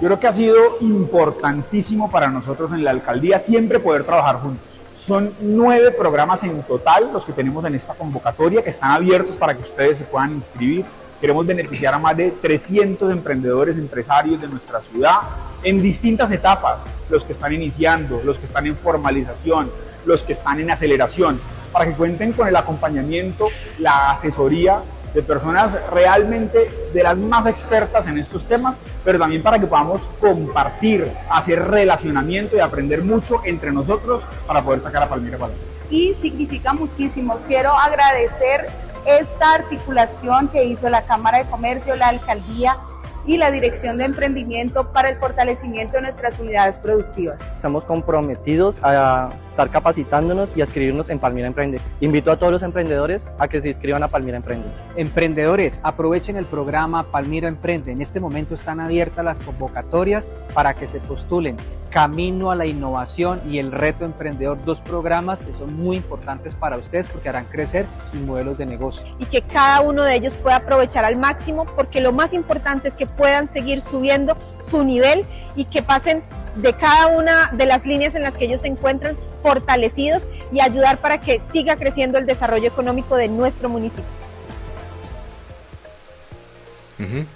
[0.00, 4.64] Yo creo que ha sido importantísimo para nosotros en la alcaldía siempre poder trabajar juntos.
[4.92, 9.54] Son nueve programas en total los que tenemos en esta convocatoria que están abiertos para
[9.54, 10.84] que ustedes se puedan inscribir.
[11.20, 15.18] Queremos beneficiar a más de 300 emprendedores, empresarios de nuestra ciudad
[15.62, 19.70] en distintas etapas, los que están iniciando, los que están en formalización,
[20.04, 21.40] los que están en aceleración,
[21.72, 23.46] para que cuenten con el acompañamiento,
[23.78, 24.82] la asesoría
[25.14, 30.02] de personas realmente de las más expertas en estos temas, pero también para que podamos
[30.20, 35.52] compartir, hacer relacionamiento y aprender mucho entre nosotros para poder sacar a Palmira para
[35.88, 37.38] Y significa muchísimo.
[37.46, 38.68] Quiero agradecer
[39.06, 42.76] esta articulación que hizo la Cámara de Comercio, la Alcaldía
[43.26, 47.40] y la Dirección de Emprendimiento para el fortalecimiento de nuestras unidades productivas.
[47.56, 51.80] Estamos comprometidos a estar capacitándonos y a escribirnos en Palmira Emprende.
[52.00, 54.66] Invito a todos los emprendedores a que se inscriban a Palmira Emprende.
[54.96, 57.92] Emprendedores, aprovechen el programa Palmira Emprende.
[57.92, 61.56] En este momento están abiertas las convocatorias para que se postulen.
[61.90, 66.76] Camino a la innovación y el reto emprendedor, dos programas que son muy importantes para
[66.76, 69.06] ustedes porque harán crecer sus modelos de negocio.
[69.20, 72.96] Y que cada uno de ellos pueda aprovechar al máximo porque lo más importante es
[72.96, 75.24] que puedan seguir subiendo su nivel
[75.56, 76.22] y que pasen
[76.56, 80.98] de cada una de las líneas en las que ellos se encuentran fortalecidos y ayudar
[80.98, 84.04] para que siga creciendo el desarrollo económico de nuestro municipio.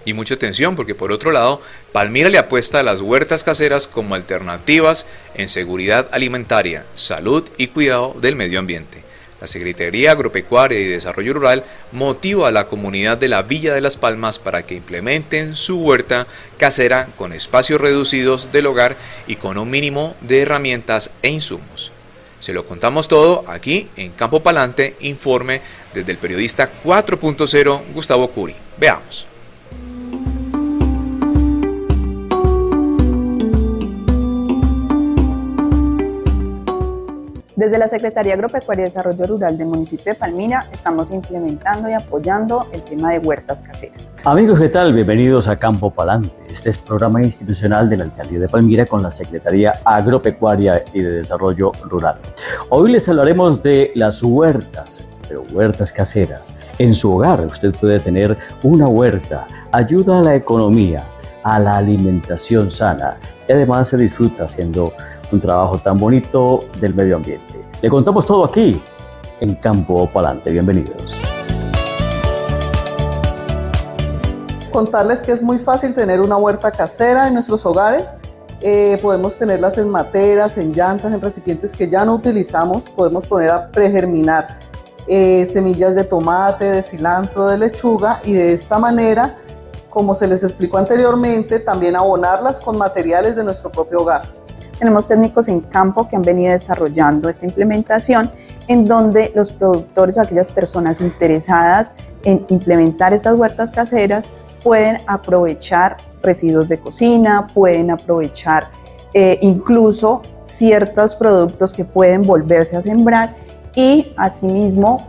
[0.04, 1.60] Y mucha atención porque por otro lado,
[1.92, 8.14] Palmira le apuesta a las huertas caseras como alternativas en seguridad alimentaria, salud y cuidado
[8.20, 9.02] del medio ambiente.
[9.40, 13.96] La Secretaría Agropecuaria y Desarrollo Rural motiva a la comunidad de la Villa de las
[13.96, 18.96] Palmas para que implementen su huerta casera con espacios reducidos del hogar
[19.26, 21.92] y con un mínimo de herramientas e insumos.
[22.40, 25.60] Se lo contamos todo aquí en Campo Palante, informe
[25.94, 28.54] desde el periodista 4.0 Gustavo Curi.
[28.78, 29.26] Veamos.
[37.58, 42.68] Desde la Secretaría Agropecuaria y Desarrollo Rural del municipio de Palmira estamos implementando y apoyando
[42.72, 44.12] el tema de huertas caseras.
[44.22, 44.92] Amigos, ¿qué tal?
[44.92, 46.30] Bienvenidos a Campo Palante.
[46.48, 51.10] Este es programa institucional de la Alcaldía de Palmira con la Secretaría Agropecuaria y de
[51.10, 52.14] Desarrollo Rural.
[52.68, 56.54] Hoy les hablaremos de las huertas pero huertas caseras.
[56.78, 61.02] En su hogar usted puede tener una huerta, ayuda a la economía,
[61.42, 63.16] a la alimentación sana
[63.48, 64.92] y además se disfruta haciendo
[65.32, 67.54] un trabajo tan bonito del medio ambiente.
[67.80, 68.80] Le contamos todo aquí
[69.40, 70.50] en Campo Palante.
[70.50, 71.20] Bienvenidos.
[74.72, 78.10] Contarles que es muy fácil tener una huerta casera en nuestros hogares.
[78.60, 82.88] Eh, podemos tenerlas en materas, en llantas, en recipientes que ya no utilizamos.
[82.90, 84.58] Podemos poner a pregerminar
[85.06, 89.36] eh, semillas de tomate, de cilantro, de lechuga y de esta manera,
[89.88, 94.28] como se les explicó anteriormente, también abonarlas con materiales de nuestro propio hogar.
[94.78, 98.30] Tenemos técnicos en campo que han venido desarrollando esta implementación
[98.68, 101.92] en donde los productores o aquellas personas interesadas
[102.24, 104.28] en implementar estas huertas caseras
[104.62, 108.68] pueden aprovechar residuos de cocina, pueden aprovechar
[109.14, 113.34] eh, incluso ciertos productos que pueden volverse a sembrar.
[113.74, 115.06] Y asimismo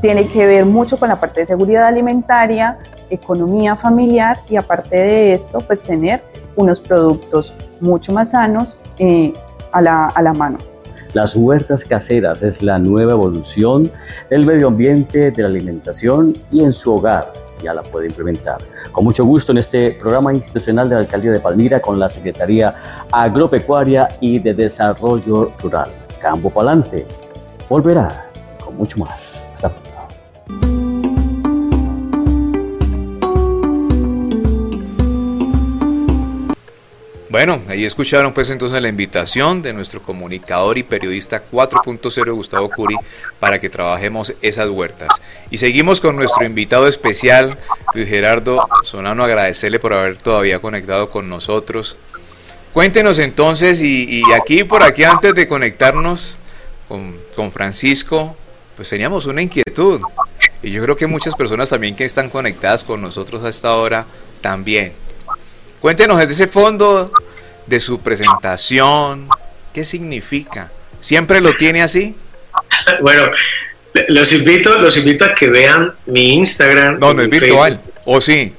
[0.00, 2.78] tiene que ver mucho con la parte de seguridad alimentaria,
[3.10, 6.22] economía familiar y aparte de esto pues tener
[6.56, 9.32] unos productos mucho más sanos eh,
[9.72, 10.58] a, la, a la mano.
[11.12, 13.90] Las huertas caseras es la nueva evolución
[14.30, 17.32] del medio ambiente, de la alimentación y en su hogar
[17.62, 18.58] ya la puede implementar.
[18.92, 22.74] Con mucho gusto en este programa institucional de la Alcaldía de Palmira con la Secretaría
[23.12, 25.90] Agropecuaria y de Desarrollo Rural.
[26.20, 27.06] Campo Palante
[27.68, 28.30] volverá
[28.64, 29.33] con mucho más.
[37.34, 42.94] Bueno, ahí escucharon pues entonces la invitación de nuestro comunicador y periodista 4.0 Gustavo Curi
[43.40, 45.08] para que trabajemos esas huertas.
[45.50, 47.58] Y seguimos con nuestro invitado especial,
[47.92, 51.96] Luis Gerardo Sonano, agradecerle por haber todavía conectado con nosotros.
[52.72, 56.38] Cuéntenos entonces, y, aquí por aquí antes de conectarnos
[56.86, 58.36] con, con Francisco,
[58.76, 60.00] pues teníamos una inquietud.
[60.62, 64.06] Y yo creo que muchas personas también que están conectadas con nosotros a esta hora
[64.40, 64.92] también.
[65.84, 67.12] Cuéntenos desde ese fondo
[67.66, 69.28] de su presentación,
[69.70, 70.72] ¿qué significa?
[70.98, 72.14] ¿Siempre lo tiene así?
[73.02, 73.26] Bueno,
[74.08, 76.98] los invito, los invito a que vean mi Instagram.
[76.98, 78.54] No, no es virtual, ¿o sí?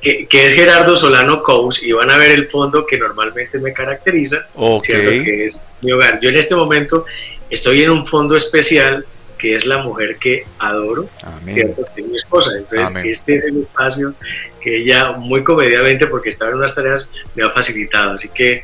[0.00, 4.46] Que, es Gerardo Solano Coach y van a ver el fondo que normalmente me caracteriza,
[4.86, 6.20] que es mi hogar.
[6.20, 7.06] Yo en este momento
[7.50, 9.04] estoy en un fondo especial
[9.42, 11.08] que es la mujer que adoro,
[11.44, 12.52] que es mi esposa.
[12.56, 14.14] Entonces, este es el espacio
[14.60, 18.12] que ella muy comedidamente, porque estaba en unas tareas, me ha facilitado.
[18.12, 18.62] Así que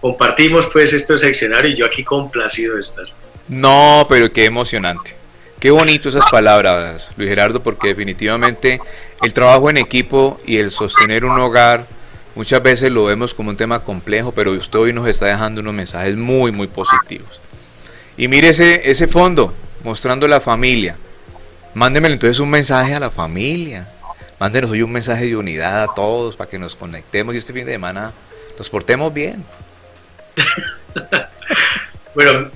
[0.00, 3.04] compartimos pues este seccionario y yo aquí complacido de estar.
[3.48, 5.14] No, pero qué emocionante.
[5.60, 8.80] Qué bonito esas palabras, Luis Gerardo, porque definitivamente
[9.22, 11.86] el trabajo en equipo y el sostener un hogar,
[12.34, 15.74] muchas veces lo vemos como un tema complejo, pero usted hoy nos está dejando unos
[15.74, 17.42] mensajes muy, muy positivos.
[18.16, 19.52] Y mire ese, ese fondo,
[19.84, 20.96] mostrando la familia.
[21.74, 23.88] Mándeme entonces un mensaje a la familia.
[24.40, 27.66] Mándenos hoy un mensaje de unidad a todos para que nos conectemos y este fin
[27.66, 28.12] de semana
[28.58, 29.44] nos portemos bien.
[32.14, 32.50] bueno,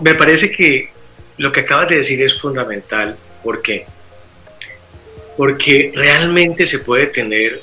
[0.00, 0.90] me parece que
[1.36, 3.16] lo que acabas de decir es fundamental.
[3.42, 3.86] ¿Por qué?
[5.36, 7.60] Porque realmente se puede tener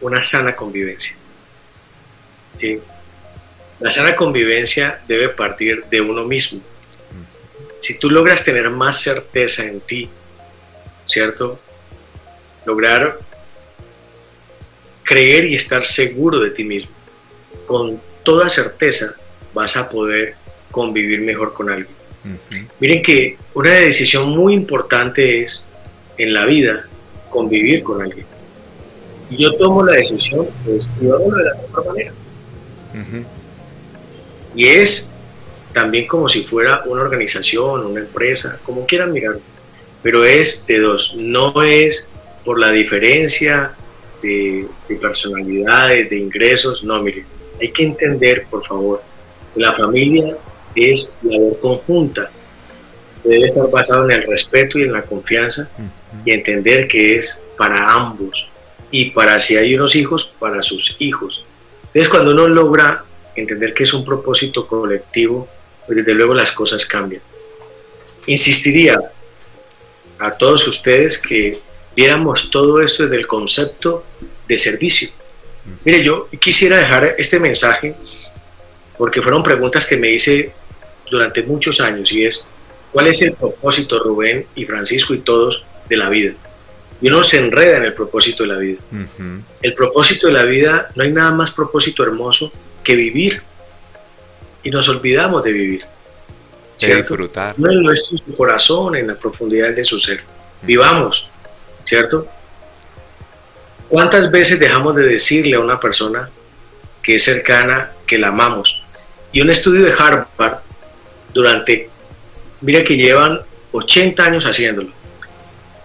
[0.00, 1.16] una sana convivencia.
[3.80, 6.60] La sana convivencia debe partir de uno mismo.
[7.82, 10.08] Si tú logras tener más certeza en ti,
[11.04, 11.58] ¿cierto?
[12.64, 13.18] Lograr
[15.02, 16.92] creer y estar seguro de ti mismo.
[17.66, 19.16] Con toda certeza
[19.52, 20.36] vas a poder
[20.70, 21.96] convivir mejor con alguien.
[22.78, 25.64] Miren que una decisión muy importante es
[26.18, 26.86] en la vida
[27.30, 28.26] convivir con alguien.
[29.28, 32.12] Y yo tomo la decisión pues, de de la otra manera.
[34.54, 35.16] Y es
[35.72, 39.38] también como si fuera una organización, una empresa, como quieran mirar.
[40.02, 42.06] Pero es de dos, no es
[42.44, 43.74] por la diferencia
[44.22, 44.66] de,
[45.00, 47.24] personalidades, de ingresos, no, miren,
[47.60, 49.02] hay que entender, por favor,
[49.54, 50.36] que la familia
[50.74, 52.30] es labor conjunta,
[53.24, 55.70] debe estar basado en el respeto y en la confianza
[56.24, 58.48] y entender que es para ambos
[58.90, 61.44] y para si hay unos hijos, para sus hijos.
[61.86, 63.04] Entonces cuando uno logra
[63.36, 65.48] entender que es un propósito colectivo,
[65.86, 67.22] pues desde luego las cosas cambian.
[68.26, 68.98] Insistiría
[70.18, 71.58] a todos ustedes que
[71.96, 74.04] viéramos todo esto desde el concepto
[74.48, 75.08] de servicio.
[75.84, 77.94] Mire, yo quisiera dejar este mensaje
[78.96, 80.52] porque fueron preguntas que me hice
[81.10, 82.46] durante muchos años y es,
[82.92, 86.34] ¿cuál es el propósito, Rubén y Francisco y todos, de la vida?
[87.00, 88.80] Y uno se enreda en el propósito de la vida.
[89.60, 92.52] El propósito de la vida, no hay nada más propósito hermoso
[92.84, 93.42] que vivir.
[94.62, 95.84] Y nos olvidamos de vivir.
[96.80, 97.58] De disfrutar.
[97.58, 100.22] No en nuestro corazón, en la profundidad de su ser.
[100.62, 101.28] Vivamos,
[101.84, 102.26] ¿cierto?
[103.88, 106.30] ¿Cuántas veces dejamos de decirle a una persona
[107.02, 108.82] que es cercana que la amamos?
[109.32, 110.58] Y un estudio de Harvard
[111.32, 111.90] durante,
[112.60, 113.40] mira que llevan
[113.72, 114.90] 80 años haciéndolo.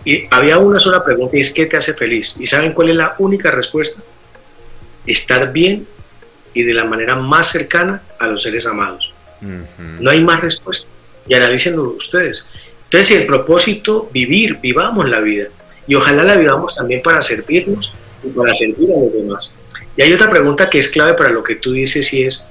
[0.06, 2.36] Y había una sola pregunta y es ¿qué te hace feliz?
[2.40, 4.04] ¿Y saben cuál es la única respuesta?
[5.06, 5.88] Estar bien
[6.58, 9.14] y de la manera más cercana a los seres amados.
[10.00, 10.90] No hay más respuesta.
[11.28, 12.46] Y analícenlo ustedes.
[12.86, 15.50] Entonces, el propósito, vivir, vivamos la vida.
[15.86, 17.94] Y ojalá la vivamos también para servirnos
[18.24, 19.54] y para servir a los demás.
[19.96, 22.44] Y hay otra pregunta que es clave para lo que tú dices y es,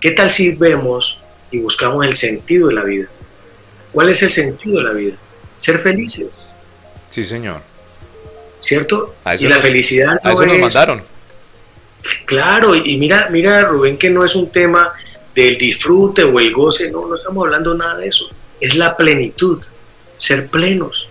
[0.00, 1.20] ¿qué tal si vemos
[1.50, 3.08] y buscamos el sentido de la vida?
[3.92, 5.16] ¿Cuál es el sentido de la vida?
[5.58, 6.28] Ser felices.
[7.10, 7.60] Sí, señor.
[8.60, 9.14] ¿Cierto?
[9.38, 11.11] y la felicidad a eso nos mandaron.
[12.24, 14.92] Claro, y mira, mira Rubén que no es un tema
[15.34, 18.28] del disfrute o el goce, no, no estamos hablando nada de eso.
[18.60, 19.62] Es la plenitud,
[20.16, 21.08] ser plenos.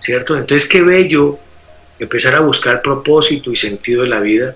[0.00, 0.36] ¿Cierto?
[0.36, 1.38] Entonces qué bello
[1.98, 4.54] empezar a buscar propósito y sentido de la vida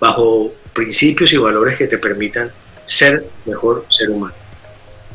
[0.00, 2.50] bajo principios y valores que te permitan
[2.84, 4.34] ser mejor ser humano.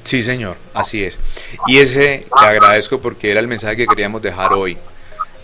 [0.04, 1.20] Sí, señor, así es.
[1.68, 4.78] Y ese te agradezco porque era el mensaje que queríamos dejar hoy,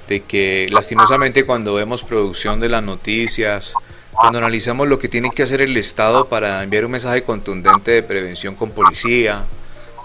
[0.07, 3.73] de que lastimosamente cuando vemos producción de las noticias,
[4.15, 8.03] cuando analizamos lo que tiene que hacer el Estado para enviar un mensaje contundente de
[8.03, 9.43] prevención con policía,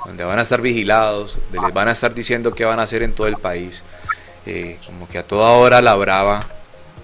[0.05, 3.03] donde van a estar vigilados, donde les van a estar diciendo qué van a hacer
[3.03, 3.85] en todo el país,
[4.47, 6.47] eh, como que a toda hora la brava.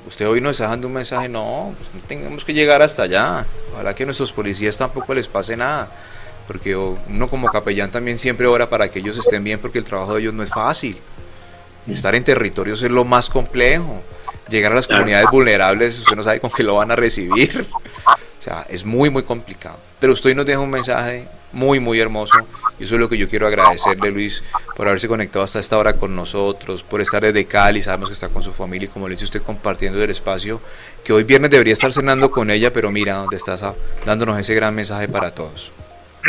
[0.06, 3.46] Usted hoy nos está dando un mensaje, no, pues no tenemos que llegar hasta allá.
[3.72, 5.90] Ojalá que a nuestros policías tampoco les pase nada.
[6.46, 10.14] Porque uno como capellán también siempre ora para que ellos estén bien porque el trabajo
[10.14, 10.96] de ellos no es fácil.
[11.88, 14.02] Estar en territorios es lo más complejo.
[14.48, 17.66] Llegar a las comunidades vulnerables, usted no sabe con qué lo van a recibir.
[18.38, 19.78] O sea, es muy, muy complicado.
[19.98, 22.38] Pero usted nos deja un mensaje muy, muy hermoso.
[22.78, 24.44] Y eso es lo que yo quiero agradecerle, Luis,
[24.76, 28.28] por haberse conectado hasta esta hora con nosotros, por estar desde Cali, sabemos que está
[28.28, 30.60] con su familia y como le dice usted, compartiendo el espacio,
[31.02, 33.64] que hoy viernes debería estar cenando con ella, pero mira, donde estás
[34.04, 35.72] dándonos ese gran mensaje para todos.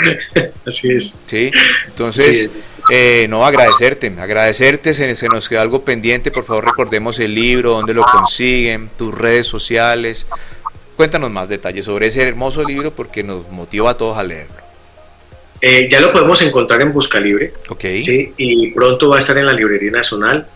[0.66, 1.20] Así es.
[1.26, 1.52] Sí,
[1.88, 2.50] entonces,
[2.90, 7.72] eh, no, agradecerte, agradecerte, se, se, nos queda algo pendiente, por favor recordemos el libro,
[7.72, 10.28] dónde lo consiguen, tus redes sociales.
[10.96, 14.68] Cuéntanos más detalles sobre ese hermoso libro porque nos motiva a todos a leerlo.
[15.62, 17.54] Eh, ya lo podemos encontrar en Busca Libre.
[17.80, 18.34] ¿sí?
[18.38, 20.48] Y pronto va a estar en la Librería Nacional.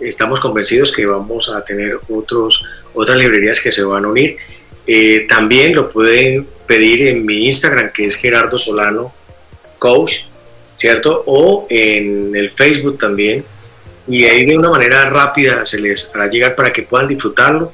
[0.00, 4.36] Estamos convencidos que vamos a tener otros, otras librerías que se van a unir.
[4.86, 9.12] Eh, también lo pueden pedir en mi Instagram, que es Gerardo Solano
[9.78, 10.24] Coach,
[10.76, 11.22] ¿cierto?
[11.26, 13.44] O en el Facebook también.
[14.06, 17.72] Y ahí de una manera rápida se les hará llegar para que puedan disfrutarlo.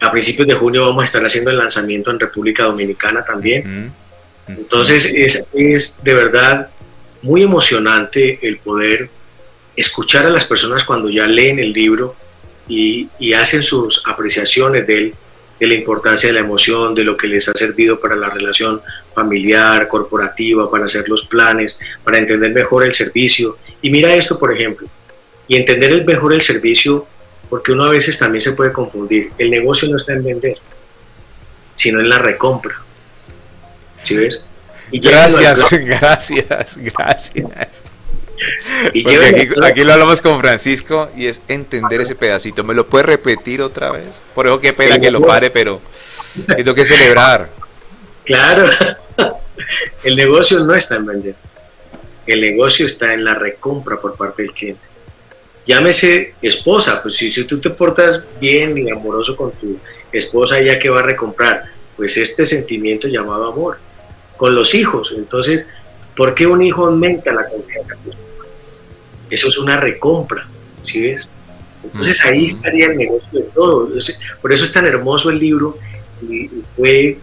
[0.00, 3.92] A principios de junio vamos a estar haciendo el lanzamiento en República Dominicana también.
[4.46, 6.68] Entonces es, es de verdad
[7.22, 9.08] muy emocionante el poder
[9.74, 12.14] escuchar a las personas cuando ya leen el libro
[12.68, 15.14] y, y hacen sus apreciaciones de él,
[15.58, 18.80] de la importancia de la emoción, de lo que les ha servido para la relación
[19.14, 23.56] familiar, corporativa, para hacer los planes, para entender mejor el servicio.
[23.80, 24.88] Y mira esto, por ejemplo,
[25.46, 27.06] y entender mejor el servicio
[27.48, 29.30] porque uno a veces también se puede confundir.
[29.38, 30.56] El negocio no está en vender,
[31.76, 32.80] sino en la recompra.
[34.02, 34.42] ¿Sí ves?
[34.90, 37.84] Y gracias, gracias, gracias.
[38.92, 42.64] Y aquí, aquí, lo hablamos con Francisco y es entender ese pedacito.
[42.64, 44.22] ¿Me lo puede repetir otra vez?
[44.34, 45.80] Por eso qué pena que lo pare, pero
[46.56, 47.48] tengo que celebrar.
[48.24, 48.66] Claro,
[50.04, 51.34] el negocio no está en vender.
[52.26, 54.82] El negocio está en la recompra por parte del cliente.
[55.66, 59.78] Llámese esposa, pues si, si tú te portas bien y amoroso con tu
[60.12, 61.64] esposa, ella que va a recomprar,
[61.96, 63.78] pues este sentimiento llamado amor.
[64.36, 65.66] Con los hijos, entonces,
[66.16, 67.94] ¿por qué un hijo aumenta la confianza?
[69.34, 70.46] Eso es una recompra,
[70.84, 71.28] ¿sí ves?
[71.82, 73.88] Entonces ahí estaría el negocio de todo.
[74.40, 75.76] Por eso es tan hermoso el libro
[76.22, 77.18] y fue eh,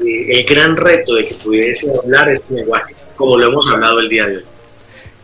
[0.00, 4.26] el gran reto de que pudiese hablar este lenguaje, como lo hemos hablado el día
[4.26, 4.44] de hoy.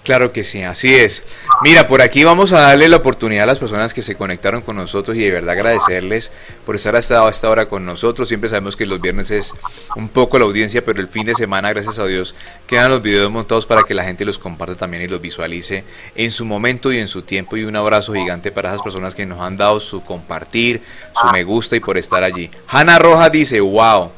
[0.02, 1.22] Claro que sí, así es.
[1.62, 4.76] Mira, por aquí vamos a darle la oportunidad a las personas que se conectaron con
[4.76, 6.32] nosotros y de verdad agradecerles
[6.64, 8.26] por estar hasta esta hora con nosotros.
[8.26, 9.52] Siempre sabemos que los viernes es
[9.96, 12.34] un poco la audiencia, pero el fin de semana, gracias a Dios,
[12.66, 16.30] quedan los videos montados para que la gente los comparta también y los visualice en
[16.30, 17.58] su momento y en su tiempo.
[17.58, 20.82] Y un abrazo gigante para esas personas que nos han dado su compartir,
[21.20, 22.50] su me gusta y por estar allí.
[22.68, 24.10] Hanna Roja dice, wow,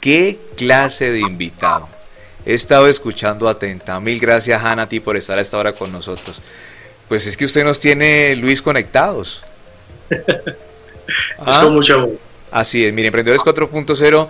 [0.00, 1.97] qué clase de invitado.
[2.48, 4.00] He estado escuchando atenta.
[4.00, 6.40] Mil gracias, Hanna, a ti por estar a esta hora con nosotros.
[7.06, 9.44] Pues es que usted nos tiene, Luis, conectados.
[11.38, 11.68] ¿Ah?
[11.70, 12.12] mucho amor.
[12.50, 14.28] Así es, mire, Emprendedores 4.0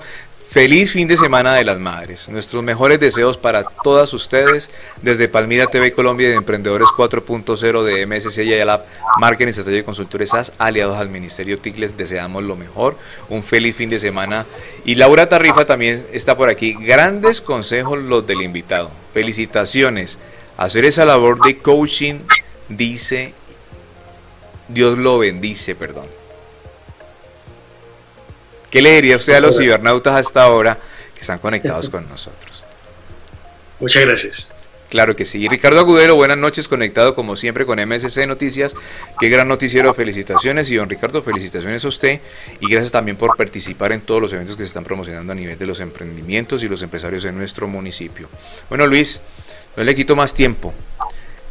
[0.51, 2.27] Feliz fin de semana de las madres.
[2.31, 4.71] Nuestros mejores deseos para todas ustedes
[5.03, 8.87] desde Palmira TV Colombia de Emprendedores 4.0 de MSC y Ayala
[9.21, 11.77] Marketing, Estrategia y Consultores SAS, aliados al Ministerio TIC.
[11.77, 12.97] Les deseamos lo mejor.
[13.29, 14.47] Un feliz fin de semana.
[14.87, 16.75] Y Laura Tarrifa también está por aquí.
[16.81, 18.91] Grandes consejos los del invitado.
[19.13, 20.17] Felicitaciones.
[20.57, 22.21] Hacer esa labor de coaching,
[22.71, 23.35] dice,
[24.69, 26.07] Dios lo bendice, perdón.
[28.71, 30.79] ¿Qué le diría usted a los cibernautas hasta ahora
[31.15, 32.65] que están conectados con nosotros?
[33.81, 34.53] Muchas gracias.
[34.89, 35.47] Claro que sí.
[35.49, 38.75] Ricardo Agudero, buenas noches, conectado como siempre con MSC Noticias.
[39.21, 40.71] Qué gran noticiero, felicitaciones.
[40.71, 42.21] Y don Ricardo, felicitaciones a usted
[42.61, 45.59] y gracias también por participar en todos los eventos que se están promocionando a nivel
[45.59, 48.31] de los emprendimientos y los empresarios en nuestro municipio.
[48.71, 49.21] Bueno, Luis,
[49.77, 50.73] no le quito más tiempo.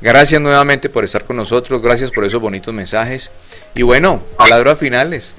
[0.02, 3.32] Gracias nuevamente por estar con nosotros, gracias por esos bonitos mensajes.
[3.76, 5.36] Y bueno, palabras finales.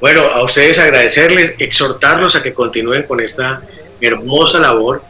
[0.00, 3.62] Bueno, a ustedes agradecerles, exhortarlos a que continúen con esta
[4.00, 5.02] hermosa labor,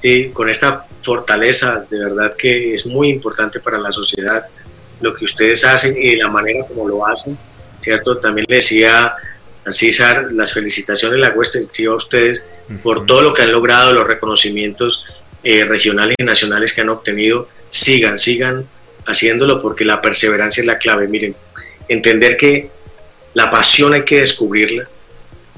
[0.00, 0.30] ¿sí?
[0.32, 4.46] con esta fortaleza, de verdad que es muy importante para la sociedad
[5.00, 7.36] lo que ustedes hacen y la manera como lo hacen,
[7.82, 8.18] ¿cierto?
[8.18, 9.14] También le decía
[9.64, 12.48] a César las felicitaciones, la hago a ustedes
[12.82, 15.04] por todo lo que han logrado, los reconocimientos
[15.44, 17.48] eh, regionales y nacionales que han obtenido.
[17.68, 18.66] Sigan, sigan
[19.06, 21.08] haciéndolo porque la perseverancia es la clave.
[21.08, 21.34] Miren,
[21.88, 22.70] entender que
[23.34, 24.88] la pasión hay que descubrirla,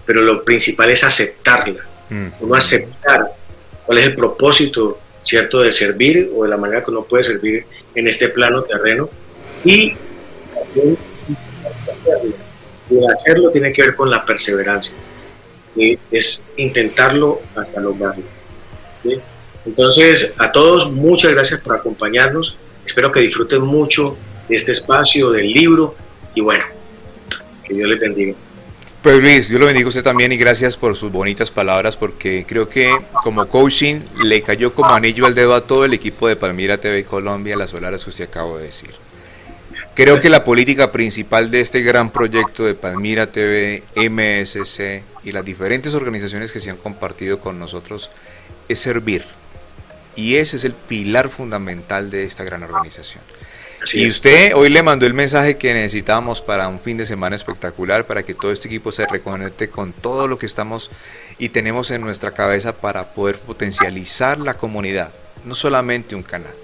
[0.06, 1.82] pero lo principal es aceptarla.
[2.10, 2.26] Mm.
[2.40, 3.32] Uno aceptar
[3.84, 7.66] cuál es el propósito, ¿cierto?, de servir o de la manera que uno puede servir
[7.94, 9.08] en este plano terreno.
[9.64, 9.96] Y
[13.14, 14.94] hacerlo tiene que ver con la perseverancia.
[16.10, 18.24] Es intentarlo hasta lograrlo.
[19.66, 22.56] Entonces, a todos, muchas gracias por acompañarnos.
[22.84, 24.16] Espero que disfruten mucho
[24.48, 25.94] de este espacio, del libro.
[26.34, 26.64] Y bueno,
[27.64, 28.34] que Dios le bendiga.
[29.02, 32.46] Pues Luis, Dios lo bendiga a usted también y gracias por sus bonitas palabras porque
[32.48, 32.90] creo que
[33.22, 37.04] como coaching le cayó como anillo al dedo a todo el equipo de Palmira TV
[37.04, 38.94] Colombia las palabras que usted acabó de decir.
[39.94, 45.44] Creo que la política principal de este gran proyecto de Palmira TV, MSC y las
[45.44, 48.10] diferentes organizaciones que se han compartido con nosotros
[48.68, 49.24] es servir.
[50.16, 53.22] Y ese es el pilar fundamental de esta gran organización
[53.92, 58.06] y usted hoy le mandó el mensaje que necesitamos para un fin de semana espectacular,
[58.06, 60.90] para que todo este equipo se reconecte con todo lo que estamos
[61.38, 65.10] y tenemos en nuestra cabeza para poder potencializar la comunidad,
[65.44, 66.54] no solamente un canal.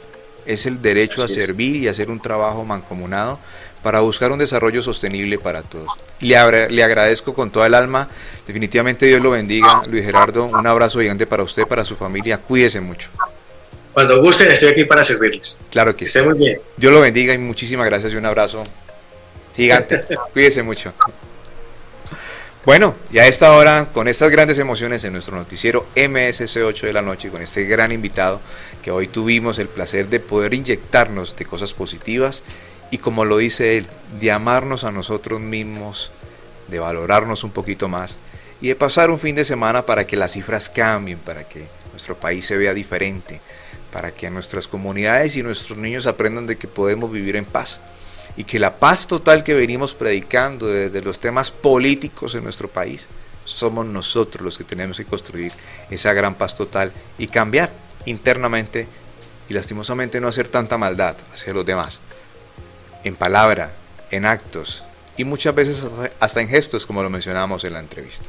[0.47, 3.39] Es el derecho a servir y hacer un trabajo mancomunado
[3.83, 5.91] para buscar un desarrollo sostenible para todos.
[6.21, 8.09] Le, le agradezco con toda el alma.
[8.47, 9.83] Definitivamente Dios lo bendiga.
[9.91, 12.39] Luis Gerardo, un abrazo gigante para usted, para su familia.
[12.39, 13.11] Cuídese mucho.
[13.93, 15.59] Cuando gusten, estoy aquí para servirles.
[15.71, 16.21] Claro que sí.
[16.23, 16.61] muy bien.
[16.77, 18.65] Dios lo bendiga y muchísimas gracias y un abrazo
[19.57, 20.03] gigante.
[20.33, 20.93] Cuídese mucho.
[22.65, 26.93] Bueno, y a esta hora, con estas grandes emociones en nuestro noticiero MSC 8 de
[26.93, 28.41] la noche, con este gran invitado
[28.83, 32.43] que hoy tuvimos el placer de poder inyectarnos de cosas positivas
[32.91, 33.87] y como lo dice él,
[34.21, 36.13] de amarnos a nosotros mismos,
[36.69, 38.19] de valorarnos un poquito más
[38.61, 42.17] y de pasar un fin de semana para que las cifras cambien, para que nuestro
[42.17, 43.41] país se vea diferente,
[43.93, 47.81] para que nuestras comunidades y nuestros niños aprendan de que podemos vivir en paz.
[48.37, 53.09] y que la paz total que venimos predicando desde los temas políticos en nuestro país,
[53.45, 55.53] somos nosotros los que tenemos que construir
[55.91, 57.73] esa gran paz total y cambiar
[58.07, 58.87] internamente
[59.49, 62.01] y lastimosamente no hacer tanta maldad hacia los demás,
[63.03, 63.73] en palabra,
[64.13, 64.85] en actos
[65.17, 65.87] y muchas veces
[66.21, 68.27] hasta en gestos como lo mencionábamos en la entrevista.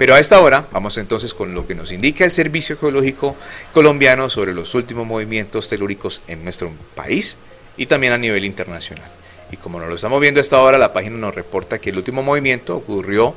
[0.00, 3.36] Pero a esta hora vamos entonces con lo que nos indica el Servicio Geológico
[3.74, 7.36] Colombiano sobre los últimos movimientos telúricos en nuestro país
[7.76, 9.10] y también a nivel internacional.
[9.52, 11.98] Y como nos lo estamos viendo a esta hora, la página nos reporta que el
[11.98, 13.34] último movimiento ocurrió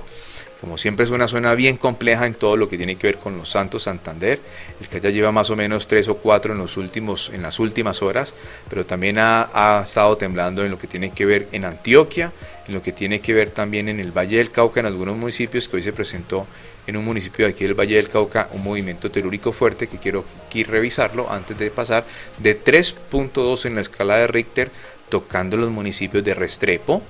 [0.63, 3.37] como siempre es una zona bien compleja en todo lo que tiene que ver con
[3.37, 4.39] los Santos Santander,
[4.79, 7.59] el que ya lleva más o menos tres o cuatro en, los últimos, en las
[7.59, 8.33] últimas horas,
[8.69, 12.31] pero también ha, estado temblando en lo que tiene que ver en Antioquia,
[12.65, 15.67] en lo que tiene que ver también en el Valle del Cauca, en algunos municipios
[15.67, 16.47] que hoy se presentó
[16.87, 20.23] en un municipio de aquí del Valle del Cauca un movimiento telúrico fuerte que quiero
[20.49, 22.05] revisarlo antes de pasar
[22.37, 24.71] de 3.2 en la escala de Richter
[25.09, 27.01] tocando los municipios de Restrepo,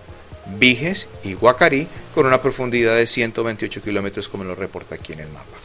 [0.59, 5.29] Viges y Guacarí con una profundidad de 128 kilómetros como lo reporta aquí en el
[5.29, 5.57] mapa.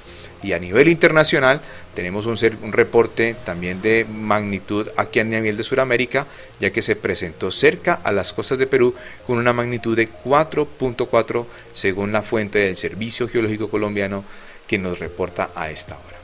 [0.43, 1.61] Y a nivel internacional
[1.95, 6.29] tenemos un, un, reporte también de magnitud aquí a nivel de Sudamérica,
[6.61, 8.95] ya que se presentó cerca a las costas de Perú
[9.27, 14.25] con una magnitud de 4.4 según la fuente del Servicio Geológico Colombiano
[14.69, 16.18] que nos reporta a esta hora.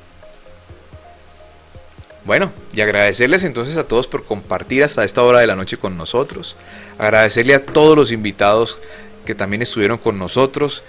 [2.24, 5.96] Bueno, y agradecerles entonces a todos por compartir hasta esta hora de la noche con
[5.98, 6.56] nosotros.
[6.98, 8.78] Agradecerle a todos los invitados
[9.26, 10.84] que también estuvieron con nosotros.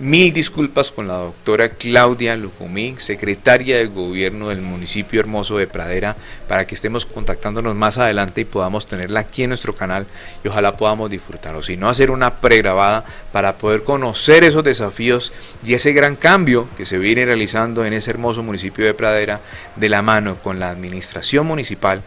[0.00, 6.16] Mil disculpas con la doctora Claudia Lucumí, secretaria del gobierno del municipio hermoso de Pradera,
[6.48, 10.04] para que estemos contactándonos más adelante y podamos tenerla aquí en nuestro canal
[10.42, 15.32] y ojalá podamos disfrutar, o si no, hacer una pregrabada para poder conocer esos desafíos
[15.64, 19.42] y ese gran cambio que se viene realizando en ese hermoso municipio de Pradera
[19.76, 22.02] de la mano con la administración municipal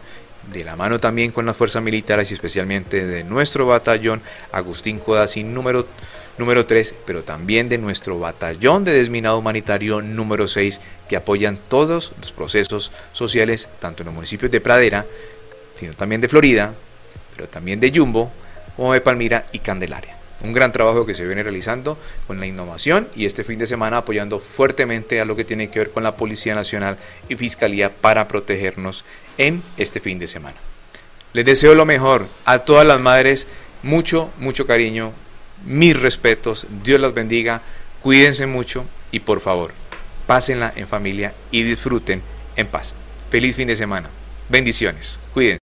[0.52, 5.44] de la mano también con las fuerzas militares y especialmente de nuestro batallón Agustín Codazzi
[5.44, 5.86] número
[6.38, 12.12] número 3, pero también de nuestro batallón de desminado humanitario número 6, que apoyan todos
[12.20, 15.06] los procesos sociales, tanto en los municipios de Pradera,
[15.76, 16.74] sino también de Florida,
[17.34, 18.30] pero también de Yumbo,
[18.76, 20.16] como de Palmira y Candelaria.
[20.40, 21.98] Un gran trabajo que se viene realizando
[22.28, 25.80] con la innovación y este fin de semana apoyando fuertemente a lo que tiene que
[25.80, 26.96] ver con la Policía Nacional
[27.28, 29.04] y Fiscalía para protegernos
[29.36, 30.56] en este fin de semana.
[31.32, 33.48] Les deseo lo mejor a todas las madres,
[33.82, 35.12] mucho, mucho cariño,
[35.64, 37.62] mis respetos, Dios las bendiga,
[38.02, 39.72] cuídense mucho y por favor,
[40.26, 42.22] pásenla en familia y disfruten
[42.56, 42.94] en paz.
[43.30, 44.10] Feliz fin de semana.
[44.48, 45.20] Bendiciones.
[45.34, 45.67] Cuídense.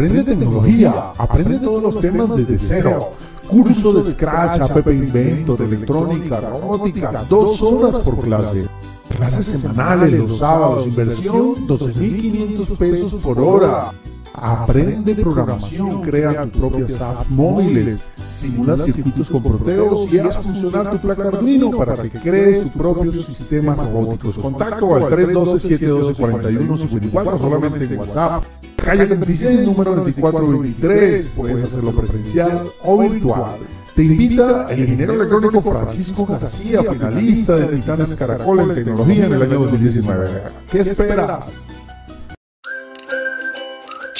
[0.00, 3.10] Aprende tecnología, aprende todos los temas desde cero.
[3.46, 8.66] Curso de Scratch, App Inventor, electrónica, robótica, dos horas por clase.
[9.14, 13.92] Clases semanales los sábados, inversión 12.500 pesos por hora.
[14.32, 18.08] Aprende programación, crea tus propias apps móviles,
[18.40, 23.24] simula circuitos con proteos y haz funcionar tu placa Arduino para que crees tus propios
[23.26, 24.36] sistemas robóticos.
[24.38, 28.44] Contacto al 312-712-4154 solamente en WhatsApp.
[28.76, 31.32] Calle 36, número 2423.
[31.36, 33.58] Puedes hacerlo presencial o virtual.
[33.94, 39.42] Te invita el ingeniero electrónico Francisco García, finalista de Titanes Caracol en tecnología en el
[39.42, 40.30] año 2019.
[40.70, 41.66] ¿Qué esperas?